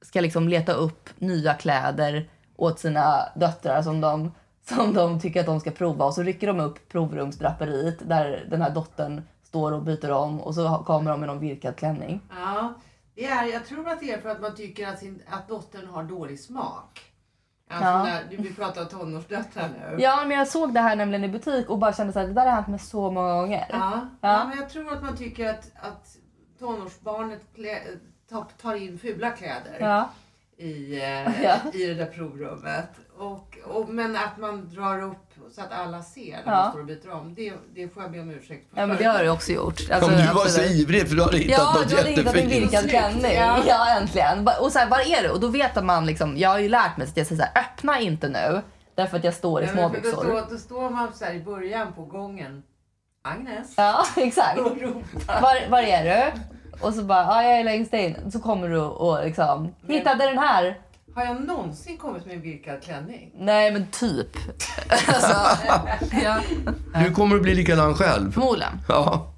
ska 0.03 0.20
liksom 0.20 0.48
leta 0.48 0.72
upp 0.72 1.11
nya 1.18 1.55
kläder 1.55 2.29
åt 2.57 2.79
sina 2.79 3.29
döttrar 3.35 3.83
som 3.83 4.01
de, 4.01 4.33
som 4.68 4.94
de 4.94 5.20
tycker 5.20 5.40
att 5.40 5.46
de 5.46 5.61
ska 5.61 5.70
prova 5.70 6.05
och 6.05 6.14
så 6.14 6.22
rycker 6.22 6.46
de 6.46 6.61
upp 6.61 6.88
provrumsdraperiet 6.88 8.09
där 8.09 8.46
den 8.51 8.62
här 8.62 8.70
dottern 8.70 9.22
står 9.42 9.72
och 9.72 9.83
byter 9.83 10.11
om 10.11 10.40
och 10.40 10.55
så 10.55 10.83
kommer 10.87 11.11
de 11.11 11.20
med 11.20 11.27
någon 11.27 11.40
virkad 11.40 11.77
klänning. 11.77 12.20
Ja, 12.31 12.74
det 13.18 13.24
är, 13.24 13.44
jag 13.44 13.66
tror 13.66 13.88
att 13.88 14.00
det 14.00 14.12
är 14.12 14.20
för 14.20 14.28
att 14.28 14.40
man 14.40 14.54
tycker 14.54 14.88
att, 14.88 14.98
sin, 14.98 15.22
att 15.31 15.48
dottern 15.48 15.87
har 15.87 16.02
dålig 16.02 16.40
smak. 16.40 17.00
Alltså 17.70 17.88
Ja. 17.90 18.02
när, 18.04 18.24
du- 18.31 18.37
vi 18.37 18.54
pratar 18.54 18.83
om 18.83 18.88
tonårsdöttrar 18.88 19.68
nu. 19.68 19.96
Ja, 20.02 20.24
men 20.26 20.38
jag 20.38 20.48
såg 20.48 20.74
det 20.74 20.81
här 20.81 20.96
nämligen 20.96 21.24
i 21.24 21.28
butik 21.28 21.70
och 21.70 21.78
bara 21.78 21.92
kände 21.92 22.12
så 22.12 22.18
här, 22.18 22.26
det 22.26 22.33
där 22.33 22.46
har 22.46 22.52
hänt 22.52 22.68
mig 22.68 22.78
så 22.78 23.11
många 23.11 23.33
gånger. 23.35 23.66
Ja, 23.70 23.76
Ja. 24.20 24.28
ja. 24.28 24.44
men 24.48 24.59
jag 24.59 24.70
tror 24.70 24.92
att 24.92 25.02
man 25.02 25.16
tycker 25.16 25.48
att, 25.50 25.70
att 25.81 26.16
tonårsbarnet 26.59 27.40
klä, 27.54 27.78
tar, 28.31 28.44
tar 28.62 28.74
in 28.74 28.98
fula 28.98 29.31
kläder 29.31 29.76
Ja. 29.81 30.09
i, 30.57 31.00
eh, 31.00 31.42
Ja. 31.42 31.57
i 31.72 31.87
det 31.87 31.94
där 31.94 32.07
provrummet. 32.07 32.90
Och, 33.18 33.59
och, 33.64 33.88
men 33.88 34.16
att 34.16 34.38
man 34.38 34.68
drar 34.74 35.02
upp 35.02 35.27
så 35.54 35.61
att 35.61 35.72
alla 35.72 36.02
ser 36.02 36.30
när 36.46 36.52
Ja. 36.52 36.62
man 36.62 36.70
står 36.70 36.80
och 36.80 36.87
byter 36.87 37.11
om, 37.12 37.34
det, 37.34 37.52
det 37.74 37.88
får 37.88 38.02
jag 38.02 38.12
be 38.12 38.20
om 38.20 38.30
ursäkt 38.30 38.70
för. 38.74 38.80
Ja, 38.80 38.87
men 38.87 38.96
det 38.96 39.04
har 39.04 39.22
du 39.24 39.30
också 39.30 39.52
gjort. 39.52 39.90
Alltså, 39.90 40.11
Om 40.11 40.16
du 40.16 40.26
var 40.26 40.34
så 40.34 40.40
absolut. 40.40 40.70
ivrig 40.70 41.08
för 41.08 41.16
du 41.16 41.22
hade 41.22 41.38
hittat 41.38 41.58
Ja, 41.58 41.72
något 41.80 41.88
du 41.90 41.96
hade 41.96 42.08
hittat 42.08 42.26
en 42.34 42.40
jättefint. 42.48 42.72
virkad 42.72 42.90
klänning. 42.90 43.34
Ja. 43.37 43.58
Ja. 43.68 43.96
äntligen. 44.00 44.48
Och 44.61 44.72
så 44.72 44.78
här, 44.78 44.88
var 44.88 44.98
är 45.18 45.22
du? 45.22 45.28
Och 45.30 45.40
då 45.40 45.48
vet 45.48 45.84
man 45.84 46.06
liksom, 46.06 46.37
jag 46.38 46.48
har 46.50 46.58
ju 46.58 46.68
lärt 46.68 46.96
mig 46.96 47.06
att 47.08 47.16
jag 47.16 47.26
säger 47.26 47.42
så 47.42 47.48
här, 47.54 47.62
öppna 47.64 48.00
inte 48.00 48.28
nu. 48.28 48.62
Därför 48.94 49.16
att 49.16 49.24
jag 49.24 49.34
står 49.34 49.62
i 49.62 49.66
Ja, 49.66 49.72
men 49.74 49.90
för 49.90 49.98
då, 50.00 50.02
småbyxor. 50.02 50.22
står, 50.24 50.50
då 50.50 50.58
står 50.58 50.90
man 50.90 51.12
så 51.14 51.24
här 51.24 51.34
i 51.34 51.40
början 51.40 51.92
på 51.92 52.04
gången. 52.04 52.62
Agnes. 53.24 53.74
Ja, 53.76 54.04
exakt. 54.16 54.58
Och 54.58 54.80
ropar. 54.80 55.40
Var, 55.40 55.70
var 55.70 55.78
är 55.82 56.04
du? 56.04 56.40
Och 56.80 56.94
så 56.94 57.02
bara, 57.02 57.22
ja 57.22 57.42
jag 57.42 57.61
är 57.61 57.64
längst 57.64 57.94
in. 57.94 58.30
Så 58.32 58.40
kommer 58.40 58.68
du 58.68 58.78
och 58.80 59.24
liksom, 59.24 59.74
hittade 59.88 60.24
den 60.26 60.38
här. 60.38 60.78
Har 61.18 61.24
jag 61.24 61.46
någonsin 61.46 61.96
kommit 61.96 62.26
med 62.26 62.35
en 62.35 62.42
virkad 62.42 62.83
klänning? 62.83 63.33
Nej 63.38 63.72
men 63.72 63.87
typ. 63.90 64.28
alltså, 65.07 65.59
ja. 66.22 66.40
Du 67.04 67.14
kommer 67.14 67.37
att 67.37 67.42
bli 67.42 67.54
likadan 67.54 67.94
själv. 67.94 68.33
Förmodligen. 68.33 68.72
Ja. 68.88 69.35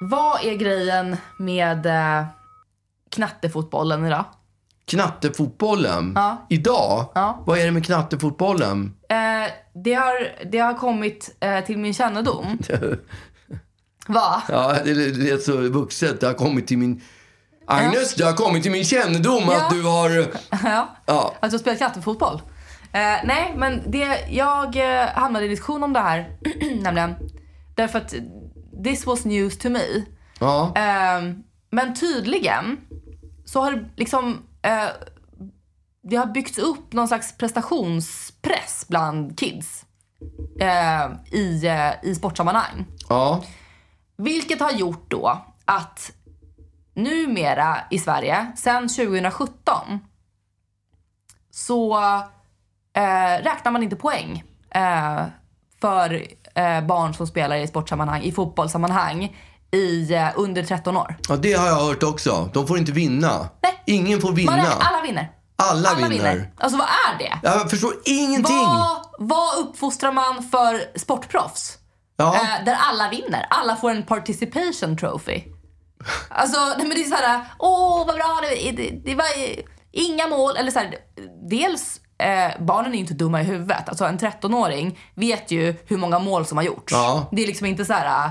Vad 0.00 0.44
är 0.44 0.54
grejen 0.54 1.16
med 1.36 1.86
eh, 1.86 2.26
knattefotbollen 3.10 4.06
idag? 4.06 4.24
Knattefotbollen. 4.84 6.12
Ja. 6.14 6.46
Idag? 6.48 7.12
Ja. 7.14 7.42
Vad 7.46 7.58
är 7.58 7.64
det 7.64 7.70
med 7.70 7.86
knattefotbollen? 7.86 8.94
Eh, 9.08 9.52
det, 9.84 9.94
har, 9.94 10.44
det 10.50 10.58
har 10.58 10.74
kommit 10.74 11.36
eh, 11.40 11.64
till 11.64 11.78
min 11.78 11.94
kännedom. 11.94 12.58
Va? 14.08 14.42
Ja, 14.48 14.76
det, 14.84 14.94
det 14.94 15.30
är 15.30 15.38
så 15.38 15.56
vuxet. 15.56 16.20
Det 16.20 16.26
har 16.26 16.34
kommit 16.34 16.66
till 16.66 16.78
min... 16.78 17.02
Agnes, 17.70 18.14
det 18.14 18.24
har 18.24 18.32
kommit 18.32 18.62
till 18.62 18.72
min 18.72 18.84
kännedom 18.84 19.48
att 19.48 19.70
du 19.70 19.82
har... 19.82 20.26
ja. 20.64 20.96
Ja. 21.06 21.34
Att 21.40 21.50
du 21.50 21.54
har 21.54 21.58
spelat 21.58 21.78
knattefotboll. 21.78 22.42
Eh, 22.92 23.00
nej, 23.24 23.54
men 23.56 23.82
det, 23.90 24.26
jag 24.30 24.76
eh, 24.76 25.06
hamnade 25.08 25.44
i 25.44 25.48
diskussion 25.48 25.84
om 25.84 25.92
det 25.92 26.00
här, 26.00 26.36
nämligen. 26.82 27.14
Därför 27.74 27.98
att 27.98 28.14
this 28.84 29.06
was 29.06 29.24
news 29.24 29.58
to 29.58 29.68
me. 29.68 30.04
Ja. 30.40 30.72
Ehm, 30.76 31.42
men 31.70 31.94
tydligen 31.94 32.76
så 33.44 33.60
har 33.60 33.72
det 33.72 33.84
liksom 33.96 34.42
eh, 34.62 34.88
det 36.02 36.16
har 36.16 36.26
byggts 36.26 36.58
upp 36.58 36.92
någon 36.92 37.08
slags 37.08 37.36
prestationspress 37.36 38.86
bland 38.88 39.38
kids 39.38 39.84
eh, 40.60 41.38
i, 41.38 41.66
eh, 41.66 42.10
i 42.10 42.14
sportsammanhang. 42.14 42.86
ja. 43.08 43.42
Vilket 44.16 44.60
har 44.60 44.72
gjort 44.72 45.10
då 45.10 45.46
att 45.64 46.12
numera 46.98 47.76
i 47.90 47.98
Sverige, 47.98 48.52
sen 48.56 48.88
2017, 48.88 49.98
så 51.50 51.98
eh, 52.96 53.42
räknar 53.42 53.70
man 53.70 53.82
inte 53.82 53.96
poäng 53.96 54.44
eh, 54.70 55.22
för 55.80 56.26
eh, 56.54 56.80
barn 56.80 57.14
som 57.14 57.26
spelar 57.26 57.56
i 57.56 57.66
sportsammanhang, 57.66 58.22
i 58.22 58.32
fotbollssammanhang, 58.32 59.36
i 59.70 60.14
eh, 60.14 60.28
under 60.36 60.62
13 60.62 60.96
år. 60.96 61.16
ja, 61.28 61.36
det 61.36 61.52
har 61.52 61.66
jag 61.66 61.74
hört 61.74 62.02
också. 62.02 62.50
De 62.54 62.66
får 62.66 62.78
inte 62.78 62.92
vinna. 62.92 63.48
Nej. 63.62 63.82
Ingen 63.86 64.20
får 64.20 64.32
vinna. 64.32 64.56
Man 64.56 64.66
alla 64.80 65.02
vinner. 65.02 65.32
Alla 65.56 66.08
vinner. 66.08 66.50
Alltså 66.56 66.78
vad 66.78 66.86
är 66.86 67.18
det? 67.18 67.38
Jag 67.42 67.70
förstår 67.70 67.94
ingenting. 68.04 68.56
Vad, 68.56 69.06
vad 69.18 69.58
uppfostrar 69.58 70.12
man 70.12 70.42
för 70.42 70.98
sportproffs? 70.98 71.78
Ja. 72.16 72.34
Eh, 72.34 72.64
där 72.64 72.76
alla 72.80 73.08
vinner. 73.08 73.46
Alla 73.50 73.76
får 73.76 73.90
en 73.90 74.02
participation 74.02 74.96
trophy. 74.96 75.42
Alltså, 76.28 76.58
nej, 76.78 76.86
men 76.86 76.96
det 76.96 77.04
är 77.04 77.04
så 77.04 77.14
här, 77.14 77.44
åh 77.58 78.06
vad 78.06 78.16
bra, 78.16 78.40
det, 78.42 78.72
det, 78.72 78.90
det 79.04 79.14
var 79.14 79.26
inga 79.92 80.26
mål. 80.26 80.56
Eller 80.56 80.70
så 80.70 80.78
här, 80.78 80.94
dels, 81.50 82.00
eh, 82.18 82.62
barnen 82.64 82.92
är 82.92 82.94
ju 82.94 83.00
inte 83.00 83.14
dumma 83.14 83.40
i 83.40 83.44
huvudet. 83.44 83.88
Alltså 83.88 84.04
en 84.04 84.18
13-åring 84.18 84.98
vet 85.14 85.50
ju 85.50 85.74
hur 85.86 85.96
många 85.96 86.18
mål 86.18 86.46
som 86.46 86.58
har 86.58 86.64
gjorts. 86.64 86.92
Ja. 86.92 87.28
Det 87.32 87.42
är 87.42 87.46
liksom 87.46 87.66
inte 87.66 87.84
så 87.84 87.92
här, 87.92 88.30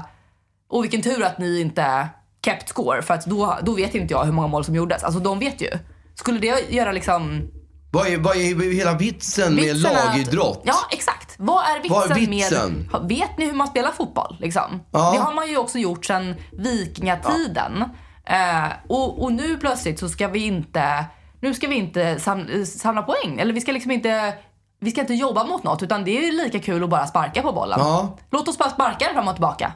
åh 0.69 0.81
vilken 0.81 1.01
tur 1.01 1.23
att 1.23 1.37
ni 1.37 1.61
inte 1.61 2.07
kept 2.45 2.69
score. 2.69 3.01
För 3.01 3.13
att 3.13 3.25
då, 3.25 3.57
då 3.63 3.73
vet 3.73 3.95
inte 3.95 4.13
jag 4.13 4.25
hur 4.25 4.31
många 4.31 4.47
mål 4.47 4.65
som 4.65 4.75
gjordes. 4.75 5.03
Alltså 5.03 5.19
de 5.19 5.39
vet 5.39 5.61
ju. 5.61 5.69
Skulle 6.15 6.39
det 6.39 6.71
göra 6.73 6.91
liksom 6.91 7.51
Vad, 7.91 8.07
är, 8.07 8.17
vad 8.17 8.35
är 8.35 8.73
hela 8.73 8.93
vitsen, 8.93 9.55
med 9.55 9.63
Vitsen 9.63 9.91
är 9.91 9.97
att- 9.99 10.05
lagidrott? 10.05 10.61
Ja, 10.63 10.75
exakt. 10.91 11.35
Vad 11.37 11.63
är 11.65 11.75
vitsen, 11.81 11.89
Vad 11.99 12.11
är 12.11 12.15
vitsen? 12.15 12.89
med... 12.91 13.01
Vet 13.09 13.37
ni 13.37 13.45
hur 13.45 13.53
man 13.53 13.67
spelar 13.67 13.91
fotboll? 13.91 14.37
Liksom? 14.39 14.83
Ja. 14.91 15.11
Det 15.13 15.19
har 15.19 15.33
man 15.33 15.47
ju 15.49 15.57
också 15.57 15.77
gjort 15.77 16.05
sedan 16.05 16.35
vikingatiden. 16.51 17.83
Eh, 18.25 18.67
och, 18.87 19.23
och 19.23 19.31
nu 19.31 19.57
plötsligt 19.57 19.99
så 19.99 20.09
ska 20.09 20.27
vi 20.27 20.39
inte, 20.39 21.05
nu 21.41 21.53
ska 21.53 21.67
vi 21.67 21.75
inte 21.75 22.19
sam, 22.19 22.65
samla 22.65 23.01
poäng. 23.01 23.39
Eller 23.39 23.53
vi 23.53 23.61
ska 23.61 23.71
liksom 23.71 23.91
inte, 23.91 24.33
vi 24.79 24.91
ska 24.91 25.01
inte 25.01 25.13
jobba 25.13 25.43
mot 25.43 25.63
något. 25.63 25.83
Utan 25.83 26.03
det 26.03 26.27
är 26.27 26.31
lika 26.31 26.59
kul 26.59 26.83
att 26.83 26.89
bara 26.89 27.07
sparka 27.07 27.41
på 27.41 27.51
bollen. 27.51 27.79
Ja. 27.79 28.17
Låt 28.31 28.47
oss 28.47 28.57
bara 28.57 28.69
sparka 28.69 29.05
den 29.05 29.13
fram 29.13 29.27
och 29.27 29.33
tillbaka. 29.35 29.71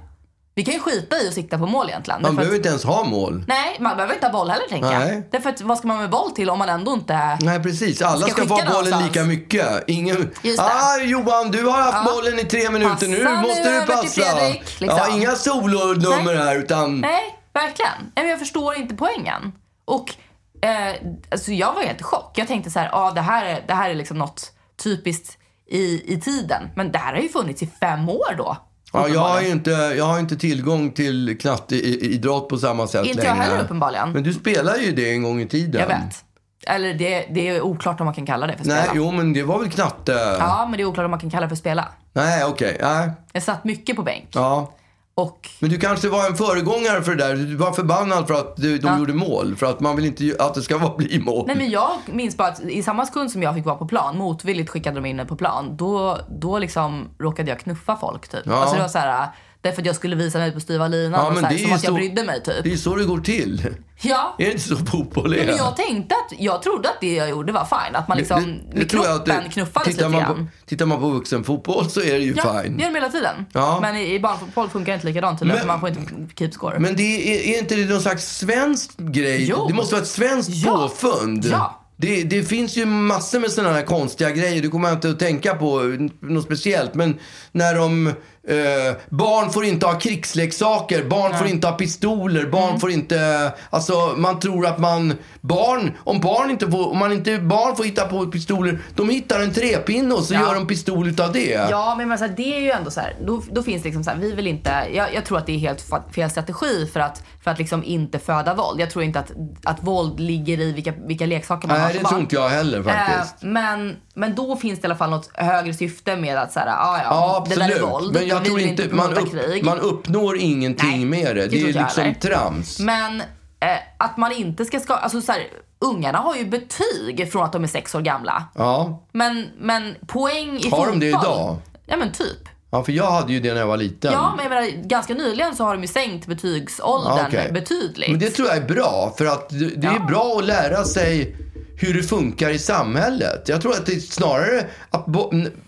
Vi 0.56 0.64
kan 0.66 0.74
ju 0.74 0.80
skita 0.80 1.20
i 1.22 1.28
att 1.28 1.34
sikta 1.34 1.58
på 1.58 1.66
mål 1.66 1.90
egentligen. 1.90 2.22
Man 2.22 2.36
behöver 2.36 2.54
att, 2.56 2.58
inte 2.58 2.70
ens 2.70 2.84
ha 2.84 3.04
mål. 3.04 3.44
nej, 3.48 3.78
man 3.80 3.96
behöver 3.96 4.14
inte 4.14 4.26
ha 4.26 4.32
boll 4.34 4.50
heller 4.50 4.68
tänker 4.70 4.90
Nej. 4.90 5.14
jag. 5.14 5.24
Därför 5.32 5.50
att 5.50 5.62
vad 5.62 5.78
ska 5.78 5.88
man 5.88 5.98
med 5.98 6.10
boll 6.10 6.32
till 6.32 6.50
om 6.50 6.60
man 6.60 6.70
ändå 6.70 6.94
inte... 6.94 7.38
Nej, 7.42 7.64
precis. 7.64 8.02
Alla 8.02 8.22
Ska 8.22 8.32
ska, 8.32 8.42
få 8.42 8.48
bollen 8.48 8.66
någonstans. 8.68 9.04
lika 9.04 9.24
mycket. 9.24 9.84
Ingen... 9.88 10.32
Ah, 10.58 10.98
Johan, 10.98 11.52
du 11.52 11.66
har 11.66 11.82
haft 11.82 11.98
Ja. 12.06 12.12
bollen 12.16 12.40
i 12.40 12.44
tre 12.44 12.70
minuter. 12.70 12.90
Passa 12.94 13.08
nu 13.08 13.24
nu 13.24 13.36
måste 13.42 13.64
du 13.64 13.70
över 13.70 13.86
till 13.86 13.96
passa. 13.96 14.22
Fredrik, 14.38 14.80
liksom. 14.82 15.00
Ja, 15.00 15.16
inga 15.16 15.32
solonummer 15.36 16.36
här, 16.36 16.56
utan... 16.56 17.02
Nej, 17.02 17.40
verkligen. 17.54 18.12
Men 18.16 18.30
jag 18.30 18.40
förstår 18.40 18.76
inte 18.76 18.96
poängen. 18.96 19.52
Och 19.86 20.14
eh, 20.62 20.96
alltså 21.32 21.52
jag 21.52 21.74
var 21.74 21.82
helt 21.82 22.00
i 22.00 22.04
chock. 22.04 22.32
Jag 22.36 22.48
tänkte 22.48 22.72
så 22.72 22.80
här, 22.80 22.90
ah, 22.94 23.12
det, 23.12 23.22
här 23.22 23.46
är, 23.46 23.64
det 23.68 23.74
här 23.74 23.90
är 23.90 23.96
liksom 23.96 24.18
något 24.18 24.52
typiskt 24.84 25.38
i, 25.70 26.14
i 26.14 26.22
tiden. 26.22 26.70
Men 26.76 26.92
det 26.92 26.98
här 26.98 27.14
har 27.14 27.22
ju 27.22 27.30
funnits 27.30 27.62
i 27.64 27.68
fem 27.80 28.10
år 28.10 28.36
då. 28.38 28.58
Ja, 28.94 29.08
jag, 29.08 29.20
har 29.20 29.42
inte, 29.52 29.72
jag 29.72 30.06
har 30.06 30.20
inte 30.20 30.36
tillgång 30.38 30.92
till 30.92 31.38
knatteidrott 31.42 32.50
på 32.50 32.58
samma 32.58 32.88
sätt 32.88 33.06
Inte 33.06 33.18
längre. 33.24 33.28
jag 33.38 33.44
heller 33.44 33.64
uppenbarligen. 33.64 34.12
Men 34.12 34.24
du 34.24 34.34
spelar 34.34 34.76
ju 34.78 34.92
det 34.92 35.12
en 35.12 35.24
gång 35.24 35.42
i 35.42 35.48
tiden. 35.48 35.82
Jag 35.82 35.88
vet. 35.88 36.26
Eller 36.68 36.94
det, 36.94 37.26
det 37.30 37.48
är 37.50 37.62
oklart 37.62 38.00
om 38.00 38.06
man 38.06 38.14
kan 38.14 38.26
kalla 38.26 38.48
det 38.48 38.58
för 38.58 38.66
Nej, 38.66 38.78
spela. 38.84 38.94
jo, 38.96 39.12
men 39.12 39.34
det 39.34 39.44
var 39.44 39.60
väl 39.60 39.70
knatte... 39.70 40.12
Ja, 40.40 40.68
men 40.70 40.78
det 40.78 40.84
är 40.84 40.86
oklart 40.86 41.06
om 41.06 41.12
man 41.12 41.20
kan 41.20 41.30
kalla 41.30 41.42
det 41.46 41.50
för 41.50 41.56
spela. 41.56 41.88
Nej, 42.14 42.46
okej. 42.46 42.78
Nej. 42.82 43.12
Jag 43.34 43.44
satt 43.44 43.64
mycket 43.64 43.96
på 43.96 44.04
bänk. 44.04 44.28
Ja. 44.32 44.74
Och 45.22 45.50
Men 45.60 45.70
du 45.70 45.78
kanske 45.78 46.10
var 46.10 46.28
en 46.28 46.36
föregångare 46.36 47.04
för 47.04 47.16
det 47.16 47.28
där. 47.28 47.36
Du 47.36 47.56
var 47.56 47.72
förbannad 47.72 48.28
för 48.28 48.34
att 48.34 48.56
de, 48.58 48.80
Ja. 48.84 48.98
gjorde 49.00 49.14
mål. 49.14 49.56
För 49.56 49.66
att 49.66 49.80
man 49.80 49.96
vill 49.96 50.06
inte 50.06 50.36
att 50.40 50.54
det 50.54 50.62
ska 50.62 50.78
vara 50.78 50.98
bli 50.98 51.20
mål. 51.20 51.44
Nej 51.48 51.56
men 51.56 51.70
jag 51.70 51.90
minns 52.06 52.38
bara 52.38 52.48
att 52.48 52.62
i 52.62 52.84
samma 52.84 53.06
sekund 53.06 53.32
som 53.32 53.44
jag 53.44 53.56
fick 53.56 53.66
vara 53.66 53.76
på 53.76 53.88
plan, 53.88 54.18
motvilligt 54.18 54.70
skickade 54.70 54.96
de 54.96 55.06
in 55.06 55.16
mig 55.16 55.26
på 55.28 55.36
plan, 55.36 55.78
då, 55.78 56.18
då 56.40 56.60
liksom 56.60 57.10
råkade 57.20 57.50
jag 57.50 57.60
knuffa 57.60 57.96
folk 57.96 58.28
typ. 58.28 58.42
Ja. 58.46 58.56
Alltså 58.56 58.76
det 58.76 58.82
var 58.82 58.90
så 58.90 58.98
här, 58.98 59.28
därför 59.62 59.82
att 59.82 59.86
jag 59.86 59.96
skulle 59.96 60.16
visa 60.16 60.38
mig 60.38 60.52
på 60.52 60.60
styva 60.60 60.88
linan 60.88 61.12
Ja, 61.12 61.28
och 61.32 61.38
så 61.38 61.46
här, 61.46 61.50
det 61.54 61.60
är 61.60 61.64
som 61.64 61.74
att 61.74 61.84
jag 61.84 61.90
så- 61.92 61.96
brydde 61.96 62.24
mig 62.24 62.44
typ. 62.44 62.64
Det 62.64 62.70
är 62.70 62.72
ju 62.72 62.78
så 62.78 62.96
det 62.96 63.06
går 63.06 63.20
till. 63.20 63.68
Ja. 64.04 64.36
Är 64.40 64.46
det 64.46 64.52
inte 64.52 64.64
så 64.64 64.76
fotboll 64.78 65.34
är? 65.34 65.46
Men 65.46 65.56
jag 65.58 65.76
tänkte 65.78 66.16
att, 66.16 66.40
jag 66.40 66.62
trodde 66.62 66.90
att 66.90 67.02
det 67.02 67.14
jag 67.14 67.30
gjorde 67.30 67.52
var 67.54 67.66
fine. 67.66 67.96
Att 67.96 68.08
man 68.08 68.18
liksom 68.18 68.60
med 68.74 68.90
tror 68.90 69.06
jag 69.06 69.16
att 69.16 69.26
kroppen 69.26 69.50
knuffades 69.52 69.88
tittar 69.96 70.10
lite 70.10 70.20
man 70.20 70.28
på, 70.28 70.34
grann. 70.34 70.50
Tittar 70.66 70.86
man 70.86 71.00
på 71.00 71.10
vuxenfotboll 71.10 71.90
så 71.90 72.02
är 72.02 72.14
det 72.14 72.20
ju 72.26 72.34
Ja, 72.38 72.54
det 72.54 72.64
fine. 72.64 72.80
gör 72.80 72.88
de 72.88 72.96
hela 72.96 73.10
tiden. 73.10 73.46
Ja. 73.54 73.80
Men 73.82 73.96
i, 73.98 74.14
i 74.14 74.20
barnfotboll 74.20 74.70
funkar 74.70 74.92
det 74.92 74.96
inte 74.96 75.08
likadant 75.08 75.40
tydligen, 75.40 75.60
Men- 75.60 75.68
man 75.68 75.80
får 75.80 75.90
inte 75.90 76.36
keep 76.38 76.52
score. 76.52 76.80
Men 76.80 76.96
det 76.96 77.04
är, 77.04 77.56
är 77.56 77.60
inte 77.60 77.76
det 77.76 77.86
någon 77.86 78.02
slags 78.02 78.38
svensk 78.38 78.98
grej? 78.98 79.46
Jo. 79.50 79.68
Det 79.68 79.74
måste 79.74 79.96
vara 79.96 80.02
ett 80.04 80.10
svenskt 80.10 80.52
Ja. 80.54 80.72
påfund. 80.78 81.46
Ja. 81.52 81.78
Det, 81.98 82.24
det 82.24 82.44
finns 82.44 82.78
ju 82.78 82.86
massor 82.86 83.40
med 83.40 83.52
sådana 83.52 83.74
här 83.74 83.82
konstiga 83.84 84.30
grejer. 84.32 84.62
Det 84.62 84.68
kommer 84.68 84.92
inte 84.92 85.10
att 85.10 85.20
tänka 85.20 85.56
på 85.56 85.80
något 86.22 86.44
speciellt. 86.46 86.94
Men 86.94 87.20
när 87.52 87.76
de... 87.76 88.14
Eh, 88.48 88.96
barn 89.10 89.50
får 89.52 89.66
inte 89.66 89.86
ha 89.86 90.00
krigsleksaker, 90.00 91.04
barn 91.04 91.38
får 91.38 91.48
inte 91.48 91.68
ha 91.68 91.74
pistoler, 91.76 92.46
barn 92.46 92.68
Mm. 92.68 92.80
får 92.80 92.92
inte... 92.92 93.52
Alltså 93.70 94.14
man 94.18 94.40
tror 94.40 94.66
att 94.66 94.80
man... 94.80 95.14
Barn, 95.42 95.92
om 96.04 96.20
barn 96.20 96.50
inte 96.52 96.72
får, 96.72 96.92
om 96.92 96.98
man 96.98 97.12
inte, 97.12 97.38
barn 97.40 97.76
får 97.76 97.84
hitta 97.84 98.06
på 98.08 98.26
pistoler, 98.26 98.80
de 98.96 99.10
hittar 99.10 99.40
en 99.40 99.54
trepinne 99.54 100.14
och 100.16 100.24
så 100.24 100.34
Ja. 100.34 100.40
gör 100.42 100.56
de 100.56 100.68
pistol 100.68 101.08
utav 101.08 101.34
det. 101.34 101.68
Ja, 101.70 101.96
men 101.98 102.18
så 102.18 102.26
här, 102.26 102.34
det 102.38 102.56
är 102.58 102.60
ju 102.62 102.72
ändå 102.72 102.92
så 102.92 103.00
här, 103.00 103.16
då, 103.26 103.42
då 103.52 103.64
finns 103.64 103.82
det 103.84 103.88
liksom 103.88 104.04
så 104.04 104.10
här, 104.10 104.18
vi 104.18 104.32
vill 104.32 104.48
inte, 104.48 104.88
jag, 104.94 105.14
jag 105.14 105.26
tror 105.26 105.38
att 105.38 105.46
det 105.46 105.54
är 105.54 105.58
helt 105.60 105.86
fel 106.12 106.30
strategi 106.30 106.90
för 106.94 107.00
att, 107.00 107.24
för 107.44 107.52
att 107.52 107.58
liksom 107.60 107.84
inte 107.84 108.20
föda 108.20 108.54
våld. 108.54 108.80
Jag 108.82 108.90
tror 108.90 109.04
inte 109.04 109.20
att, 109.20 109.32
att 109.64 109.84
våld 109.84 110.20
ligger 110.20 110.60
i 110.60 110.72
vilka, 110.72 110.94
vilka 111.08 111.26
leksaker 111.26 111.68
man 111.68 111.80
har 111.80 111.88
Nej, 111.88 111.98
det 112.02 112.08
tror 112.10 112.20
inte 112.20 112.36
jag 112.36 112.50
heller 112.50 112.84
faktiskt. 112.84 113.44
Eh, 113.44 113.50
men, 113.50 113.96
men 114.14 114.36
då 114.36 114.56
finns 114.56 114.80
det 114.80 114.86
i 114.86 114.88
alla 114.88 114.96
fall 114.96 115.10
något 115.10 115.30
högre 115.34 115.74
syfte 115.74 116.16
med 116.16 116.38
att 116.38 116.52
så 116.52 116.60
här, 116.60 116.68
ah, 116.68 116.98
ja, 116.98 117.04
Ja, 117.04 117.46
det 117.50 117.56
där 117.56 117.76
är 117.76 117.82
våld. 117.82 118.14
Men 118.14 118.28
jag 118.28 118.46
tror 118.46 118.60
inte, 118.60 118.96
man, 118.96 119.14
upp, 119.14 119.64
man 119.64 119.80
uppnår 119.80 120.38
ingenting 120.38 120.90
Nej, 121.10 121.24
med 121.24 121.36
det. 121.36 121.48
det 121.48 121.62
är 121.62 121.66
liksom 121.66 122.04
heller. 122.04 122.14
trams. 122.20 122.80
Men 122.80 123.22
eh, 123.60 123.78
att 123.98 124.18
man 124.18 124.32
inte 124.32 124.66
ska, 124.66 124.80
ska 124.80 124.94
alltså 124.94 125.22
så 125.22 125.32
här, 125.32 125.42
ungarna 125.80 126.18
har 126.18 126.36
ju 126.36 126.46
betyg 126.46 127.32
från 127.32 127.44
att 127.44 127.52
de 127.54 127.64
är 127.64 127.68
sex 127.68 127.96
år 127.96 128.02
gamla. 128.02 128.44
Ja. 128.56 129.04
Men, 129.12 129.48
men 129.60 129.96
poäng 130.08 130.58
i 130.58 130.70
Har 130.70 130.78
fotboll. 130.78 130.88
de 130.88 131.00
det 131.00 131.08
idag? 131.08 131.58
Ja 131.86 131.98
men 131.98 132.12
typ. 132.12 132.50
Ja, 132.72 132.84
för 132.84 132.92
jag 132.92 133.12
hade 133.12 133.34
ju 133.34 133.40
det 133.40 133.54
när 133.54 133.60
jag 133.60 133.68
var 133.68 133.78
liten. 133.78 134.12
Ja, 134.14 134.34
men 134.36 134.44
jag 134.46 134.50
menar, 134.50 134.88
ganska 134.88 135.14
nyligen 135.14 135.56
så 135.56 135.64
har 135.64 135.74
de 135.74 135.82
ju 135.82 135.88
sänkt 135.88 136.28
betygsåldern 136.28 137.18
Ja, 137.18 137.26
okej. 137.28 137.52
betydligt. 137.52 138.10
Men 138.10 138.20
det 138.20 138.30
tror 138.30 138.48
jag 138.48 138.58
är 138.58 138.62
bra, 138.68 139.14
för 139.18 139.26
att 139.26 139.50
det, 139.50 139.56
det 139.68 139.88
är 139.88 139.94
Ja. 139.94 140.06
bra 140.08 140.36
att 140.40 140.46
lära 140.46 140.84
sig 140.84 141.36
hur 141.76 141.94
det 141.94 142.04
funkar 142.04 142.50
i 142.50 142.60
samhället. 142.60 143.44
Jag 143.50 143.62
tror 143.62 143.72
att 143.72 143.86
det 143.86 143.94
är 143.94 144.00
snarare 144.00 144.66
att, 144.90 145.06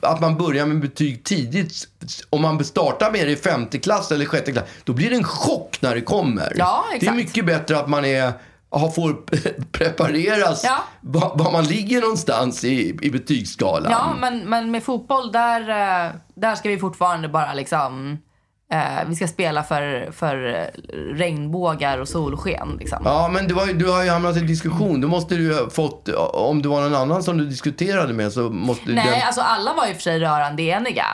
att 0.02 0.22
man 0.22 0.38
börjar 0.38 0.66
med 0.66 0.80
betyg 0.82 1.24
tidigt. 1.24 1.74
Om 2.30 2.42
man 2.42 2.64
startar 2.66 3.12
med 3.12 3.28
det 3.28 3.32
i 3.32 3.36
femte 3.36 3.78
klass 3.78 4.12
eller 4.12 4.26
sjätte 4.26 4.52
klass, 4.52 4.64
då 4.84 4.94
blir 4.94 5.10
det 5.10 5.16
en 5.16 5.24
chock 5.24 5.78
när 5.82 5.96
det 5.96 6.02
kommer. 6.02 6.54
Ja, 6.58 6.84
Det 6.90 6.96
är 6.96 6.98
exakt. 6.98 7.16
mycket 7.16 7.46
bättre 7.46 7.80
att 7.80 7.90
man 7.90 8.06
är 8.06 8.34
får 8.96 9.14
prepareras 9.72 10.64
Ja. 10.64 10.78
var, 11.02 11.52
man 11.52 11.64
ligger 11.64 12.02
någonstans 12.02 12.64
i, 12.64 12.98
i 13.02 13.12
betygsskalan. 13.12 13.92
Ja, 13.92 14.14
men, 14.20 14.50
men 14.50 14.72
med 14.72 14.84
fotboll 14.84 15.32
där, 15.32 15.62
eh, 16.06 16.12
där 16.36 16.56
ska 16.56 16.70
vi 16.70 16.78
fortfarande 16.80 17.28
bara 17.30 17.54
liksom... 17.54 18.18
Eh, 18.74 19.08
vi 19.08 19.16
ska 19.16 19.28
spela 19.28 19.64
för, 19.64 20.12
för 20.12 20.46
eh, 20.56 20.80
regnbågar 21.14 21.98
och 21.98 22.08
solsken. 22.08 22.78
Liksom. 22.80 23.02
Ja, 23.06 23.30
men 23.34 23.48
det 23.48 23.54
var, 23.54 23.66
ju- 23.66 23.74
du 23.74 23.90
har 23.92 24.04
ju 24.04 24.10
hamnat 24.10 24.38
i 24.38 24.40
diskussion. 24.40 25.02
Då 25.02 25.08
måste 25.08 25.36
du 25.36 25.54
ha 25.60 25.70
fått, 25.70 26.10
om 26.34 26.62
det 26.62 26.68
var 26.70 26.82
någon 26.82 26.96
annan 26.96 27.24
som 27.24 27.38
du 27.38 27.46
diskuterade 27.46 28.14
med 28.14 28.32
så 28.34 28.42
måste 28.50 28.92
Nej, 28.92 29.06
den... 29.12 29.22
alltså 29.26 29.42
alla 29.42 29.74
var 29.74 29.88
ju 29.88 29.94
för 29.94 30.02
sig 30.02 30.20
rörande 30.20 30.64
eniga. 30.64 31.06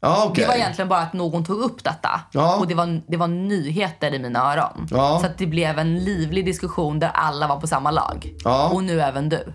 Ja, 0.00 0.24
okej. 0.26 0.44
Det 0.44 0.48
var 0.48 0.54
egentligen 0.54 0.88
bara 0.88 1.00
att 1.00 1.12
någon 1.12 1.44
tog 1.44 1.58
upp 1.58 1.84
detta. 1.84 2.20
Ja. 2.32 2.56
Och 2.56 2.66
det 2.66 2.74
var, 2.74 3.02
det 3.06 3.16
var 3.16 3.28
nyheter 3.28 4.14
i 4.14 4.18
mina 4.18 4.52
öron. 4.52 4.86
Ja. 4.90 5.18
Så 5.20 5.26
att 5.26 5.38
det 5.38 5.46
blev 5.46 5.78
en 5.78 5.98
livlig 6.04 6.44
diskussion 6.44 6.98
där 6.98 7.08
alla 7.08 7.46
var 7.46 7.60
på 7.60 7.66
samma 7.66 7.90
lag. 7.90 8.34
Och 8.72 8.84
nu 8.84 9.00
även 9.00 9.28
du. 9.28 9.52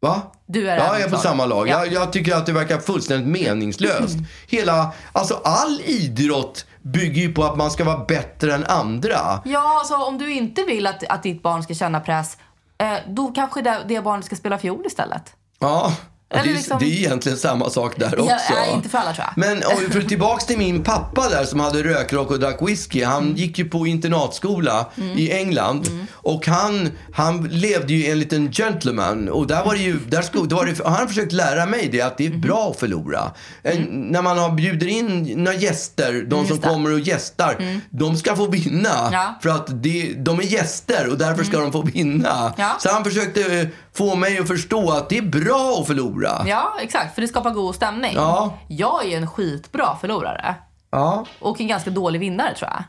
Va? 0.00 0.22
Du 0.46 0.70
är 0.70 0.76
Ja, 0.76 0.98
jag 0.98 1.00
är 1.00 1.10
på 1.10 1.16
samma 1.16 1.46
lag. 1.46 1.68
Ja. 1.68 1.84
Jag, 1.84 1.92
jag 1.92 2.12
tycker 2.12 2.36
att 2.36 2.46
det 2.46 2.52
verkar 2.52 2.78
fullständigt 2.78 3.28
meningslöst. 3.28 4.16
Hela, 4.48 4.92
alltså 5.12 5.40
all 5.44 5.80
idrott 5.84 6.66
bygger 6.82 7.22
ju 7.22 7.34
på 7.34 7.44
att 7.44 7.56
man 7.56 7.70
ska 7.70 7.84
vara 7.84 8.04
bättre 8.04 8.54
än 8.54 8.64
andra. 8.64 9.42
Ja, 9.44 9.78
alltså 9.78 9.94
om 9.96 10.18
du 10.18 10.32
inte 10.32 10.62
vill 10.62 10.86
att, 10.86 11.04
att 11.08 11.22
ditt 11.22 11.42
barn 11.42 11.62
ska 11.62 11.74
känna 11.74 12.00
press, 12.00 12.36
eh, 12.78 12.94
då 13.06 13.28
kanske 13.28 13.62
det, 13.62 13.78
det 13.88 14.00
barnet 14.00 14.24
ska 14.26 14.36
spela 14.36 14.58
fiol 14.58 14.86
istället. 14.86 15.32
Ja, 15.58 15.92
det 16.32 16.38
är, 16.50 16.54
liksom- 16.54 16.78
det 16.80 16.84
är 16.86 16.88
egentligen 16.96 17.38
samma 17.38 17.70
sak 17.70 17.92
där 17.96 18.18
också. 18.20 18.30
Ja, 18.30 18.54
nej, 18.54 18.72
inte 18.74 18.88
för 18.88 18.98
alla 18.98 19.12
tror 19.12 19.26
jag. 19.26 19.32
Men 19.36 19.62
vi 19.80 19.92
får 19.92 20.00
tillbaks 20.00 20.46
till 20.46 20.58
min 20.58 20.82
pappa 20.82 21.28
där 21.28 21.44
som 21.44 21.60
hade 21.60 21.82
rökrock 21.82 22.30
och 22.30 22.40
drack 22.40 22.58
whisky. 22.62 23.04
Han 23.04 23.22
Mm. 23.22 23.36
gick 23.36 23.58
ju 23.58 23.64
på 23.68 23.86
internatskola 23.86 24.86
i 25.16 25.32
England. 25.32 25.88
Och 26.12 26.46
han, 26.46 26.90
han 27.14 27.48
levde 27.48 27.92
ju 27.92 28.26
en 28.32 28.52
gentleman. 28.52 29.28
Och 29.28 29.46
där 29.46 29.64
var 29.64 29.74
det 29.74 29.80
ju, 29.80 29.98
där 30.08 30.22
sko, 30.22 30.46
var 30.50 30.66
det, 30.66 30.80
han 30.84 30.92
har 30.92 31.06
försökt 31.06 31.32
lära 31.32 31.66
mig 31.66 31.88
det, 31.92 32.00
att 32.00 32.18
det 32.18 32.24
är 32.24 32.28
Mm. 32.28 32.40
bra 32.40 32.70
att 32.70 32.80
förlora. 32.80 33.30
En, 33.62 33.78
när 33.82 34.22
man 34.22 34.38
har 34.38 34.50
bjuder 34.50 34.86
in 34.86 35.22
några 35.36 35.54
gäster, 35.58 36.12
de 36.12 36.46
som 36.46 36.46
Mm, 36.46 36.60
det. 36.60 36.68
kommer 36.68 36.92
och 36.92 37.00
gästar, 37.00 37.80
de 37.90 38.16
ska 38.16 38.36
få 38.36 38.46
vinna. 38.46 39.08
Ja. 39.12 39.38
För 39.42 39.48
att 39.50 39.82
det, 39.82 40.12
de 40.16 40.38
är 40.38 40.42
gäster 40.42 41.08
och 41.10 41.18
därför 41.18 41.44
ska 41.44 41.58
de 41.58 41.72
få 41.72 41.82
vinna. 41.82 42.38
Mm. 42.40 42.52
Ja. 42.56 42.76
Så 42.80 42.90
han 42.90 43.04
försökte 43.04 43.40
eh, 43.60 43.66
få 43.94 44.16
mig 44.16 44.38
att 44.38 44.48
förstå 44.48 44.90
att 44.90 45.08
det 45.08 45.18
är 45.18 45.22
bra 45.22 45.76
att 45.80 45.86
förlora. 45.86 46.42
Ja, 46.46 46.72
exakt. 46.80 47.14
För 47.14 47.22
det 47.22 47.28
skapar 47.28 47.50
god 47.50 47.74
stämning. 47.74 48.12
Ja. 48.14 48.58
Jag 48.68 49.04
är 49.04 49.16
en 49.16 49.26
skitbra 49.26 49.96
förlorare. 50.00 50.54
Ja. 50.90 51.26
Och 51.38 51.60
en 51.60 51.68
ganska 51.68 51.90
dålig 51.90 52.18
vinnare 52.18 52.54
tror 52.54 52.70
jag. 52.70 52.84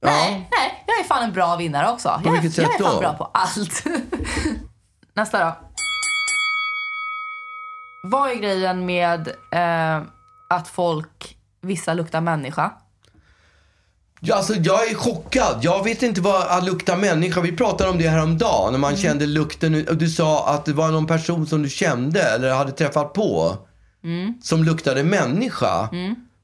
Ja. 0.00 0.10
Nej, 0.10 0.48
nej, 0.50 0.84
jag 0.86 1.00
är 1.00 1.04
fan 1.04 1.22
en 1.22 1.32
bra 1.32 1.56
vinnare 1.56 1.92
också. 1.92 2.08
På 2.08 2.28
jag, 2.28 2.36
är, 2.36 2.40
vilket 2.40 2.58
jag 2.58 2.72
sätt 2.72 2.80
är 2.80 2.84
fan 2.84 2.94
då? 2.94 3.00
bra 3.00 3.12
på 3.12 3.30
allt. 3.34 3.84
Nästa 5.14 5.44
då. 5.44 5.52
Vad 8.02 8.30
är 8.30 8.34
grejen 8.34 8.86
med 8.86 9.28
eh, 9.52 10.02
att 10.48 10.68
folk, 10.68 11.36
vissa 11.60 11.94
luktar 11.94 12.20
människa? 12.20 12.70
Ja, 14.26 14.34
alltså, 14.34 14.54
jag 14.54 14.90
är 14.90 14.94
chockad. 14.94 15.58
Jag 15.62 15.84
vet 15.84 16.02
inte 16.02 16.20
vad 16.20 16.42
att 16.46 16.64
lukta 16.64 16.96
människa. 16.96 17.40
Vi 17.40 17.52
pratade 17.56 17.90
om 17.90 17.98
det 17.98 18.08
här 18.08 18.22
om 18.22 18.38
dagen 18.38 18.72
när 18.72 18.78
man 18.78 18.90
Mm. 18.90 19.02
kände 19.02 19.26
lukten. 19.26 19.86
Du 19.92 20.08
sa 20.08 20.48
att 20.48 20.64
det 20.64 20.72
var 20.72 20.90
någon 20.90 21.06
person 21.06 21.46
som 21.46 21.62
du 21.62 21.68
kände 21.68 22.22
eller 22.22 22.54
hade 22.54 22.72
träffat 22.72 23.12
på 23.12 23.56
Mm. 24.04 24.34
som 24.42 24.64
luktade 24.64 25.04
människa. 25.04 25.88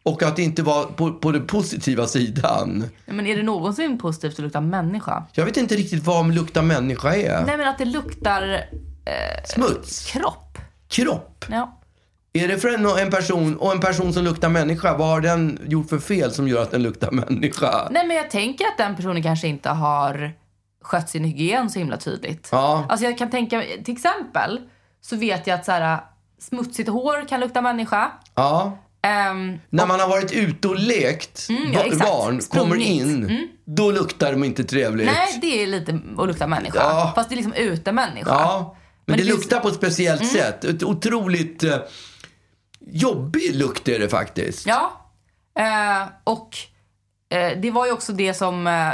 Och 0.05 0.23
att 0.23 0.37
det 0.37 0.43
inte 0.43 0.63
var 0.63 0.85
på, 0.85 1.13
på 1.13 1.33
den 1.33 1.47
positiva 1.47 2.07
sidan. 2.07 2.85
Men 3.07 3.27
är 3.27 3.37
det 3.37 3.43
någonsin 3.43 3.99
positivt 3.99 4.33
att 4.33 4.39
lukta 4.39 4.61
människa? 4.61 5.25
Jag 5.33 5.45
vet 5.45 5.57
inte 5.57 5.75
riktigt 5.77 6.05
vad 6.05 6.35
lukta 6.35 6.63
människa 6.63 7.15
är. 7.17 7.45
Nej 7.47 7.57
men 7.57 7.69
att 7.69 7.79
det 7.79 7.85
luktar 7.85 8.61
Smuts, 9.45 10.05
kropp. 10.13 10.59
kropp. 10.89 11.45
Ja. 11.51 11.79
Är 12.35 12.49
det 12.49 12.59
för 12.59 12.69
en, 12.69 12.87
en 12.87 13.11
person 13.11 13.57
och 13.57 13.73
en 13.73 13.81
person 13.81 14.13
som 14.13 14.25
luktar 14.25 14.49
människa, 14.49 14.97
vad 14.97 15.09
har 15.09 15.21
den 15.21 15.59
gjort 15.69 15.89
för 15.89 15.99
fel 15.99 16.33
som 16.33 16.49
gör 16.49 16.63
att 16.63 16.71
den 16.71 16.83
luktar 16.83 17.11
människa? 17.11 17.89
Nej 17.91 18.07
men 18.07 18.17
jag 18.17 18.31
tänker 18.31 18.65
att 18.65 18.79
den 18.79 18.97
personen 18.97 19.23
kanske 19.23 19.49
inte 19.49 19.69
har 19.69 20.33
skött 20.83 21.11
sin 21.11 21.25
hygien 21.25 21.71
så 21.71 21.79
himla 21.79 21.97
tydligt. 21.97 22.49
Ja. 22.53 22.87
Alltså 22.89 23.07
jag 23.07 23.19
kan 23.19 23.31
tänka, 23.31 23.63
till 23.85 23.95
exempel 23.95 24.61
så 25.01 25.17
vet 25.17 25.47
jag 25.47 25.55
att 25.59 25.65
så 25.65 25.73
här, 25.73 25.99
smutsigt 26.41 26.89
hår 26.89 27.29
kan 27.29 27.41
lukta 27.41 27.61
människa. 27.61 28.11
Ja. 28.35 28.79
Ehm, 29.03 29.59
När 29.71 29.87
man 29.87 30.01
har 30.01 30.09
varit 30.09 30.33
ute 30.33 30.69
och 30.69 30.77
lekt, 30.79 31.47
Mm, 31.49 31.73
ja, 31.73 31.85
barn 31.99 32.41
kommer 32.41 32.77
in, 32.77 33.49
då 33.65 33.91
luktar 33.91 34.33
de 34.33 34.45
inte 34.45 34.65
trevligt. 34.65 35.07
nej, 35.07 35.39
det 35.41 35.63
är 35.63 35.67
lite 35.67 35.99
att 36.19 36.27
lukta 36.27 36.47
människa. 36.47 36.79
Ja. 36.79 37.13
Fast 37.15 37.29
det 37.29 37.35
är 37.35 37.37
liksom 37.37 37.55
utemänniska. 37.55 38.31
Ja, 38.31 38.77
men, 39.07 39.17
det, 39.19 39.25
finns- 39.25 39.37
luktar 39.37 39.61
på 39.61 39.69
ett 39.69 39.75
speciellt 39.75 40.21
Mm. 40.21 40.33
sätt. 40.35 40.65
Ett 40.65 40.83
otroligt 40.83 41.65
eh, 41.65 41.77
jobbig 42.87 43.55
lukt 43.55 43.89
är 43.89 43.99
det 43.99 44.09
faktiskt. 44.09 44.67
Ja. 44.67 44.93
Eh, 45.59 46.09
och 46.25 46.57
eh, 47.31 47.59
det 47.61 47.71
var 47.71 47.87
ju 47.87 47.93
också 47.93 48.13
det 48.13 48.35
som 48.35 48.67
eh, 48.67 48.91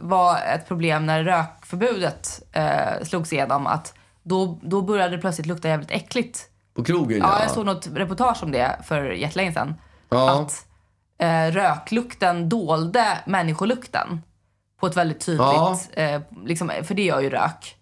var 0.00 0.36
ett 0.54 0.68
problem 0.68 1.06
när 1.06 1.24
rökförbudet 1.24 2.42
eh, 2.52 3.02
slogs 3.04 3.32
igenom. 3.32 3.66
Att 3.66 3.94
då, 4.22 4.58
då 4.62 4.82
började 4.82 5.16
det 5.16 5.20
plötsligt 5.20 5.46
lukta 5.46 5.68
jävligt 5.68 5.90
äckligt. 5.90 6.40
På 6.74 6.84
krogen, 6.84 7.18
Ja, 7.18 7.34
ja. 7.36 7.42
jag 7.42 7.50
såg 7.50 7.66
något 7.66 7.86
reportage 7.86 8.42
om 8.42 8.52
det 8.52 8.78
för 8.84 9.10
jättelänge 9.10 9.52
sedan. 9.52 9.74
Ja. 10.08 10.40
Att 10.40 10.66
eh, 11.18 11.52
röklukten 11.52 12.48
dolde 12.48 13.18
människolukten 13.26 14.22
på 14.80 14.86
ett 14.86 14.96
väldigt 14.96 15.20
tydligt, 15.20 15.40
Ja. 15.40 15.78
eh, 15.92 16.20
liksom, 16.44 16.72
för 16.82 16.94
det 16.94 17.02
gör 17.02 17.20
ju 17.20 17.30
rök. 17.30 17.76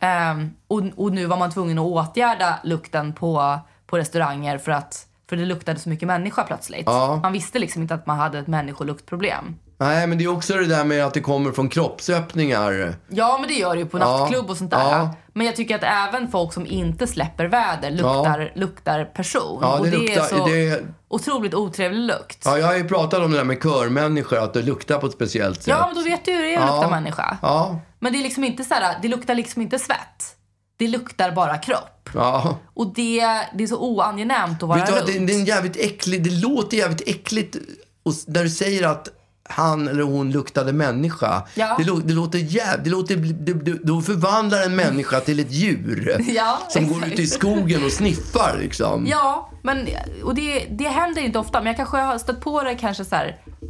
Ehm, 0.00 0.50
och, 0.68 0.82
och 0.96 1.12
nu 1.12 1.26
var 1.26 1.36
man 1.36 1.50
tvungen 1.50 1.78
att 1.78 1.84
åtgärda 1.84 2.58
lukten 2.64 3.12
på, 3.12 3.58
på 3.94 3.98
restauranger 3.98 4.58
för 4.58 4.72
att 4.72 5.06
för 5.28 5.36
det 5.36 5.44
luktade 5.44 5.78
så 5.80 5.88
mycket 5.88 6.06
människa 6.06 6.42
plötsligt. 6.42 6.82
Ja. 6.86 7.16
Man 7.22 7.32
visste 7.32 7.58
liksom 7.58 7.82
inte 7.82 7.94
att 7.94 8.06
man 8.06 8.18
hade 8.18 8.38
ett 8.38 8.46
människoluktproblem. 8.46 9.56
Nej, 9.78 10.06
men 10.06 10.18
det 10.18 10.24
är 10.24 10.28
också 10.28 10.54
det 10.54 10.66
där 10.66 10.84
med 10.84 11.04
att 11.06 11.14
det 11.14 11.20
kommer 11.20 11.52
från 11.52 11.68
kroppsöppningar. 11.68 12.94
Ja, 13.08 13.36
men 13.40 13.48
det 13.48 13.54
gör 13.54 13.74
det 13.74 13.80
ju 13.80 13.86
på 13.86 13.98
Ja. 13.98 14.18
nattklubb 14.18 14.50
och 14.50 14.56
sånt 14.56 14.70
där. 14.70 14.78
Ja. 14.90 15.14
Men 15.32 15.46
jag 15.46 15.56
tycker 15.56 15.74
att 15.74 15.82
även 16.14 16.28
folk 16.30 16.52
som 16.52 16.66
inte 16.66 17.06
släpper 17.06 17.44
väder 17.46 17.90
luktar, 17.90 18.52
luktar 18.54 19.04
person. 19.04 19.58
Ja, 19.62 19.78
och 19.78 19.84
det 19.84 19.90
det 19.90 19.96
luktar- 19.96 20.22
är 20.22 20.26
så 20.26 20.46
det- 20.46 20.82
otroligt 21.08 21.54
otrevlig 21.54 22.00
lukt. 22.00 22.42
Ja, 22.44 22.58
jag 22.58 22.66
har 22.66 22.76
ju 22.76 22.88
pratat 22.88 23.20
om 23.20 23.30
det 23.30 23.36
där 23.36 23.44
med 23.44 23.62
körmänniskor, 23.62 24.38
att 24.38 24.54
det 24.54 24.62
luktar 24.62 24.98
på 24.98 25.06
ett 25.06 25.12
speciellt 25.12 25.56
sätt. 25.62 25.66
Ja, 25.78 25.86
men 25.86 25.94
då 26.04 26.10
vet 26.10 26.24
du 26.24 26.32
hur 26.32 26.42
det 26.42 26.54
är 26.54 26.58
att 26.60 26.66
Ja. 26.68 26.74
lukta 26.76 26.90
människa. 26.90 27.36
Ja, 27.42 27.78
Men 27.98 28.12
det 28.12 28.18
är 28.18 28.22
liksom 28.22 28.44
inte 28.44 28.64
så 28.64 28.74
här, 28.74 28.96
det 29.02 29.08
luktar 29.08 29.34
liksom 29.34 29.62
inte 29.62 29.78
svett. 29.78 30.36
Det 30.76 30.88
luktar 30.88 31.30
bara 31.30 31.58
kropp. 31.58 32.10
ja. 32.14 32.58
Och 32.74 32.94
det, 32.94 33.20
det 33.54 33.64
är 33.64 33.66
så 33.66 33.78
oangenämt 33.78 34.62
att 34.62 34.68
vara 34.68 34.78
Vet 34.78 34.86
du 34.86 34.92
runt. 34.92 35.06
det, 35.06 35.18
det 35.18 35.32
är 35.32 35.38
en 35.38 35.44
jävligt 35.44 35.76
äcklig, 35.76 36.24
det 36.24 36.30
låter 36.30 36.76
jävligt 36.76 37.08
äckligt 37.08 37.56
och, 38.02 38.12
när 38.26 38.42
du 38.42 38.50
säger 38.50 38.86
att 38.86 39.08
han 39.48 39.88
eller 39.88 40.02
hon 40.02 40.32
luktade 40.32 40.72
människa. 40.72 41.42
Ja. 41.54 41.76
Det, 41.78 42.02
det 42.04 42.14
låter 42.14 42.38
jävligt, 42.38 42.84
det 42.84 42.90
låter, 42.90 43.86
då 43.86 44.02
förvandlar 44.02 44.62
en 44.62 44.76
människa 44.76 45.20
till 45.20 45.40
ett 45.40 45.50
djur. 45.52 46.16
Ja, 46.34 46.58
som 46.68 46.88
går 46.88 46.96
exakt. 46.96 47.12
ut 47.12 47.18
i 47.18 47.26
skogen 47.26 47.84
och 47.84 47.92
sniffar 47.92 48.56
liksom. 48.60 49.06
Ja, 49.06 49.50
men, 49.62 49.88
och 50.24 50.34
det, 50.34 50.66
det 50.70 50.88
händer 50.88 51.22
inte 51.22 51.38
ofta. 51.38 51.58
Men 51.58 51.66
jag 51.66 51.76
kanske 51.76 51.96
har 51.98 52.18
stött 52.18 52.40
på 52.40 52.62
det 52.62 52.74
kanske 52.74 53.04
så 53.04 53.16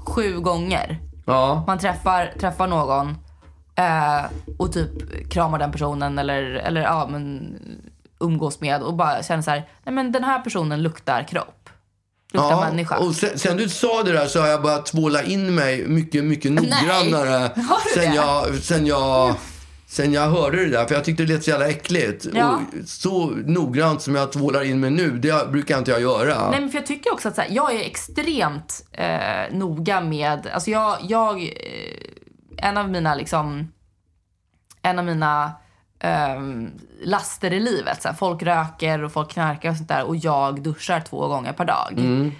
sju 0.06 0.40
gånger. 0.40 0.98
Ja. 1.26 1.64
Man 1.66 1.78
träffar, 1.78 2.34
träffar 2.40 2.66
någon 2.66 3.14
eh, 3.76 4.24
och 4.58 4.72
typ 4.72 4.90
kramar 5.30 5.58
den 5.58 5.72
personen 5.72 6.18
eller, 6.18 6.42
eller 6.42 6.80
ja, 6.80 7.08
men, 7.10 7.54
umgås 8.20 8.60
med 8.60 8.82
och 8.82 8.94
bara 8.94 9.22
känner 9.22 9.42
så 9.42 9.50
här, 9.50 9.68
nej 9.84 9.94
men 9.94 10.12
den 10.12 10.24
här 10.24 10.38
personen 10.40 10.82
luktar 10.82 11.22
kropp. 11.28 11.68
Luktar 12.32 12.50
Ja, 12.50 12.60
människa. 12.70 12.96
och 12.98 13.14
sen, 13.14 13.38
sen 13.38 13.56
du 13.56 13.68
sa 13.68 14.02
det 14.02 14.12
där 14.12 14.26
så 14.26 14.40
har 14.40 14.48
jag 14.48 14.62
börjat 14.62 14.86
tvåla 14.86 15.22
in 15.22 15.54
mig 15.54 15.86
mycket, 15.88 16.24
mycket 16.24 16.52
noggrannare. 16.52 17.50
Har 17.68 17.84
du 17.84 18.00
sen, 18.00 18.10
det? 18.10 18.16
jag, 18.16 18.54
sen, 18.54 18.86
jag, 18.86 19.34
sen 19.86 20.12
jag 20.12 20.30
hörde 20.30 20.56
det 20.64 20.70
där, 20.70 20.86
för 20.86 20.94
jag 20.94 21.04
tyckte 21.04 21.22
det 21.22 21.32
lät 21.32 21.44
så 21.44 21.50
jävla 21.50 21.68
äckligt. 21.68 22.26
Ja. 22.34 22.54
Och 22.82 22.88
så 22.88 23.26
noggrant 23.46 24.02
som 24.02 24.14
jag 24.14 24.32
tvålar 24.32 24.62
in 24.62 24.80
mig 24.80 24.90
nu, 24.90 25.10
det 25.10 25.50
brukar 25.50 25.78
inte 25.78 25.90
jag 25.90 26.00
göra. 26.00 26.50
Nej, 26.50 26.60
men 26.60 26.70
för 26.70 26.78
jag 26.78 26.86
tycker 26.86 27.12
också 27.12 27.28
att 27.28 27.34
så 27.34 27.40
här, 27.40 27.48
jag 27.50 27.74
är 27.74 27.80
extremt 27.80 28.84
eh, 28.92 29.52
noga 29.52 30.00
med... 30.00 30.46
Alltså 30.46 30.70
jag... 30.70 30.96
jag 31.02 31.42
eh, 31.42 31.48
en 32.64 32.76
av 32.76 32.90
mina 32.90 33.14
liksom... 33.14 33.72
En 34.82 34.98
av 34.98 35.04
mina 35.04 35.52
ehm, 35.98 36.70
laster 37.02 37.52
i 37.52 37.60
livet. 37.60 38.02
Så 38.02 38.08
här, 38.08 38.14
folk 38.14 38.42
röker 38.42 39.04
och 39.04 39.12
folk 39.12 39.30
knarkar 39.30 39.70
och 39.70 39.76
sånt 39.76 39.88
där. 39.88 40.04
Och 40.04 40.16
jag 40.16 40.62
duschar 40.62 41.00
två 41.00 41.28
gånger 41.28 41.52
per 41.52 41.64
dag. 41.64 41.92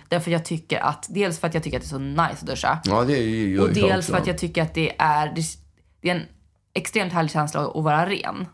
Därför 0.09 0.31
jag 0.31 0.45
tycker 0.45 0.79
att... 0.79 1.07
Dels 1.09 1.41
för 1.41 1.47
att 1.47 1.55
jag 1.55 1.63
tycker 1.63 1.79
att 1.79 1.83
det 1.83 1.87
är 1.87 1.89
så 1.89 1.99
nice 1.99 2.23
att 2.41 2.47
duscha. 2.47 2.79
Ja, 2.85 3.05
det 3.05 3.19
gör 3.19 3.63
Och 3.63 3.75
dels 3.75 4.07
för 4.07 4.17
att 4.17 4.27
jag 4.27 4.39
tycker 4.39 4.63
att 4.63 4.75
det 4.75 4.93
är, 4.99 5.27
det, 5.27 5.43
det 6.01 6.11
är 6.11 6.15
en 6.15 6.23
extremt 6.75 7.13
härlig 7.13 7.31
känsla 7.31 7.61
att 7.61 7.85
vara 7.85 8.07
ren. 8.07 8.47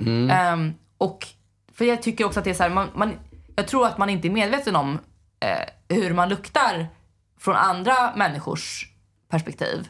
Mm. 0.00 0.30
Ehm, 0.30 0.74
och 0.98 1.26
för 1.72 1.84
jag 1.84 2.02
tycker 2.02 2.24
också 2.24 2.40
att 2.40 2.44
det 2.44 2.50
är 2.50 2.54
så 2.54 2.62
här, 2.62 2.70
man, 2.70 2.88
man, 2.94 3.12
jag 3.56 3.68
tror 3.68 3.86
att 3.86 3.98
man 3.98 4.10
inte 4.10 4.28
är 4.28 4.32
medveten 4.32 4.76
om 4.76 4.98
eh, 5.40 5.96
hur 5.96 6.14
man 6.14 6.28
luktar 6.28 6.86
från 7.38 7.56
andra 7.56 8.16
människors 8.16 8.86
perspektiv. 9.30 9.88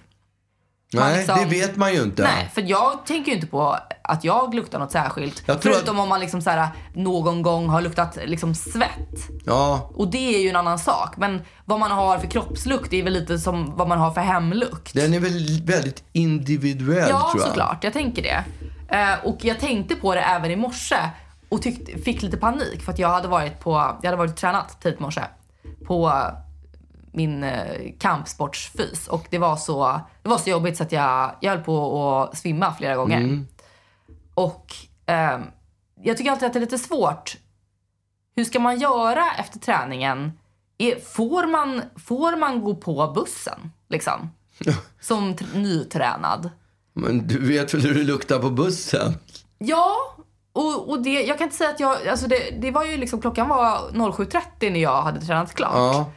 Nej, 0.92 1.16
liksom- 1.16 1.38
det 1.38 1.44
vet 1.44 1.76
man 1.76 1.92
ju 1.94 2.02
inte. 2.02 2.22
Nej, 2.22 2.50
för 2.54 2.62
jag 2.62 3.06
tänker 3.06 3.30
ju 3.30 3.34
inte 3.34 3.46
på 3.46 3.78
att 4.02 4.24
jag 4.24 4.54
luktar 4.54 4.78
något 4.78 4.92
särskilt. 4.92 5.42
Jag 5.46 5.62
tror 5.62 5.72
Förutom 5.72 5.98
om 5.98 6.08
man 6.08 6.20
liksom 6.20 6.42
så 6.42 6.50
här, 6.50 6.68
någon 6.94 7.42
gång 7.42 7.68
har 7.68 7.80
luktat 7.80 8.18
liksom 8.24 8.54
svett. 8.54 9.28
Ja, 9.44 9.90
Och 9.94 10.08
det 10.10 10.34
är 10.36 10.38
ju 10.42 10.48
en 10.48 10.56
annan 10.56 10.78
sak. 10.78 11.16
Men 11.16 11.42
vad 11.64 11.80
man 11.80 11.90
har 11.90 12.18
för 12.18 12.26
kroppslukt 12.26 12.92
är 12.92 13.02
väl 13.02 13.12
lite 13.12 13.38
som 13.38 13.76
vad 13.76 13.88
man 13.88 13.98
har 13.98 14.10
för 14.10 14.20
hemlukt. 14.20 14.94
den 14.94 15.14
är 15.14 15.20
väl 15.20 15.62
väldigt 15.64 16.04
individuell 16.12 17.08
Ja, 17.10 17.28
tror 17.32 17.42
jag. 17.42 17.48
såklart. 17.48 17.84
Jag 17.84 17.92
tänker 17.92 18.22
det. 18.22 18.44
Eh, 18.96 19.24
och 19.24 19.38
jag 19.40 19.60
tänkte 19.60 19.94
på 19.94 20.14
det 20.14 20.20
även 20.20 20.50
i 20.50 20.56
morse 20.56 20.96
och 21.48 21.62
tyckte, 21.62 21.98
fick 22.02 22.22
lite 22.22 22.36
panik 22.36 22.82
för 22.82 22.92
att 22.92 22.98
jag 22.98 23.08
hade 23.08 23.28
varit 23.28 23.60
på, 23.60 23.70
jag 24.02 24.10
hade 24.10 24.16
varit 24.16 24.36
tränat 24.36 24.80
tidigt 24.82 25.00
i 25.00 25.02
morse 25.02 25.20
på 25.86 26.12
min 27.16 27.44
eh, 27.44 27.92
kampsportsfys 27.98 29.08
och 29.08 29.26
det 29.30 29.38
var 29.38 29.56
så, 29.56 30.00
det 30.22 30.28
var 30.28 30.38
så 30.38 30.50
jobbigt 30.50 30.76
så 30.76 30.82
att 30.82 30.92
jag, 30.92 31.34
jag 31.40 31.50
höll 31.50 31.64
på 31.64 32.14
att 32.16 32.38
svimma 32.38 32.74
flera 32.74 32.96
gånger. 32.96 33.18
Mm. 33.18 33.46
Och 34.34 34.74
ehm, 35.06 35.42
jag 36.02 36.16
tycker 36.16 36.30
alltid 36.30 36.46
att 36.46 36.52
det 36.52 36.58
är 36.58 36.60
lite 36.60 36.78
svårt. 36.78 37.36
Hur 38.36 38.44
ska 38.44 38.60
man 38.60 38.78
göra 38.78 39.24
efter 39.38 39.58
träningen 39.58 40.32
är, 40.78 41.00
får, 41.00 41.46
man, 41.46 41.82
får 41.96 42.36
man 42.36 42.60
gå 42.60 42.74
på 42.74 43.12
bussen 43.14 43.72
liksom? 43.88 44.30
Som 45.00 45.34
tr- 45.34 45.58
nytränad? 45.58 46.50
Men 46.92 47.26
du 47.26 47.46
vet 47.46 47.74
väl 47.74 47.80
hur 47.80 47.94
det 47.94 48.02
luktar 48.02 48.38
på 48.38 48.50
bussen? 48.50 49.14
Ja, 49.58 49.96
och, 50.52 50.88
och 50.88 51.02
det, 51.02 51.22
jag 51.22 51.38
kan 51.38 51.44
inte 51.44 51.56
säga 51.56 51.70
att 51.70 51.80
jag, 51.80 52.08
alltså 52.08 52.26
det, 52.26 52.50
det 52.60 52.70
var 52.70 52.84
ju 52.84 52.96
liksom, 52.96 53.20
klockan 53.20 53.48
var 53.48 53.90
07.30 53.90 54.70
när 54.70 54.80
jag 54.80 55.02
hade 55.02 55.20
tränat 55.20 55.54
klart. 55.54 55.72
Ja. 55.74 56.12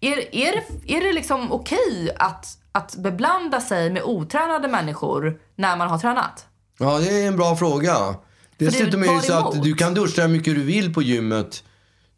Är, 0.00 0.34
är, 0.34 0.52
det, 0.52 0.96
är 0.96 1.00
det 1.00 1.12
liksom 1.12 1.52
okej 1.52 2.10
att, 2.18 2.46
att 2.72 2.96
beblanda 2.96 3.60
sig 3.60 3.90
med 3.90 4.02
otränade 4.02 4.68
människor 4.68 5.40
när 5.56 5.76
man 5.76 5.88
har 5.88 5.98
tränat? 5.98 6.46
Ja, 6.78 6.98
det 6.98 7.22
är 7.22 7.28
en 7.28 7.36
bra 7.36 7.56
fråga. 7.56 7.94
Dessutom 8.56 9.02
är 9.02 9.14
det 9.14 9.22
så 9.22 9.32
att 9.32 9.62
du 9.62 9.74
kan 9.74 9.94
duscha 9.94 10.22
hur 10.22 10.28
mycket 10.28 10.54
du 10.54 10.62
vill 10.62 10.94
på 10.94 11.02
gymmet. 11.02 11.64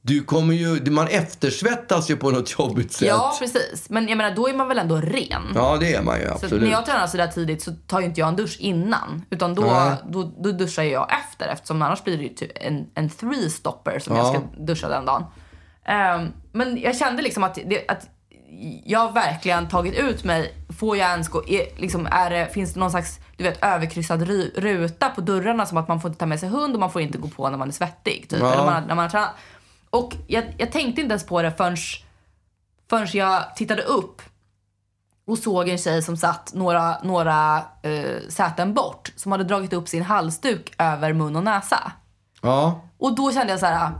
Du 0.02 0.22
kommer 0.24 0.54
ju, 0.54 0.90
man 0.90 1.08
eftersvettas 1.08 2.10
ju 2.10 2.16
på 2.16 2.30
något 2.30 2.58
jobbigt 2.58 2.92
sätt. 2.92 3.08
Ja, 3.08 3.36
precis. 3.38 3.90
Men 3.90 4.08
jag 4.08 4.18
menar, 4.18 4.36
då 4.36 4.48
är 4.48 4.54
man 4.54 4.68
väl 4.68 4.78
ändå 4.78 4.96
ren? 4.96 5.42
Ja, 5.54 5.76
det 5.80 5.94
är 5.94 6.02
man 6.02 6.20
ju 6.20 6.26
Så 6.26 6.32
absolut. 6.32 6.62
när 6.62 6.70
jag 6.70 6.86
tränar 6.86 7.06
så 7.06 7.16
där 7.16 7.26
tidigt 7.26 7.62
så 7.62 7.72
tar 7.86 8.00
ju 8.00 8.06
inte 8.06 8.20
jag 8.20 8.28
en 8.28 8.36
dusch 8.36 8.56
innan. 8.60 9.24
Utan 9.30 9.54
då, 9.54 9.62
Nej. 9.62 9.92
då, 10.08 10.32
då 10.38 10.52
duschar 10.52 10.82
jag 10.82 11.08
efter 11.22 11.48
eftersom 11.48 11.82
annars 11.82 12.04
blir 12.04 12.16
det 12.16 12.22
ju 12.22 12.28
typ 12.28 12.50
en, 12.54 12.86
en 12.94 13.10
three 13.10 13.50
stopper 13.50 13.98
som 13.98 14.16
Ja. 14.16 14.22
jag 14.22 14.34
ska 14.34 14.62
duscha 14.62 14.88
den 14.88 15.04
dagen. 15.04 15.24
Ehm, 15.90 16.32
men 16.52 16.80
jag 16.80 16.96
kände 16.96 17.22
liksom 17.22 17.44
att, 17.44 17.54
det, 17.54 17.84
att 17.88 18.08
jag 18.84 18.98
har 19.00 19.12
verkligen 19.12 19.68
tagit 19.68 19.94
ut 19.94 20.24
mig. 20.24 20.54
Får 20.78 20.96
jag 20.96 21.10
ens 21.10 21.28
gå, 21.28 21.48
är, 21.48 21.80
liksom, 21.80 22.06
är 22.10 22.30
det, 22.30 22.46
finns 22.52 22.74
det 22.74 22.80
någon 22.80 22.90
slags 22.90 23.18
du 23.36 23.44
vet, 23.44 23.64
överkryssad 23.64 24.22
ru, 24.22 24.50
ruta 24.56 25.08
på 25.10 25.20
dörrarna 25.20 25.66
som 25.66 25.78
att 25.78 25.88
man 25.88 26.00
får 26.00 26.08
inte 26.08 26.20
ta 26.20 26.26
med 26.26 26.40
sig 26.40 26.48
hund 26.48 26.74
och 26.74 26.80
man 26.80 26.90
får 26.92 27.02
inte 27.02 27.18
gå 27.18 27.28
på 27.28 27.50
när 27.50 27.58
man 27.58 27.68
är 27.68 27.72
svettig. 27.72 28.26
Typ, 28.28 28.40
Ja. 28.40 28.52
eller 28.52 28.64
man, 28.64 28.82
när 28.82 28.94
man 28.94 28.98
har 28.98 29.08
tränat. 29.10 29.34
Och 29.90 30.16
jag, 30.26 30.44
jag 30.58 30.72
tänkte 30.72 31.00
inte 31.00 31.12
ens 31.12 31.26
på 31.26 31.42
det 31.42 31.50
förrän, 31.52 31.76
förrän 32.90 33.06
jag 33.12 33.56
tittade 33.56 33.82
upp 33.82 34.22
och 35.26 35.38
såg 35.38 35.68
en 35.68 35.78
tjej 35.78 36.02
som 36.02 36.16
satt 36.16 36.52
några, 36.54 37.02
några 37.02 37.56
eh, 37.82 38.20
säten 38.28 38.74
bort 38.74 39.12
som 39.16 39.32
hade 39.32 39.44
dragit 39.44 39.72
upp 39.72 39.88
sin 39.88 40.02
halsduk 40.02 40.74
över 40.78 41.12
mun 41.12 41.36
och 41.36 41.44
näsa. 41.44 41.92
Ja, 42.42 42.80
Och 42.98 43.14
då 43.14 43.32
kände 43.32 43.52
jag 43.52 43.60
så 43.60 43.66
här, 43.66 43.90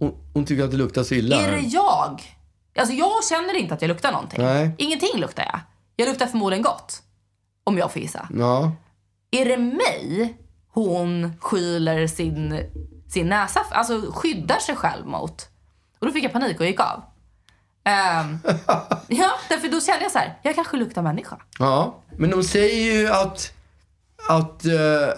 hon, 0.00 0.14
hon 0.34 0.44
tycker 0.46 0.64
att 0.64 0.70
det 0.70 0.76
luktar 0.76 1.02
så 1.02 1.14
illa. 1.14 1.40
är 1.40 1.52
det 1.52 1.60
jag? 1.60 2.22
Alltså 2.78 2.94
jag 2.94 3.24
känner 3.24 3.56
inte 3.56 3.74
att 3.74 3.82
jag 3.82 3.88
luktar 3.88 4.12
någonting. 4.12 4.42
Nej. 4.42 4.74
Ingenting 4.78 5.20
luktar 5.20 5.42
jag. 5.42 5.60
Jag 5.96 6.08
luktar 6.08 6.26
förmodligen 6.26 6.62
gott. 6.62 7.02
Om 7.64 7.78
jag 7.78 7.92
får 7.92 8.02
gissa. 8.02 8.28
Ja. 8.34 8.72
Är 9.30 9.44
det 9.44 9.56
mig 9.56 10.36
hon 10.68 11.32
skyler 11.40 12.06
sin, 12.06 12.60
sin 13.08 13.28
näsa, 13.28 13.60
alltså 13.70 14.12
skyddar 14.12 14.58
sig 14.58 14.76
själv 14.76 15.06
mot? 15.06 15.48
Och 15.98 16.06
då 16.06 16.12
fick 16.12 16.24
jag 16.24 16.32
panik 16.32 16.60
och 16.60 16.66
gick 16.66 16.80
av. 16.80 17.02
Ehm, 17.84 18.38
ja, 19.08 19.30
därför 19.48 19.68
då 19.68 19.80
kände 19.80 20.02
jag 20.02 20.12
så 20.12 20.18
här, 20.18 20.38
jag 20.42 20.54
kanske 20.54 20.76
luktar 20.76 21.02
människa. 21.02 21.36
Ja, 21.58 22.02
men 22.18 22.30
de 22.30 22.42
säger 22.42 22.92
ju 22.92 23.08
att, 23.08 23.52
att 24.28 24.64
eh, 24.64 25.08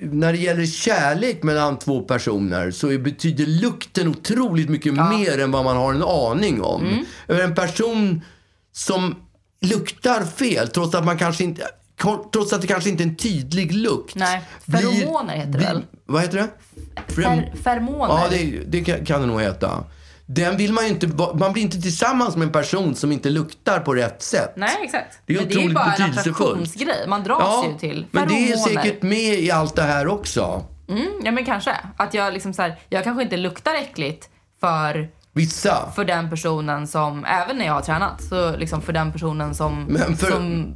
när 0.00 0.32
det 0.32 0.38
gäller 0.38 0.66
kärlek 0.66 1.42
mellan 1.42 1.78
två 1.78 2.00
personer 2.00 2.70
så 2.70 2.86
betyder 2.98 3.46
lukten 3.46 4.08
otroligt 4.08 4.68
mycket 4.68 4.94
mer 4.94 5.38
än 5.40 5.50
vad 5.50 5.64
man 5.64 5.76
har 5.76 5.94
en 5.94 6.02
aning 6.02 6.62
om. 6.62 6.86
Mm. 7.28 7.40
En 7.42 7.54
person 7.54 8.20
som 8.72 9.14
luktar 9.60 10.24
fel, 10.24 10.68
trots 10.68 10.94
att, 10.94 11.04
man 11.04 11.18
kanske 11.18 11.44
inte, 11.44 11.62
trots 12.32 12.52
att 12.52 12.60
det 12.60 12.66
kanske 12.66 12.90
inte 12.90 13.02
är 13.02 13.08
en 13.08 13.16
tydlig 13.16 13.72
lukt. 13.74 14.14
Nej, 14.14 14.42
blir- 14.64 14.80
feromoner 14.80 15.34
heter 15.36 15.52
det 15.52 15.58
blir- 15.58 15.66
väl? 15.68 15.82
Vad 16.06 16.22
heter 16.22 16.36
det? 16.38 16.48
Fer, 17.12 17.52
fermoner. 17.62 18.14
Ja, 18.14 18.26
det, 18.30 18.62
det 18.66 18.84
kan, 18.84 19.04
kan 19.04 19.20
det 19.20 19.26
nog 19.26 19.40
heta. 19.40 19.84
Den 20.30 20.56
vill 20.56 20.72
man 20.72 20.84
ju 20.84 20.90
inte, 20.90 21.06
man 21.34 21.52
blir 21.52 21.62
inte 21.62 21.80
tillsammans 21.82 22.36
med 22.36 22.46
en 22.46 22.52
person 22.52 22.94
som 22.94 23.12
inte 23.12 23.30
luktar 23.30 23.80
på 23.80 23.94
rätt 23.94 24.22
sätt. 24.22 24.52
Nej, 24.56 24.68
exakt. 24.84 25.18
Det 25.26 25.32
är 25.34 25.38
men 25.38 25.48
det 25.48 25.54
är 25.54 25.58
ju 25.58 25.60
otroligt 25.60 25.74
bara 25.74 25.84
en. 27.04 27.08
Man 27.10 27.22
dras 27.22 27.64
ju 27.64 27.78
till 27.78 28.06
men 28.10 28.28
det 28.28 28.52
är 28.52 28.56
säkert 28.56 29.02
med 29.02 29.34
i 29.40 29.50
allt 29.50 29.76
det 29.76 29.82
här 29.82 30.08
också. 30.08 30.64
Mm, 30.88 31.06
ja, 31.24 31.30
men 31.30 31.44
kanske. 31.44 31.76
Att 31.96 32.14
jag 32.14 32.32
liksom 32.32 32.54
så 32.54 32.62
här, 32.62 32.78
jag 32.88 33.04
kanske 33.04 33.22
inte 33.22 33.36
luktar 33.36 33.74
äckligt 33.74 34.28
för, 34.60 35.08
Vissa. 35.32 35.92
för 35.96 36.04
den 36.04 36.30
personen 36.30 36.86
som, 36.86 37.24
även 37.24 37.58
när 37.58 37.66
jag 37.66 37.72
har 37.72 37.80
tränat, 37.80 38.22
så 38.22 38.56
liksom 38.56 38.82
för 38.82 38.92
den 38.92 39.12
personen 39.12 39.54
som, 39.54 39.98
för- 40.18 40.30
som 40.30 40.74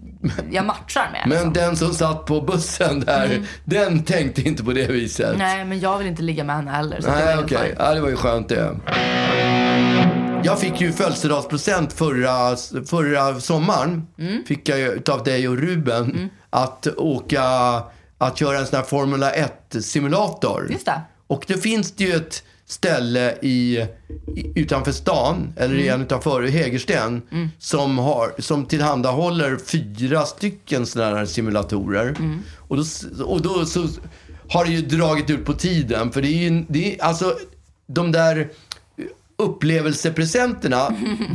jag 0.50 0.66
matchar 0.66 1.08
med. 1.12 1.22
Men 1.26 1.30
liksom. 1.38 1.52
den 1.52 1.76
som 1.76 1.94
satt 1.94 2.26
på 2.26 2.40
bussen 2.40 3.00
där, 3.00 3.42
den 3.64 4.04
tänkte 4.04 4.42
inte 4.42 4.64
på 4.64 4.72
det 4.72 4.90
viset. 4.90 5.38
Nej, 5.38 5.64
men 5.64 5.80
jag 5.80 5.98
vill 5.98 6.06
inte 6.06 6.22
ligga 6.22 6.44
med 6.44 6.56
henne 6.56 6.70
heller. 6.70 7.00
Så 7.00 7.10
Nej, 7.10 7.38
okej. 7.38 7.58
fine. 7.58 7.76
Ja, 7.78 7.94
det 7.94 8.00
var 8.00 8.08
ju 8.08 8.16
skönt 8.16 8.48
det. 8.48 8.70
Jag 10.44 10.60
fick 10.60 10.80
ju 10.80 10.92
födelsedagspresent 10.92 11.92
förra, 11.92 12.56
förra 12.86 13.40
sommaren. 13.40 14.06
Mm. 14.18 14.44
Fick 14.44 14.68
jag 14.68 14.78
ju 14.78 14.92
utav 14.92 15.24
dig 15.24 15.48
och 15.48 15.58
Ruben. 15.58 16.30
Att 16.50 16.86
åka, 16.96 17.42
att 18.18 18.38
köra 18.38 18.58
en 18.58 18.66
sån 18.66 18.76
här 18.76 18.84
Formula 18.84 19.32
1-simulator. 19.32 20.68
Just 20.72 20.86
det. 20.86 21.00
Och 21.26 21.44
det 21.46 21.58
finns 21.58 21.92
det 21.92 22.04
ju 22.04 22.14
ett 22.14 22.42
ställe 22.66 23.34
i, 23.42 23.86
utanför 24.54 24.92
stan, 24.92 25.52
eller 25.56 25.74
i 25.74 25.88
en 25.88 26.02
utanför 26.02 26.42
Hägersten, 26.42 27.22
som, 27.58 27.98
har, 27.98 28.32
som 28.38 28.66
tillhandahåller 28.66 29.56
fyra 29.56 30.24
stycken 30.24 30.86
sådana 30.86 31.16
här 31.16 31.26
simulatorer. 31.26 32.16
Och, 32.58 32.76
då, 32.76 32.84
och 33.24 33.42
då 33.42 33.66
så 33.66 33.86
har 34.48 34.64
det 34.64 34.70
ju 34.70 34.82
dragit 34.82 35.30
ut 35.30 35.44
på 35.44 35.52
tiden, 35.52 36.12
för 36.12 36.22
det 36.22 36.28
är 36.28 36.50
ju, 36.50 36.64
det 36.68 36.94
är, 36.94 37.04
alltså 37.04 37.36
de 37.86 38.12
där 38.12 38.50
upplevelsepresenterna, 39.42 40.88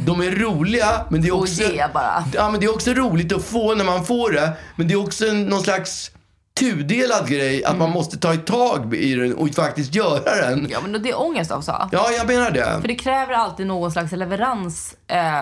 de 0.05 0.22
är 0.22 0.32
roliga, 0.32 1.05
men 1.10 1.22
det 1.22 1.28
är 1.28 1.34
Och 1.34 1.39
också... 1.41 1.64
ge 1.64 1.86
bara. 1.93 2.24
Ja, 2.34 2.49
men 2.51 2.60
det 2.60 2.66
är 2.66 2.74
också 2.74 2.93
roligt 2.93 3.34
att 3.34 3.43
få 3.43 3.76
när 3.76 3.86
man 3.86 4.05
får 4.05 4.32
det. 4.32 4.53
Men 4.76 4.88
det 4.88 4.93
är 4.93 5.03
också 5.03 5.28
en, 5.28 5.43
någon 5.45 5.62
slags 5.62 6.12
tudelad 6.60 7.28
grej 7.30 7.64
att 7.64 7.70
Mm. 7.70 7.80
man 7.80 7.89
måste 7.91 8.18
ta 8.18 8.34
ett 8.34 8.45
tag 8.45 8.95
i 8.95 9.16
den 9.16 9.34
och 9.34 9.49
faktiskt 9.55 9.95
göra 9.95 10.36
den. 10.49 10.68
Ja, 10.70 10.80
men 10.88 11.03
det 11.03 11.10
är 11.10 11.22
ångest 11.22 11.51
också. 11.51 11.89
Ja, 11.91 12.12
jag 12.12 12.28
menar 12.28 12.51
det. 12.51 12.78
För 12.82 12.88
det 12.88 12.95
kräver 12.95 13.34
alltid 13.34 13.68
någon 13.68 13.91
slags 13.91 14.12
leverans. 14.12 14.95
Eh, 15.08 15.41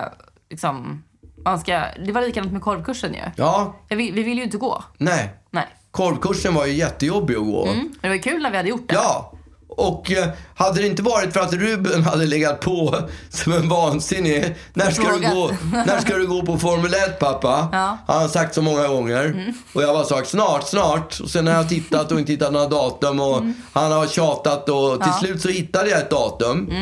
liksom, 0.50 1.02
man 1.44 1.60
ska, 1.60 1.82
det 2.06 2.12
var 2.12 2.22
likadant 2.22 2.52
med 2.52 2.62
korvkursen 2.62 3.14
ju. 3.14 3.20
Ja, 3.36 3.76
vill- 3.88 4.12
Vi 4.14 4.22
vill 4.22 4.38
ju 4.38 4.44
inte 4.44 4.56
gå. 4.56 4.84
nej. 4.98 5.34
Nej. 5.50 5.66
Korvkursen 5.90 6.54
var 6.54 6.66
ju 6.66 6.72
jättejobbig 6.72 7.34
att 7.36 7.44
gå. 7.44 7.66
Mm. 7.66 7.92
Det 8.00 8.08
var 8.08 8.16
kul 8.22 8.42
när 8.42 8.50
vi 8.50 8.56
hade 8.56 8.68
gjort 8.68 8.88
det. 8.88 8.94
Ja. 8.94 9.32
Och 9.76 10.12
eh, 10.12 10.28
hade 10.54 10.80
det 10.80 10.86
inte 10.86 11.02
varit 11.02 11.32
för 11.32 11.40
att 11.40 11.52
Ruben 11.52 12.02
hade 12.02 12.26
legat 12.26 12.60
på 12.60 12.96
som 13.30 13.52
en 13.52 13.68
vansinnig. 13.68 14.56
När 14.74 14.90
ska, 14.90 15.02
du 15.02 15.34
gå, 15.34 15.50
när 15.86 16.00
ska 16.00 16.16
du 16.16 16.26
gå 16.26 16.42
på 16.42 16.58
Formel 16.58 16.94
1 16.94 17.18
pappa? 17.18 17.68
Ja. 17.72 17.78
Mm. 17.86 17.96
Han 18.06 18.20
har 18.22 18.28
sagt 18.28 18.54
så 18.54 18.62
många 18.62 18.88
gånger. 18.88 19.54
Och 19.72 19.82
jag 19.82 19.94
har 19.94 20.04
sagt 20.04 20.28
snart, 20.28 20.68
snart. 20.68 21.20
Och 21.20 21.30
sen 21.30 21.46
har 21.46 21.54
jag 21.54 21.68
tittat 21.68 22.12
och 22.12 22.18
inte 22.20 22.32
hittat 22.32 22.52
några 22.52 22.66
datum. 22.68 23.20
Och 23.20 23.42
han 23.72 23.92
har 23.92 24.06
tjatat 24.06 24.68
och 24.68 24.68
till 24.68 24.78
Mm. 24.78 24.98
Ja. 25.00 25.06
Mm. 25.06 25.18
slut 25.18 25.42
så 25.42 25.48
hittade 25.48 25.90
jag 25.90 25.98
ett 25.98 26.10
datum. 26.10 26.72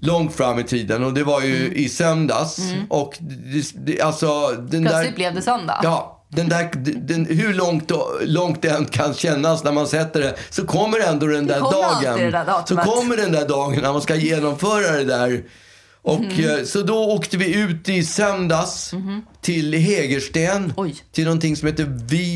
Långt 0.00 0.34
fram 0.34 0.58
i 0.58 0.64
tiden 0.64 1.04
och 1.04 1.12
det 1.12 1.24
var 1.24 1.40
ju 1.40 1.72
i 1.74 1.88
söndags. 1.88 2.58
Och 2.88 3.16
det, 3.20 3.86
det, 3.86 4.00
alltså 4.00 4.50
den 4.50 4.82
Plötsligt 4.82 5.10
där... 5.10 5.16
blev 5.16 5.34
det 5.34 5.42
söndag. 5.42 5.80
Ja, 5.82 6.21
den 6.32 6.48
där, 6.48 6.70
den, 6.96 7.26
hur 7.26 7.54
långt, 7.54 7.92
långt 8.22 8.62
det 8.62 8.68
än 8.68 8.84
kan 8.84 9.14
kännas 9.14 9.64
när 9.64 9.72
man 9.72 9.86
sätter 9.86 10.20
det, 10.20 10.34
så 10.50 10.66
kommer 10.66 11.00
ändå 11.00 11.26
den 11.26 11.46
där 11.46 11.60
dagen. 11.60 12.18
det 12.18 12.30
där 12.30 12.66
så 12.66 12.76
kommer 12.76 13.16
den 13.16 13.32
där 13.32 13.48
dagen 13.48 13.78
när 13.82 13.92
man 13.92 14.02
ska 14.02 14.14
genomföra 14.14 14.92
det 14.96 15.04
där. 15.04 15.42
Och, 16.02 16.20
Mhm. 16.20 16.44
eh, 16.58 16.64
Så 16.64 16.82
då 16.82 16.94
åkte 17.12 17.36
vi 17.36 17.54
ut 17.60 17.88
i 17.88 18.04
söndags 18.04 18.90
till 19.40 19.74
Hägersten. 19.74 20.72
Oj. 20.76 20.94
Till 21.12 21.24
någonting 21.24 21.56
som 21.56 21.68
heter 21.68 21.86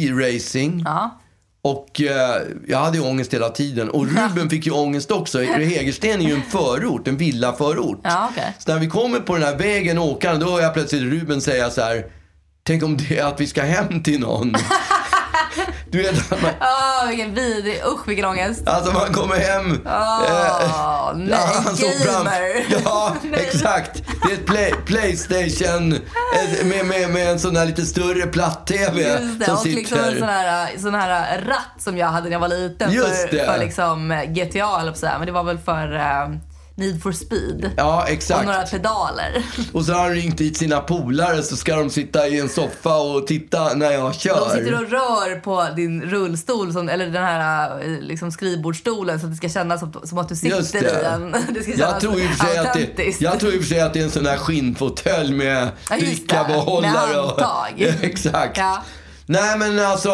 V-racing. 0.06 0.82
Ja. 0.84 1.20
Och 1.62 2.00
eh, 2.00 2.42
jag 2.68 2.78
hade 2.78 2.98
ju 2.98 3.04
ångest 3.04 3.34
hela 3.34 3.48
tiden. 3.48 3.90
Och 3.90 4.06
Ruben 4.06 4.50
fick 4.50 4.66
ju 4.66 4.72
ångest 4.72 5.10
också. 5.10 5.40
Hägersten 5.42 6.20
är 6.20 6.26
ju 6.28 6.34
en 6.34 6.42
förort, 6.42 7.08
en 7.08 7.16
villaförort. 7.16 8.00
Ja, 8.04 8.28
okej. 8.32 8.54
Så 8.58 8.72
när 8.72 8.78
vi 8.80 8.86
kommer 8.86 9.20
på 9.20 9.34
den 9.34 9.42
här 9.42 9.56
vägen 9.56 9.98
åkande, 9.98 10.44
då 10.44 10.50
hör 10.52 10.60
jag 10.60 10.74
plötsligt 10.74 11.02
Ruben 11.02 11.40
säga 11.40 11.70
så 11.70 11.80
här. 11.80 12.06
Tänk 12.66 12.82
om 12.82 12.96
det 12.96 13.18
är 13.18 13.24
att 13.24 13.40
vi 13.40 13.46
ska 13.46 13.62
hem 13.62 14.02
till 14.02 14.20
någon. 14.20 14.52
du 15.90 16.02
vet, 16.02 16.32
att 16.32 16.42
man, 16.42 16.50
Åh, 16.60 17.08
vilken 17.08 17.34
vidrig, 17.34 17.80
usch 17.86 18.08
vilken 18.08 18.24
ångest. 18.24 18.68
alltså 18.68 18.92
man 18.92 19.12
kommer 19.14 19.36
hem. 19.36 19.80
Nej, 21.14 21.38
han 21.64 21.76
såg 21.76 21.90
fram- 21.94 22.24
gamer. 22.24 22.66
Ja, 22.84 23.16
Nej. 23.22 23.40
exakt. 23.46 24.02
Det 24.22 24.32
är 24.32 24.34
ett 24.36 24.46
play, 24.46 24.74
Playstation 24.86 25.92
ett, 26.34 26.66
med, 26.66 26.86
med, 26.86 27.10
med 27.10 27.30
en 27.30 27.38
sån 27.40 27.54
där 27.54 27.66
lite 27.66 27.86
större 27.86 28.26
platt-tv 28.26 29.02
Just 29.20 29.38
det, 29.38 29.44
som 29.44 29.54
och 29.54 29.60
sitter. 29.60 29.76
liksom 29.76 29.98
en 29.98 30.18
sån 30.18 30.28
här, 30.28 30.78
sån 30.78 30.94
här 30.94 31.40
ratt 31.48 31.82
som 31.82 31.98
jag 31.98 32.06
hade 32.06 32.24
när 32.24 32.32
jag 32.32 32.40
var 32.40 32.48
liten 32.48 32.92
Just 32.92 33.06
för, 33.30 33.36
det. 33.36 33.44
för 33.46 33.58
liksom 33.58 34.22
GTA 34.28 34.80
eller 34.80 34.92
på 34.92 34.98
så 34.98 35.06
här. 35.06 35.18
Men 35.18 35.26
det 35.26 35.32
var 35.32 35.42
väl 35.44 35.58
för, 35.58 35.96
eh, 35.96 36.28
Need 36.78 37.02
for 37.02 37.12
speed. 37.12 37.70
Ja, 37.76 38.02
Och 38.02 38.08
exakt. 38.10 38.44
några 38.46 38.62
pedaler. 38.62 39.44
Och 39.72 39.84
så 39.84 39.92
har 39.92 40.00
han 40.00 40.14
ringt 40.14 40.40
hit 40.40 40.56
sina 40.56 40.80
polare 40.80 41.42
så 41.42 41.56
ska 41.56 41.76
de 41.76 41.90
sitta 41.90 42.28
i 42.28 42.40
en 42.40 42.48
soffa 42.48 42.96
och 42.96 43.26
titta 43.26 43.74
när 43.74 43.90
jag 43.92 44.14
kör. 44.14 44.40
De 44.40 44.50
sitter 44.58 44.74
och 44.84 44.90
rör 44.90 45.40
på 45.40 45.66
din 45.76 46.02
rullstol, 46.02 46.72
som, 46.72 46.88
eller 46.88 47.06
den 47.06 47.24
här 47.24 47.70
eh, 47.84 48.00
liksom 48.00 48.32
skrivbordsstolen 48.32 49.20
så 49.20 49.26
att 49.26 49.32
det 49.32 49.36
ska 49.36 49.48
kännas 49.48 49.80
som, 49.80 49.92
som 50.04 50.18
att 50.18 50.28
du 50.28 50.36
sitter 50.36 50.76
i 51.00 51.02
den. 51.02 51.34
Det 51.54 51.62
ska 51.62 51.72
Jag 51.78 52.00
tror, 52.00 52.20
i 52.20 52.26
och 52.26 52.30
för 52.30 52.46
sig 52.46 52.58
att 52.58 52.74
det, 52.96 53.20
jag 53.20 53.40
tror 53.40 53.52
i 53.54 53.58
och 53.58 53.60
för 53.62 53.68
sig 53.68 53.80
att 53.80 53.92
det 53.92 54.00
är 54.00 54.04
en 54.04 54.10
sån 54.10 54.24
där 54.24 54.36
skinnfåtölj 54.36 55.32
med 55.34 55.68
Ja, 55.90 55.96
drickabehållare. 55.96 56.92
Med 57.08 57.18
och- 57.20 57.26
handtag. 57.40 57.94
Exakt. 58.02 58.58
Ja. 58.58 58.82
Nej 59.26 59.58
men 59.58 59.78
alltså, 59.78 60.08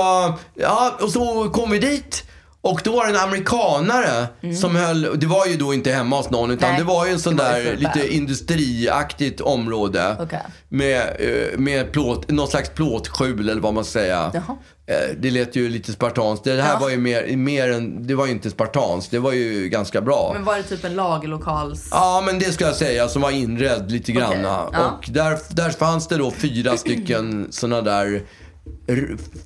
ja 0.54 0.96
och 1.00 1.10
så 1.10 1.50
kom 1.50 1.70
vi 1.70 1.78
dit. 1.78 2.24
Och 2.64 2.80
då 2.84 2.92
var 2.96 3.04
det 3.06 3.10
en 3.10 3.16
amerikanare 3.24 4.26
som 4.60 4.76
höll, 4.76 5.18
det 5.20 5.26
var 5.26 5.46
ju 5.46 5.56
då 5.56 5.74
inte 5.74 5.92
hemma 5.92 6.16
hos 6.16 6.30
någon 6.30 6.50
utan 6.50 6.68
Mm. 6.68 6.72
Nej, 6.76 6.78
det 6.86 6.92
var 6.98 7.06
ju 7.06 7.12
en 7.12 7.20
sån 7.20 7.36
där 7.36 7.76
lite 7.76 8.14
industriaktigt 8.14 9.40
område. 9.40 10.16
Okej. 10.20 10.40
Med, 10.68 11.00
eh, 11.18 11.58
med 11.58 11.92
plåt, 11.92 12.30
någon 12.30 12.48
slags 12.48 12.70
plåtskjul 12.70 13.48
eller 13.48 13.60
vad 13.62 13.74
man 13.74 13.84
ska 13.84 13.92
säga. 13.98 14.30
Jaha. 14.34 14.56
Eh, 14.86 15.16
Det 15.18 15.30
lät 15.30 15.56
ju 15.56 15.68
lite 15.68 15.92
spartanskt. 15.92 16.44
Det 16.44 16.62
här 16.62 16.72
Ja. 16.72 16.78
var 16.78 16.90
ju 16.90 16.96
mer, 16.96 17.36
mer 17.36 17.72
än, 17.72 18.06
det 18.06 18.14
var 18.14 18.26
ju 18.26 18.32
inte 18.32 18.50
spartanskt. 18.50 19.10
Det 19.10 19.18
var 19.18 19.32
ju 19.32 19.68
ganska 19.68 20.00
bra. 20.00 20.30
Men 20.34 20.44
var 20.44 20.56
det 20.56 20.62
typ 20.62 20.84
en 20.84 20.94
lagerlokals... 20.94 21.88
Ja, 21.90 22.22
men 22.26 22.38
det 22.38 22.52
ska 22.52 22.64
jag 22.64 22.74
säga, 22.76 23.08
som 23.08 23.22
var 23.22 23.30
inredd 23.30 23.90
lite 23.90 24.12
granna. 24.12 24.68
ja. 24.72 24.98
Och 24.98 25.08
där, 25.12 25.38
där 25.48 25.70
fanns 25.70 26.08
det 26.08 26.16
då 26.16 26.30
fyra 26.30 26.76
stycken 26.76 27.46
såna 27.50 27.80
där 27.80 28.22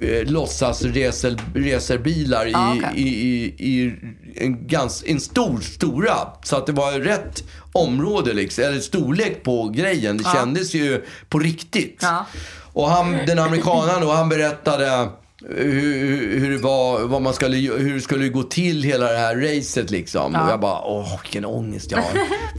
eh, 0.00 0.24
låtsasracerbilar 0.24 2.46
i, 2.46 2.50
Ja, 2.50 2.74
okej. 2.78 2.90
i, 2.94 3.08
i, 3.08 3.44
i 3.58 3.94
en, 4.36 4.66
gans, 4.66 5.04
en 5.06 5.20
stor, 5.20 5.60
stora. 5.60 6.14
Så 6.42 6.56
att 6.56 6.66
det 6.66 6.72
var 6.72 6.92
rätt 6.92 7.44
område, 7.72 8.32
liksom, 8.32 8.64
eller 8.64 8.80
storlek 8.80 9.42
på 9.42 9.68
grejen. 9.68 10.16
Det 10.16 10.24
kändes 10.24 10.74
ju 10.74 11.04
på 11.28 11.38
riktigt. 11.38 11.98
Ja. 12.02 12.26
Och 12.72 12.90
han, 12.90 13.16
den 13.26 13.38
amerikanen 13.38 14.00
då, 14.00 14.12
han 14.12 14.28
berättade 14.28 15.08
hur, 15.48 16.38
hur 16.38 16.50
det 16.50 16.58
var, 16.58 17.00
vad 17.00 17.22
man 17.22 17.34
skulle, 17.34 17.56
hur 17.56 17.94
det 17.94 18.00
skulle 18.00 18.28
gå 18.28 18.42
till 18.42 18.82
hela 18.82 19.12
det 19.12 19.18
här 19.18 19.36
racet 19.36 19.90
liksom. 19.90 20.34
Och 20.34 20.50
jag 20.50 20.60
bara, 20.60 20.80
åh 20.82 21.20
vilken 21.22 21.44
ångest 21.44 21.90
jag 21.90 21.98
har. 21.98 22.10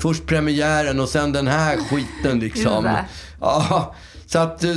Först 0.02 0.26
premiären 0.26 1.00
och 1.00 1.10
sen 1.10 1.34
den 1.34 1.48
här 1.48 1.78
skiten 1.78 2.40
liksom. 2.40 2.90
Ja, 3.42 3.96
så 4.28 4.40
att, 4.40 4.64
eh, 4.64 4.72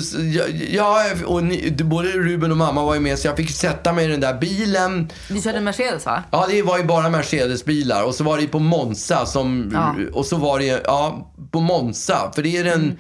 ja, 0.75 1.05
och 1.27 1.45
ni, 1.45 1.71
både 1.85 2.09
Ruben 2.09 2.51
och 2.51 2.57
mamma 2.57 2.85
var 2.85 2.95
ju 2.95 3.01
med 3.01 3.19
så 3.19 3.29
jag 3.29 3.37
fick 3.37 3.51
sätta 3.51 3.93
mig 3.93 4.05
i 4.05 4.09
den 4.09 4.21
där 4.21 4.35
bilen. 4.35 5.09
Du 5.29 5.41
körde 5.41 5.61
Mercedes 5.61 6.07
va? 6.07 6.23
Ja, 6.31 6.47
det 6.51 6.63
var 6.63 6.79
ju 6.79 6.85
bara 6.85 7.09
Mercedes-bilar. 7.09 8.05
Och 8.05 8.15
så 8.15 8.25
var 8.25 8.39
det 8.39 8.47
på 8.47 8.59
Monza 8.59 9.27
som... 9.27 9.71
Ja. 9.75 9.95
Och 10.13 10.27
så 10.27 10.37
var 10.37 10.59
det, 10.59 10.83
ja, 10.85 11.33
på 11.51 11.61
Monza. 11.61 12.33
För 12.35 12.43
det 12.43 12.57
är 12.57 12.65
den 12.65 12.99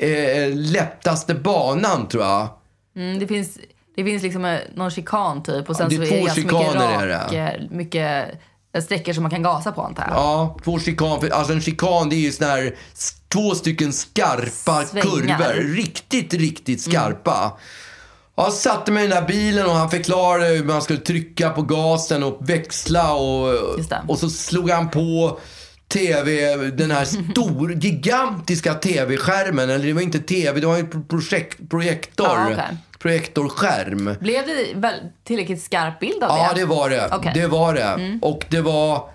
eh, 0.00 0.54
lättaste 0.56 1.34
banan 1.34 2.08
tror 2.08 2.24
jag. 2.24 2.48
Mm, 2.96 3.18
det 3.18 3.26
finns, 3.26 3.58
det 3.96 4.04
finns 4.04 4.22
liksom 4.22 4.44
eh, 4.44 4.58
någon 4.74 4.90
chikan 4.90 5.42
typ 5.42 5.70
och 5.70 5.76
sen 5.76 5.88
Ja, 5.90 5.96
så 5.96 6.02
är 6.02 6.06
det 6.10 6.20
ganska 6.20 6.40
mycket 6.40 6.52
chikaner 6.60 7.02
är 7.02 7.06
det. 7.06 7.14
rak, 7.18 7.32
eh, 7.32 7.60
mycket 7.70 8.28
sträckor 8.82 9.12
som 9.12 9.22
man 9.22 9.30
kan 9.30 9.42
gasa 9.42 9.72
på 9.72 9.82
antar 9.82 10.04
jag. 10.08 10.16
Ja, 10.16 10.56
två 10.64 10.78
chikan. 10.78 11.20
För, 11.20 11.30
alltså 11.30 11.52
en 11.52 11.60
chikan 11.60 12.08
det 12.08 12.16
är 12.16 12.20
ju 12.20 12.32
sån 12.32 12.46
här 12.46 12.76
två 13.28 13.54
stycken 13.54 13.92
skarpa 13.92 14.84
Svängar. 14.84 15.02
kurvor. 15.02 15.74
Riktigt, 15.74 16.34
riktigt 16.34 16.82
skarpa. 16.82 17.58
Jag 18.34 18.52
satte 18.52 18.92
mig 18.92 19.04
i 19.04 19.08
den 19.08 19.20
där 19.20 19.28
bilen 19.28 19.66
och 19.66 19.72
han 19.72 19.90
förklarade 19.90 20.46
hur 20.46 20.64
man 20.64 20.82
skulle 20.82 20.98
trycka 20.98 21.50
på 21.50 21.62
gasen 21.62 22.22
och 22.22 22.38
växla 22.40 23.12
och, 23.12 23.54
och 24.08 24.18
så 24.18 24.30
slog 24.30 24.70
han 24.70 24.90
på 24.90 25.38
TV, 25.94 26.56
den 26.70 26.90
här 26.90 27.04
stor, 27.04 27.72
gigantiska 27.80 28.74
TV-skärmen. 28.74 29.70
Eller 29.70 29.86
det 29.86 29.92
var 29.92 30.02
inte 30.02 30.18
TV, 30.18 30.60
det 30.60 30.66
var 30.66 30.78
en 30.78 31.04
projekt, 31.08 31.70
projektor. 31.70 32.26
Ja, 32.26 32.48
okej. 32.52 32.76
Projektorskärm. 32.98 34.16
Blev 34.20 34.46
det 34.46 34.66
väl 34.74 34.94
tillräckligt 35.24 35.62
skarp 35.62 36.00
bild 36.00 36.22
av 36.22 36.38
Ja, 36.38 36.50
det? 36.54 36.60
det 36.60 36.66
var 36.66 36.90
det. 36.90 37.00
Mm. 37.00 37.32
Det 37.34 37.46
var 37.46 37.74
det. 37.74 38.18
Och 38.22 38.44
det 38.48 38.60
var... 38.60 39.10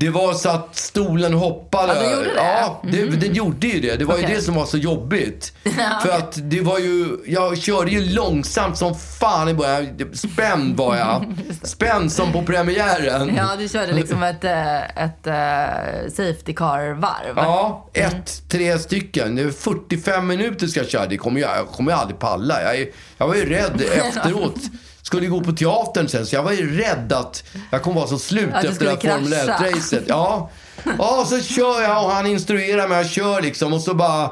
Det 0.00 0.10
var 0.10 0.32
så 0.34 0.48
att 0.48 0.76
stolen 0.76 1.34
hoppade. 1.34 1.94
Ja, 1.94 2.00
det 2.00 2.10
gjorde 2.14 2.34
det? 2.34 2.40
Mm. 2.40 2.56
Ja, 2.62 2.82
det, 2.92 3.26
den 3.26 3.34
gjorde 3.34 3.66
ju 3.66 3.80
det. 3.80 3.96
Det 3.96 4.04
var 4.04 4.16
ju 4.18 4.24
Okej. 4.24 4.36
det 4.36 4.42
som 4.42 4.54
var 4.54 4.66
så 4.66 4.78
jobbigt. 4.78 5.52
För 6.02 6.10
att 6.10 6.50
det 6.50 6.60
var 6.60 6.78
ju... 6.78 7.16
Jag 7.26 7.58
körde 7.58 7.90
ju 7.90 8.00
långsamt 8.14 8.78
som 8.78 8.94
fan 8.94 9.48
i 9.48 9.54
början. 9.54 10.10
Spänd 10.14 10.76
var 10.76 10.96
jag. 10.96 11.34
Spänd 11.62 12.12
som 12.12 12.32
på 12.32 12.42
premiären. 12.42 13.34
Ja, 13.36 13.56
du 13.58 13.68
körde 13.68 13.92
liksom 13.92 14.22
ett, 14.22 14.44
eh, 14.44 15.04
ett 15.04 15.26
uh, 15.26 16.10
safety 16.10 16.52
car-varv. 16.54 17.32
Ja, 17.36 17.90
Mm. 17.94 18.08
ett, 18.10 18.42
tre 18.48 18.78
stycken. 18.78 19.34
Det 19.36 19.42
är 19.42 19.50
45 19.50 20.26
minuter 20.26 20.66
ska 20.66 20.80
jag 20.80 20.88
köra. 20.88 21.06
Det 21.06 21.16
kommer 21.16 21.40
jag, 21.40 21.50
jag 21.56 21.66
kommer 21.68 21.92
jag 21.92 22.00
aldrig 22.00 22.18
palla. 22.18 22.62
Jag, 22.62 22.86
jag 23.18 23.28
var 23.28 23.34
ju 23.34 23.48
rädd 23.48 23.82
efteråt. 23.94 24.60
Skulle 25.08 25.26
gå 25.26 25.40
på 25.40 25.52
teatern 25.52 26.08
sen, 26.08 26.26
så 26.26 26.34
jag 26.36 26.42
var 26.42 26.52
ju 26.52 26.76
rädd 26.80 27.12
att 27.12 27.44
jag 27.70 27.82
kommer 27.82 27.96
vara 27.96 28.06
så 28.08 28.18
slut 28.18 28.48
du 28.62 28.68
efter 28.68 28.84
det 28.84 28.90
här 28.90 29.18
Formel 29.20 29.32
krascha. 29.46 29.64
1-racet. 29.64 30.02
Ja. 30.06 30.50
ja, 30.98 31.24
så 31.28 31.40
kör 31.40 31.82
jag 31.82 32.04
och 32.04 32.10
han 32.10 32.26
instruerar 32.26 32.88
mig. 32.88 32.98
Jag 32.98 33.10
kör 33.10 33.42
liksom 33.42 33.72
och 33.72 33.80
så 33.80 33.94
bara... 33.94 34.30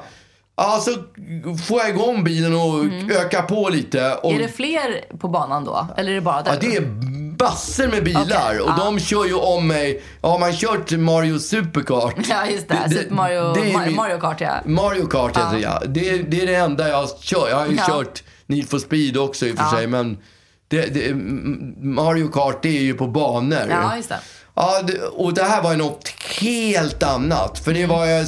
Ja, 0.57 0.81
så 0.85 0.91
får 1.67 1.81
jag 1.81 1.89
igång 1.89 2.25
bilen 2.25 2.55
och 2.55 2.85
ökar 3.17 3.43
på 3.43 3.69
lite. 3.69 4.15
Och, 4.15 4.31
Mm. 4.31 4.43
Är 4.43 4.47
det 4.49 4.53
fler 4.53 5.19
på 5.19 5.29
banan 5.29 5.65
då? 5.65 5.87
Eller 5.97 6.11
är 6.11 6.15
det 6.15 6.21
bara 6.21 6.43
du? 6.43 6.51
Ja, 6.51 6.57
det 6.61 6.77
är 6.77 6.81
bassor 7.37 7.89
med 7.89 8.05
bilar 8.05 8.23
Okej, 8.47 8.61
och 8.61 8.69
ja. 8.69 8.85
de 8.85 8.99
kör 9.01 9.25
ju 9.25 9.35
om 9.35 9.67
mig. 9.67 10.03
Ja, 10.23 10.39
man 10.39 10.53
kört 10.53 10.91
Mario 10.91 11.39
Superkart. 11.39 12.15
Ja, 12.29 12.47
just 12.47 12.69
det. 12.69 12.91
Super 12.91 13.15
Mario, 13.15 13.53
det 13.55 13.61
är 13.61 13.65
Mar- 13.75 13.87
min- 13.87 13.97
Mario 13.97 14.21
Kart, 14.21 14.41
ja. 14.41 14.55
Mario 14.65 15.07
Kart 15.07 15.37
heter 15.37 15.53
det, 15.53 15.61
ja. 15.61 15.83
Det, 15.87 16.19
det 16.23 16.41
är 16.43 16.47
det 16.47 16.55
enda 16.55 16.89
jag 16.89 17.09
kör. 17.21 17.49
Jag 17.49 17.57
har 17.57 17.67
ju 17.67 17.77
Ja. 17.77 17.85
kört 17.89 18.23
Need 18.47 18.69
for 18.71 18.79
Speed 18.79 19.17
också 19.17 19.47
i 19.47 19.53
och 19.53 19.57
för 19.57 19.65
Ja. 19.65 19.71
sig. 19.71 19.87
Men 19.87 20.19
det, 20.69 20.87
det, 20.87 21.15
Mario 21.87 22.29
Kart 22.29 22.63
det 22.63 22.69
är 22.79 22.83
ju 22.83 22.95
på 22.95 23.07
banor. 23.07 23.67
Ja, 23.71 23.97
just 23.97 24.09
det. 24.09 24.19
Ja, 24.55 24.83
och 25.13 25.35
det 25.35 25.43
här 25.45 25.63
var 25.63 25.71
ju 25.71 25.77
något 25.77 26.09
helt 26.41 27.03
annat. 27.03 27.59
För 27.59 27.71
Mm. 27.71 27.83
det 27.83 27.95
var 27.95 28.07
ju... 28.07 28.25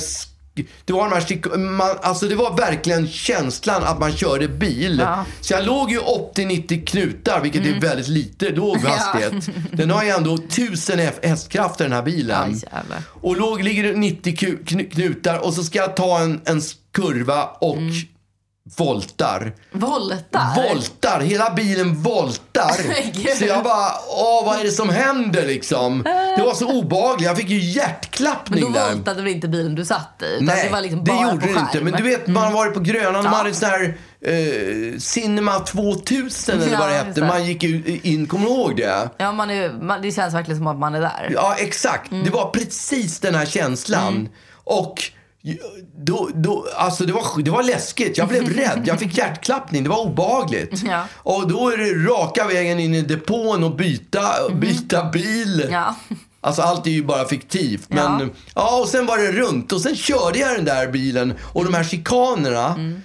Det 0.84 0.92
var, 0.92 1.08
de 1.10 1.14
här, 1.14 1.56
man, 1.58 1.96
alltså 2.02 2.28
det 2.28 2.34
var 2.34 2.56
verkligen 2.56 3.08
känslan 3.08 3.84
att 3.84 4.00
man 4.00 4.12
körde 4.12 4.48
bil. 4.48 4.98
Ja. 5.04 5.12
Mm. 5.14 5.24
Så 5.40 5.52
jag 5.52 5.64
låg 5.66 5.90
ju 5.90 5.98
80-90 6.00 6.84
knutar, 6.86 7.40
vilket 7.40 7.66
är 7.66 7.80
väldigt 7.80 8.08
lite 8.08 8.50
låg 8.50 8.76
hastighet. 8.84 9.48
Den 9.72 9.90
har 9.90 10.02
ju 10.04 10.08
ändå 10.10 10.34
1000 10.34 10.98
F- 11.00 11.14
hästkrafter 11.22 11.84
den 11.84 11.92
här 11.92 12.02
bilen. 12.02 12.50
Jävlar. 12.72 13.02
Och 13.20 13.36
låg, 13.36 13.62
ligger 13.62 13.82
det 13.82 13.92
90 13.92 14.34
ku- 14.36 14.64
kn- 14.64 14.90
knutar 14.90 15.38
och 15.38 15.54
så 15.54 15.64
ska 15.64 15.78
jag 15.78 15.96
ta 15.96 16.18
en, 16.20 16.40
en 16.44 16.60
kurva 16.92 17.44
och 17.44 17.76
Mm. 17.76 17.94
Voltar. 18.76 19.52
Voltar? 19.72 20.54
Voltar! 20.74 21.20
Hela 21.20 21.50
bilen 21.50 21.94
voltar. 22.02 23.34
Så 23.38 23.44
jag 23.44 23.64
bara, 23.64 23.88
åh 24.08 24.44
vad 24.46 24.60
är 24.60 24.64
det 24.64 24.70
som 24.70 24.88
händer 24.88 25.46
liksom? 25.46 26.02
Det 26.36 26.42
var 26.44 26.54
så 26.54 26.68
obehagligt. 26.78 27.26
Jag 27.26 27.36
fick 27.36 27.48
ju 27.48 27.58
Men 27.58 27.66
hjärtklappning 27.70 28.60
då 28.64 28.68
där. 28.70 28.94
voltade 28.94 29.22
väl 29.22 29.32
inte 29.32 29.48
bilen 29.48 29.74
du 29.74 29.84
satt 29.84 30.22
i? 30.22 30.24
Utan 30.34 30.44
Nej, 30.44 30.64
det 30.66 30.72
var 30.72 30.80
liksom 30.80 31.04
det 31.04 31.12
gjorde 31.12 31.46
det 31.46 31.60
inte. 31.60 31.80
Men 31.80 31.92
du 31.92 32.02
vet, 32.02 32.26
man 32.26 32.44
har 32.44 32.52
varit 32.52 32.74
på 32.74 32.80
Grönan. 32.80 33.14
De 33.14 33.24
Ja. 33.24 33.28
hade 33.30 33.54
sån 33.54 33.68
här 33.68 33.98
eh, 34.24 34.98
Cinema 34.98 35.58
2000 35.58 36.60
eller 36.62 36.78
vad 36.78 36.88
det 36.88 36.94
hette. 36.94 37.20
Man 37.20 37.46
gick 37.46 37.62
ju 37.62 38.00
in, 38.02 38.26
kommer 38.26 38.44
du 38.46 38.50
ihåg 38.52 38.76
det? 38.76 39.08
Ja, 39.18 39.32
man 39.32 39.50
är, 39.50 39.72
man, 39.72 40.02
det 40.02 40.12
känns 40.12 40.34
verkligen 40.34 40.58
som 40.58 40.66
att 40.66 40.78
man 40.78 40.94
är 40.94 41.00
där. 41.00 41.30
Ja, 41.34 41.54
exakt. 41.58 42.10
Mm. 42.10 42.24
Det 42.24 42.30
var 42.30 42.50
precis 42.50 43.20
den 43.20 43.34
här 43.34 43.46
känslan. 43.46 44.28
Och 44.64 45.02
då, 46.04 46.28
då, 46.34 46.66
alltså 46.76 47.04
det 47.04 47.12
var, 47.12 47.42
det 47.42 47.50
var 47.50 47.62
läskigt. 47.62 48.18
Jag 48.18 48.28
blev 48.28 48.48
rädd. 48.56 48.82
Jag 48.84 48.98
fick 48.98 49.18
hjärtklappning. 49.18 49.82
Det 49.82 49.90
var 49.90 50.00
obehagligt. 50.00 50.82
Ja. 50.86 51.04
Och 51.14 51.48
då 51.48 51.68
är 51.70 51.76
det 51.76 52.10
raka 52.10 52.46
vägen 52.46 52.78
in 52.78 52.94
i 52.94 53.02
depån 53.02 53.64
och 53.64 53.76
byta, 53.76 54.24
byta 54.54 55.04
bil. 55.10 55.62
Mhm. 55.64 55.72
Ja. 55.72 55.94
Alltså 56.40 56.62
allt 56.62 56.86
är 56.86 56.90
ju 56.90 57.04
bara 57.04 57.24
fiktivt. 57.24 57.88
Men, 57.88 57.98
Ja. 58.20 58.26
ja. 58.54 58.80
och 58.80 58.88
sen 58.88 59.06
var 59.06 59.18
det 59.18 59.32
runt. 59.32 59.72
Och 59.72 59.80
sen 59.80 59.96
körde 59.96 60.38
jag 60.38 60.56
den 60.56 60.64
där 60.64 60.88
bilen. 60.88 61.34
Och 61.52 61.64
de 61.64 61.74
här 61.74 61.84
chikanerna. 61.84 62.66
Mm. 62.74 63.00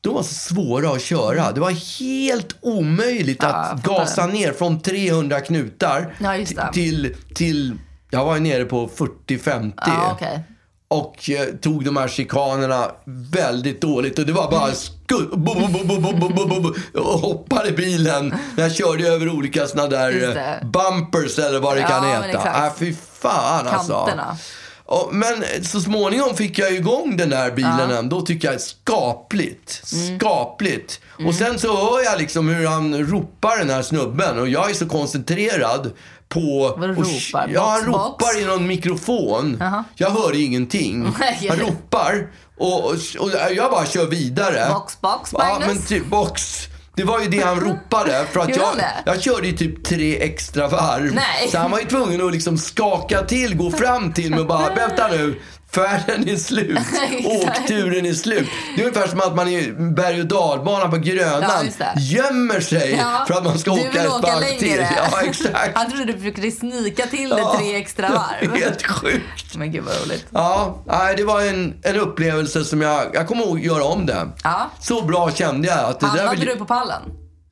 De 0.00 0.14
var 0.14 0.22
så 0.22 0.34
svåra 0.34 0.90
att 0.90 1.02
köra. 1.02 1.52
Det 1.52 1.60
var 1.60 1.70
helt 2.00 2.56
omöjligt 2.60 3.38
Ja, 3.42 3.48
att 3.48 3.82
gasa 3.82 4.26
ner 4.26 4.52
från 4.52 4.80
300 4.80 5.40
knutar 5.40 6.14
det. 6.18 6.72
till, 6.72 7.14
till... 7.34 7.74
Jag 8.10 8.24
var 8.24 8.38
nere 8.38 8.64
på 8.64 8.88
40-50. 8.88 9.72
Ja, 9.76 10.12
okej 10.12 10.40
och 10.88 11.30
eh, 11.30 11.46
tog 11.54 11.84
de 11.84 11.96
här 11.96 12.08
chikanerna 12.08 12.90
väldigt 13.32 13.80
dåligt. 13.80 14.18
Och 14.18 14.26
det 14.26 14.32
var 14.32 14.50
bara 14.50 14.70
sku- 14.70 15.36
bo, 15.36 15.54
bo, 15.54 16.60
bo, 16.60 16.74
hoppade 17.00 17.72
bilen. 17.72 18.34
Jag 18.56 18.74
körde 18.74 19.08
över 19.08 19.28
olika 19.28 19.66
sådana 19.66 19.88
där 19.88 20.36
eh, 20.36 20.68
bumpers 20.68 21.38
eller 21.38 21.60
vad 21.60 21.76
det 21.76 21.80
ja, 21.80 21.88
kan 21.88 22.04
heta. 22.04 22.66
Äh, 22.66 22.72
fy 22.78 22.94
fan 23.12 23.66
alltså. 23.68 23.92
Kanterna. 23.92 24.22
alltså. 24.22 24.44
Och, 24.88 25.08
men 25.14 25.44
så 25.62 25.80
småningom 25.80 26.34
fick 26.36 26.58
jag 26.58 26.72
igång 26.72 27.16
den 27.16 27.30
där 27.30 27.50
bilen 27.50 27.90
ändå, 27.90 28.20
tycker 28.20 28.50
jag. 28.52 28.60
Skapligt. 28.60 29.82
Mm. 29.92 30.18
Skapligt. 30.18 31.00
Och 31.26 31.34
sen 31.34 31.58
så 31.58 31.76
hör 31.76 32.04
jag 32.04 32.18
liksom 32.18 32.48
hur 32.48 32.66
han 32.66 32.98
ropar 33.06 33.58
den 33.58 33.70
här 33.70 33.82
snubben. 33.82 34.38
Och 34.38 34.48
jag 34.48 34.70
är 34.70 34.74
så 34.74 34.86
koncentrerad 34.88 35.90
på... 36.28 36.40
Och- 36.40 36.78
ropar? 36.96 37.50
Ja, 37.54 37.68
han 37.70 37.84
ropar 37.84 38.40
i 38.40 38.44
någon 38.44 38.66
mikrofon. 38.66 39.62
Jag 39.94 40.10
hör 40.10 40.42
ingenting. 40.44 41.04
Han 41.48 41.58
ropar. 41.58 42.30
Och, 42.56 42.84
och, 42.84 42.94
och 43.18 43.30
jag 43.56 43.70
bara 43.70 43.86
kör 43.86 44.06
vidare. 44.06 44.66
Box, 44.74 45.00
box, 45.00 45.30
Ja, 45.32 45.38
Magnus. 45.38 45.66
men 45.66 45.82
typ 45.86 46.06
box. 46.06 46.58
Det 46.98 47.04
var 47.04 47.20
ju 47.20 47.28
det 47.28 47.40
han 47.40 47.60
ropade. 47.60 48.26
För 48.32 48.40
att 48.40 48.56
jag, 48.56 48.74
jag 49.06 49.22
körde 49.22 49.46
ju 49.46 49.52
typ 49.52 49.84
tre 49.84 50.22
extra 50.22 50.68
varv. 50.68 51.14
Nej. 51.14 51.48
Så 51.50 51.58
han 51.58 51.70
var 51.70 51.78
ju 51.78 51.84
tvungen 51.84 52.26
att 52.26 52.32
liksom 52.32 52.58
skaka 52.58 53.22
till, 53.22 53.56
gå 53.56 53.70
fram 53.70 54.12
till 54.12 54.30
mig 54.30 54.40
och 54.40 54.46
bara, 54.46 54.74
vänta 54.74 55.08
nu. 55.08 55.40
Färden 55.78 56.28
är 56.28 56.36
slut. 56.36 56.78
Åkturen 57.24 58.06
är 58.06 58.12
slut. 58.12 58.48
Det 58.76 58.82
är 58.82 58.86
ungefär 58.86 59.08
som 59.08 59.20
att 59.20 59.36
man 59.36 59.48
i 59.48 59.72
berg 59.72 60.20
och 60.20 60.26
dalbana 60.26 60.88
på 60.88 60.96
Ja, 60.96 61.00
Grönan 61.02 61.66
det. 61.78 62.00
gömmer 62.00 62.60
sig 62.60 62.94
Ja, 62.98 63.24
för 63.28 63.34
att 63.34 63.44
man 63.44 63.58
ska 63.58 63.74
du 63.74 63.80
åka 63.80 64.02
ett 64.02 64.08
varv 64.08 64.58
till. 64.58 64.86
Ja, 64.96 65.20
exakt. 65.22 65.70
Han 65.78 65.90
trodde 65.90 66.04
du 66.04 66.12
försökte 66.18 66.50
snika 66.50 67.06
till 67.06 67.28
det 67.28 67.38
Ja. 67.38 67.54
tre 67.58 67.74
extra 67.76 68.08
varv. 68.08 68.56
Helt 68.56 68.82
sjukt. 68.86 69.56
Men 69.56 69.72
gud 69.72 69.84
vad 69.84 69.94
roligt. 70.02 70.26
Ja, 70.30 70.78
det 71.16 71.24
var 71.24 71.40
en, 71.42 71.74
en 71.82 71.96
upplevelse 71.96 72.64
som 72.64 72.80
jag, 72.82 73.02
jag 73.14 73.28
kommer 73.28 73.42
ihåg 73.44 73.60
göra 73.60 73.84
om 73.84 74.06
det. 74.06 74.28
Ja. 74.44 74.70
Så 74.80 75.02
bra 75.02 75.30
kände 75.30 75.68
jag 75.68 75.78
att 75.78 76.00
det 76.00 76.06
där 76.06 76.16
Hamnade 76.16 76.36
vill, 76.36 76.46
du 76.48 76.56
på 76.56 76.64
pallen? 76.64 77.02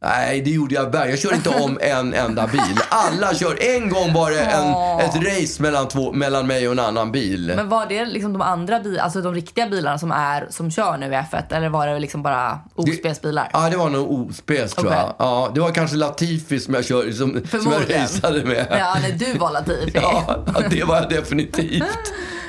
Nej, 0.03 0.40
det 0.40 0.51
gjorde 0.51 0.74
jag 0.74 0.82
verkligen. 0.84 1.11
Jag 1.11 1.18
körde 1.18 1.36
inte 1.36 1.49
om 1.51 1.78
en 1.82 2.14
enda 2.14 2.47
bil. 2.47 2.78
Alla 2.88 3.34
kör. 3.34 3.59
En 3.76 3.88
gång 3.90 4.12
var 4.12 4.30
det 4.30 4.40
en, 4.40 5.01
ett 5.01 5.14
race 5.16 5.62
mellan, 5.62 5.88
två, 5.88 6.12
mellan 6.12 6.47
mig 6.47 6.66
och 6.68 6.72
en 6.72 6.78
annan 6.78 7.12
bil. 7.12 7.53
Men 7.57 7.68
var 7.68 7.86
det 7.86 8.05
liksom 8.05 8.32
de 8.32 8.42
andra 8.42 8.80
bilarna, 8.80 9.03
alltså 9.03 9.20
de 9.22 9.34
riktiga 9.34 9.66
bilarna 9.68 9.99
som, 9.99 10.12
är, 10.12 10.47
som 10.51 10.70
kör 10.70 10.97
nu 10.97 11.07
i 11.07 11.11
F1? 11.11 11.55
Eller 11.55 11.68
var 11.68 11.86
det 11.86 11.99
liksom 11.99 12.22
bara 12.22 12.59
ospelsbilar? 12.74 13.51
Ja, 13.53 13.68
det 13.70 13.76
var 13.76 13.90
nog 13.90 14.11
ospes 14.12 14.74
tror 14.74 14.86
Okej. 14.86 14.99
jag. 14.99 15.14
Ja, 15.18 15.51
det 15.55 15.61
var 15.61 15.70
kanske 15.70 15.97
Latifi 15.97 16.61
som 16.61 16.74
jag, 16.74 16.84
kör, 16.84 17.11
som, 17.12 17.40
som 17.62 17.72
jag 17.72 18.01
raceade 18.03 18.44
med. 18.44 18.66
Ja, 18.70 18.97
när 19.03 19.12
du 19.32 19.38
var 19.38 19.53
Latifi. 19.53 19.90
Ja, 19.94 20.44
det 20.70 20.84
var 20.84 20.97
jag 20.97 21.09
definitivt. 21.11 21.84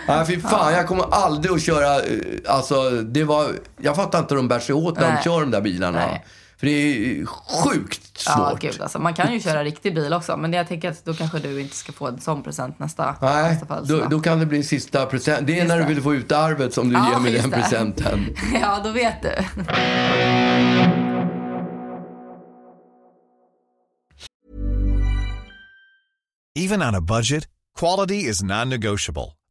Ja, 0.10 0.24
fy 0.28 0.40
fan, 0.42 0.74
jag 0.74 0.88
kommer 0.88 1.06
aldrig 1.12 1.54
att 1.54 1.62
köra... 1.62 1.96
eh, 1.96 2.02
Alltså, 2.48 2.90
det 2.92 3.24
var... 3.24 3.48
Jag 3.82 3.96
fattar 3.96 4.20
inte 4.20 4.34
hur 4.34 4.42
de 4.42 4.48
bär 4.48 4.60
sig 4.60 4.76
åt 4.76 4.96
när 5.00 5.08
Nej. 5.08 5.18
de 5.18 5.30
kör 5.30 5.40
de 5.40 5.52
där 5.52 5.62
bilarna. 5.62 6.00
Nej. 6.00 6.26
För 6.60 6.68
det 6.68 6.72
är 6.72 7.26
sjukt 7.26 8.18
svårt. 8.18 8.36
Ja, 8.38 8.58
gud 8.62 8.82
alltså. 8.82 9.00
Man 9.00 9.14
kan 9.14 9.34
ju 9.34 9.40
köra 9.40 9.64
riktig 9.64 9.96
bil 9.96 10.14
också. 10.14 10.38
Men 10.38 10.54
jag 10.54 10.68
tänker 10.68 10.92
att 10.92 11.06
då 11.06 11.14
kanske 11.14 11.40
du 11.40 11.62
inte 11.62 11.76
ska 11.76 11.92
få 11.92 12.08
en 12.08 12.20
sån 12.22 12.44
present 12.44 12.80
nästa, 12.80 13.16
Nej, 13.22 13.44
nästa 13.52 13.66
då, 13.66 13.74
födelsedag. 13.76 14.10
då 14.10 14.20
kan 14.20 14.40
det 14.40 14.46
bli 14.46 14.64
sista 14.64 15.06
present. 15.06 15.48
Det 15.48 15.54
är 15.54 15.58
Just 15.58 15.68
när 15.68 15.76
du 15.78 15.84
det. 15.84 15.90
vill 15.90 16.02
få 16.02 16.16
ut 16.16 16.32
arvet 16.32 16.74
som 16.74 16.90
du 16.90 16.96
Ja, 16.96 17.12
ger 17.14 17.20
mig 17.20 17.32
den 17.34 17.50
det. 17.50 17.56
presenten. 17.58 18.26
Ja, 18.62 18.82
då 18.84 18.92
vet 18.92 19.22
du. 19.22 19.30
Even 26.56 26.82
on 26.82 26.96
a 26.96 27.02
budget, 27.02 27.48
quality 27.80 28.26
is 28.30 28.42
non-negotiable. 28.44 29.37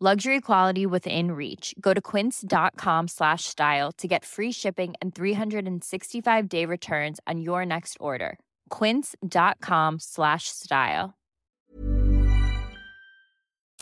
Luxury 0.00 0.40
quality 0.40 0.86
within 0.86 1.30
reach. 1.32 1.72
Go 1.80 1.94
to 1.94 2.00
quince.com 2.00 3.08
slash 3.08 3.44
style 3.44 3.92
to 3.96 4.08
get 4.08 4.24
free 4.24 4.52
shipping 4.52 4.94
and 5.00 5.14
365 5.14 6.48
day 6.48 6.66
returns 6.66 7.20
on 7.30 7.40
your 7.40 7.64
next 7.64 7.96
order. 8.00 8.36
Quince.com 8.78 9.98
slash 10.00 10.48
style. 10.48 11.12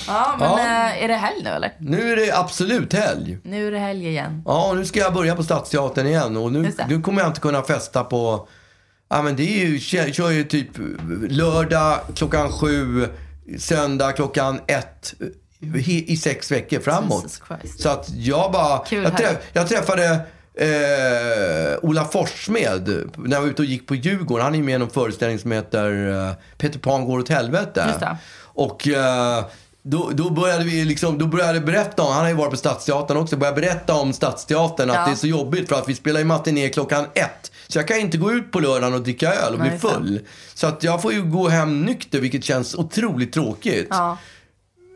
Ja, 0.06 0.36
men 0.38 0.48
Ja. 0.50 0.58
eh, 0.58 1.04
är 1.04 1.08
det 1.08 1.14
helg 1.14 1.42
nu 1.44 1.50
eller? 1.50 1.72
Nu 1.80 2.12
är 2.12 2.16
det 2.16 2.32
absolut 2.38 2.92
helg. 2.92 3.38
Nu 3.44 3.66
är 3.68 3.72
det 3.72 3.78
helg 3.78 4.08
igen. 4.08 4.42
Ja, 4.46 4.70
och 4.70 4.76
nu 4.76 4.84
ska 4.84 5.00
jag 5.00 5.14
börja 5.14 5.36
på 5.36 5.42
Stadsteatern 5.42 6.06
igen. 6.06 6.36
Och 6.36 6.52
nu, 6.52 6.72
nu 6.88 7.00
kommer 7.02 7.20
jag 7.22 7.30
inte 7.30 7.40
kunna 7.40 7.62
festa 7.62 8.04
på... 8.04 8.48
Ja, 9.08 9.22
men 9.22 9.36
det 9.36 9.42
är 9.62 9.66
ju, 9.66 9.78
kör 9.78 10.10
kör 10.12 10.30
ju 10.30 10.44
typ 10.44 10.68
lördag 11.28 12.00
klockan 12.14 12.52
sju, 12.52 13.08
söndag 13.58 14.12
klockan 14.12 14.60
ett 14.66 15.14
i, 15.62 16.12
i 16.12 16.16
sex 16.16 16.50
veckor 16.52 16.80
framåt. 16.80 17.40
Så 17.78 17.88
att 17.88 18.10
jag 18.10 18.52
bara... 18.52 18.80
Jag, 18.90 19.16
träff, 19.16 19.36
jag 19.52 19.68
träffade 19.68 20.20
eh, 20.54 21.78
Ola 21.82 22.04
Forssmed 22.04 23.08
när 23.16 23.36
jag 23.36 23.40
var 23.42 23.48
ute 23.48 23.62
och 23.62 23.66
gick 23.66 23.86
på 23.86 23.94
Djurgården. 23.94 24.44
Han 24.44 24.54
är 24.54 24.62
med 24.62 24.74
i 24.74 24.78
någon 24.78 24.90
föreställning 24.90 25.38
som 25.38 25.52
heter 25.52 26.10
eh, 26.28 26.32
Peter 26.58 26.78
Pan 26.78 27.04
går 27.04 27.18
åt 27.18 27.28
helvete. 27.28 27.80
Och 28.54 28.88
eh, 28.88 29.44
då, 29.84 30.10
då 30.14 30.30
började 30.30 30.64
vi 30.64 30.84
liksom, 30.84 31.18
då 31.18 31.26
började 31.26 31.54
jag 31.54 31.64
berätta 31.64 32.02
om, 32.02 32.12
han 32.12 32.22
har 32.22 32.28
ju 32.28 32.34
varit 32.34 32.50
på 32.50 32.56
Stadsteatern 32.56 33.16
också, 33.16 33.36
började 33.36 33.60
berätta 33.60 33.94
om 33.94 34.12
Stadsteatern 34.12 34.90
att 34.90 34.96
Ja. 34.96 35.04
det 35.06 35.12
är 35.12 35.16
så 35.16 35.26
jobbigt 35.26 35.68
för 35.68 35.76
att 35.76 35.88
vi 35.88 35.94
spelar 35.94 36.20
ju 36.20 36.26
matiné 36.26 36.68
klockan 36.68 37.04
ett. 37.14 37.52
Så 37.68 37.78
jag 37.78 37.88
kan 37.88 37.96
inte 37.96 38.18
gå 38.18 38.32
ut 38.32 38.52
på 38.52 38.60
lördagen 38.60 38.94
och 38.94 39.00
dricka 39.00 39.34
öl 39.34 39.52
och 39.52 39.60
bli 39.60 39.68
Nej, 39.70 39.80
sant. 39.80 39.94
full. 39.94 40.20
Så 40.54 40.66
att 40.66 40.82
jag 40.82 41.02
får 41.02 41.12
ju 41.12 41.22
gå 41.22 41.48
hem 41.48 41.82
nykter 41.82 42.20
vilket 42.20 42.44
känns 42.44 42.74
otroligt 42.74 43.32
tråkigt. 43.32 43.86
Ja. 43.90 44.18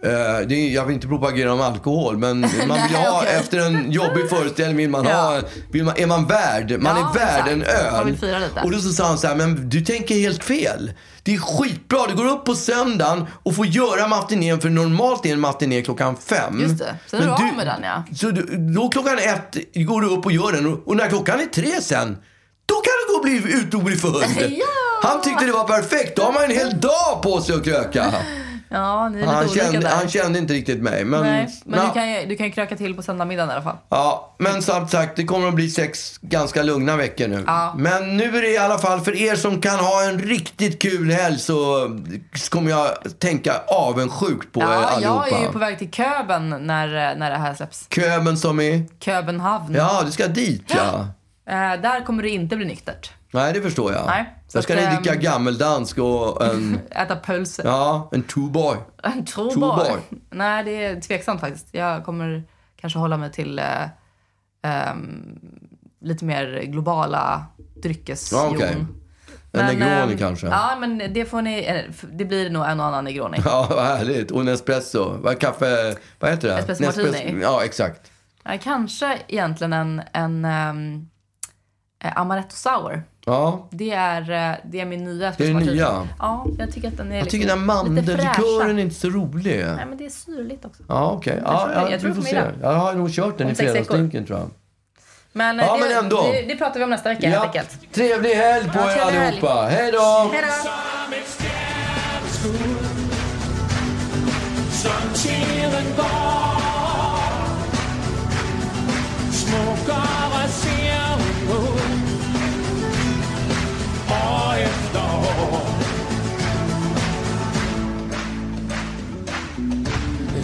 Eh, 0.06 0.46
det 0.46 0.68
jag 0.68 0.84
vill 0.84 0.94
inte 0.94 1.06
propagera 1.08 1.52
om 1.52 1.60
alkohol, 1.60 2.16
men 2.18 2.40
man 2.40 2.50
vill 2.50 2.68
Nej, 2.68 3.06
ha, 3.06 3.18
okej. 3.22 3.36
efter 3.40 3.58
en 3.58 3.92
jobbig 3.92 4.28
föreställning 4.30 4.76
vill 4.76 4.90
man 4.90 5.04
Ja. 5.04 5.14
ha, 5.16 5.40
vill 5.72 5.84
man, 5.84 5.94
är 5.96 6.06
man 6.06 6.26
värd, 6.26 6.80
man 6.80 6.96
Ja, 6.96 7.10
är 7.10 7.14
värd 7.18 7.28
exakt. 7.38 7.50
en 7.52 7.62
öl. 7.62 7.92
Man 7.92 8.06
vill 8.06 8.18
fira 8.18 8.38
lite. 8.38 8.60
Och 8.60 8.70
då 8.70 8.78
så 8.78 8.88
sa 8.92 9.06
han 9.06 9.18
så 9.18 9.26
här, 9.26 9.34
men 9.34 9.68
du 9.68 9.80
tänker 9.80 10.14
helt 10.14 10.44
fel. 10.44 10.92
Det 11.22 11.34
är 11.34 11.38
skitbra, 11.38 12.06
du 12.08 12.14
går 12.14 12.26
upp 12.26 12.44
på 12.44 12.54
söndagen 12.54 13.26
och 13.42 13.56
får 13.56 13.66
göra 13.66 14.08
matinén, 14.08 14.60
för 14.60 14.68
normalt 14.70 15.26
är 15.26 15.32
en 15.32 15.40
matiné 15.40 15.82
klockan 15.82 16.16
fem. 16.16 16.60
Just 16.60 16.78
det. 16.78 16.94
Sen 17.06 17.20
är 17.22 17.26
Men 17.26 17.36
du 17.36 17.48
av 17.50 17.56
med 17.56 17.66
den, 17.66 17.82
ja. 17.82 18.04
Så 18.16 18.30
du, 18.30 18.56
då 18.74 18.88
klockan 18.88 19.18
ett 19.18 19.56
går 19.74 20.00
du 20.00 20.08
upp 20.08 20.26
och 20.26 20.32
gör 20.32 20.52
den 20.52 20.66
och, 20.66 20.88
och 20.88 20.96
när 20.96 21.08
klockan 21.08 21.40
är 21.40 21.46
tre 21.46 21.80
sen, 21.82 22.16
då 22.66 22.74
kan 22.74 22.92
du 23.06 23.12
gå 23.12 23.18
och 23.18 23.24
bli 23.24 23.54
ut 23.58 23.74
och 23.74 23.82
bli 23.82 23.96
full. 23.96 24.24
Ja. 24.58 24.66
Han 25.08 25.20
tyckte 25.22 25.44
det 25.44 25.52
var 25.52 25.64
perfekt, 25.64 26.16
då 26.16 26.22
har 26.22 26.32
man 26.32 26.44
en 26.44 26.50
hel 26.50 26.80
dag 26.80 27.22
på 27.22 27.40
sig 27.40 27.54
att 27.54 27.64
kröka. 27.64 28.14
Ja, 28.68 29.08
ni 29.08 29.16
är 29.16 29.20
lite 29.20 29.32
Han 29.32 29.44
olika 29.44 29.64
kände, 29.64 29.80
där. 29.80 29.96
han 29.96 30.08
kände 30.08 30.38
inte 30.38 30.54
riktigt 30.54 30.82
mig. 30.82 31.04
Men, 31.04 31.22
Nej, 31.22 31.48
men 31.64 31.78
ja, 31.80 31.86
du, 31.86 31.92
kan 31.92 32.10
ju, 32.12 32.26
du 32.26 32.36
kan 32.36 32.46
ju 32.46 32.52
kröka 32.52 32.76
till 32.76 32.94
på 32.94 33.02
söndagmiddagen 33.02 33.50
i 33.50 33.52
alla 33.52 33.62
fall. 33.62 33.76
ja, 33.88 34.34
men 34.38 34.62
som 34.62 34.88
sagt, 34.88 35.16
det 35.16 35.24
kommer 35.24 35.48
att 35.48 35.54
bli 35.54 35.70
sex 35.70 36.18
ganska 36.20 36.62
lugna 36.62 36.96
veckor 36.96 37.28
nu. 37.28 37.44
Ja. 37.46 37.74
Men 37.78 38.16
nu 38.16 38.24
är 38.36 38.42
det 38.42 38.48
i 38.50 38.58
alla 38.58 38.78
fall, 38.78 39.00
för 39.00 39.16
er 39.16 39.36
som 39.36 39.60
kan 39.60 39.78
ha 39.78 40.04
en 40.08 40.18
riktigt 40.18 40.82
kul 40.82 41.10
helg 41.10 41.38
så 41.38 41.88
kommer 42.50 42.70
jag 42.70 42.88
tänka 43.18 43.52
avundsjukt 43.68 44.52
på 44.52 44.60
er 44.60 44.64
Ja, 44.64 44.70
allihopa. 44.84 45.28
jag 45.30 45.38
är 45.40 45.46
ju 45.46 45.52
på 45.52 45.58
väg 45.58 45.78
till 45.78 45.90
Köben 45.90 46.48
när, 46.50 47.16
när 47.16 47.30
det 47.30 47.36
här 47.38 47.54
släpps. 47.54 47.86
Köben 47.90 48.36
som 48.36 48.60
är... 48.60 48.84
Köbenhavn. 49.00 49.74
Ja, 49.74 50.02
du 50.06 50.12
ska 50.12 50.26
dit 50.28 50.64
ja. 50.66 51.06
Eh, 51.48 51.80
där 51.82 52.04
kommer 52.04 52.22
det 52.22 52.28
inte 52.30 52.56
bli 52.56 52.66
nyktert. 52.66 53.10
Nej, 53.36 53.52
det 53.52 53.62
förstår 53.62 53.92
jag. 53.92 54.06
Nej, 54.06 54.34
så 54.48 54.58
Där 54.58 54.62
ska 54.62 54.74
ni 54.74 54.86
dricka 54.96 55.14
gammeldansk 55.14 55.98
och 55.98 56.44
en... 56.44 56.78
Äta 56.90 57.16
pölse. 57.16 57.62
ja, 57.64 58.08
en 58.12 58.24
two-boy. 58.24 58.76
En 59.02 59.24
Tuborg. 59.24 59.54
Tuborg. 59.54 60.02
Nej, 60.30 60.64
det 60.64 60.84
är 60.84 61.00
tveksamt 61.00 61.40
faktiskt. 61.40 61.68
Jag 61.72 62.04
kommer 62.04 62.44
kanske 62.80 62.98
hålla 62.98 63.16
mig 63.16 63.32
till 63.32 63.58
eh, 63.58 63.64
ehm, 64.62 65.38
lite 66.00 66.24
mer 66.24 66.62
globala 66.62 67.46
dryckesjon. 67.82 68.40
Ja, 68.40 68.50
okej. 68.54 68.86
En 69.52 69.66
Negroni 69.66 70.12
ehm, 70.12 70.18
kanske. 70.18 70.46
Ja, 70.46 70.76
men 70.80 70.98
det 71.12 71.24
får 71.24 71.42
ni... 71.42 71.64
eh, 71.64 72.08
Det 72.12 72.24
blir 72.24 72.50
nog 72.50 72.66
en 72.66 72.80
och 72.80 72.86
annan 72.86 73.04
Negroni. 73.04 73.38
Ja, 73.44 73.66
vad 73.70 73.84
härligt. 73.84 74.30
Och 74.30 74.40
en 74.40 74.48
espresso. 74.48 75.16
Vad 75.20 75.38
kaffe... 75.40 75.96
Vad 76.18 76.30
heter 76.30 76.48
det? 76.48 76.54
Espresso 76.58 76.82
Nespresso- 77.00 77.12
martini. 77.12 77.42
Ja, 77.42 77.64
exakt. 77.64 78.10
Nej, 78.44 78.60
kanske 78.62 79.18
egentligen 79.28 79.72
en, 79.72 80.02
en 80.12 80.44
um, 80.44 81.08
amaretto 81.98 82.56
sour. 82.56 83.02
Ja. 83.28 83.68
Det 83.70 83.90
är, 83.92 84.20
eh, 84.50 84.56
det 84.64 84.80
är 84.80 84.84
min 84.86 85.04
nya 85.04 85.32
Det 85.38 85.46
är 85.48 85.52
martini. 85.52 85.72
nya? 85.72 86.08
Ja, 86.18 86.46
jag 86.58 86.72
tycker 86.72 86.88
att 86.88 86.96
den 86.96 87.12
är 87.12 87.18
Jag 87.18 87.30
tycker 87.30 87.46
den 87.46 87.66
mandellikören 87.66 88.78
är 88.78 88.82
inte 88.82 88.94
så 88.94 89.08
rolig. 89.08 89.56
Nej, 89.66 89.86
men 89.88 89.96
det 89.98 90.06
är 90.06 90.10
syrligt 90.10 90.64
också. 90.64 90.82
Ja, 90.88 91.10
okej. 91.12 91.40
Jag 91.44 91.52
Ja, 91.54 91.58
tror 91.60 91.68
det. 91.68 91.74
ja, 91.80 91.90
Jag 91.90 92.00
tror 92.00 92.10
vi 92.10 92.16
får 92.16 92.22
se. 92.28 92.42
Jag 92.62 92.72
har 92.74 92.94
nog 92.94 93.10
kört 93.10 93.38
den 93.38 93.46
Om 93.46 93.52
i 93.52 93.56
fredagsdrinken, 93.56 94.26
tror 94.26 94.38
jag. 94.38 94.50
Men, 95.32 95.60
eh, 95.60 95.66
Ja, 95.66 95.76
det, 95.76 95.80
men 95.88 96.04
ändå. 96.04 96.22
Det, 96.32 96.42
det 96.42 96.56
pratar 96.56 96.78
vi 96.78 96.84
om 96.84 96.90
nästa 96.90 97.08
vecka 97.08 97.28
helt 97.28 97.44
enkelt. 97.44 97.92
Trevlig 97.92 98.34
helg 98.34 98.64
på 98.70 98.78
Ja, 98.78 98.90
er 98.92 98.96
helg. 99.12 99.26
allihopa. 99.26 99.66
Hej 99.70 99.92
då! 99.92 100.30
Hej 100.32 100.42
då! 100.42 100.70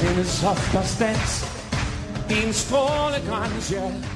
Hendes 0.02 0.42
oftast 0.44 1.00
dans 1.00 1.44
I 2.28 2.48
en 3.30 3.70
yeah. 3.70 4.11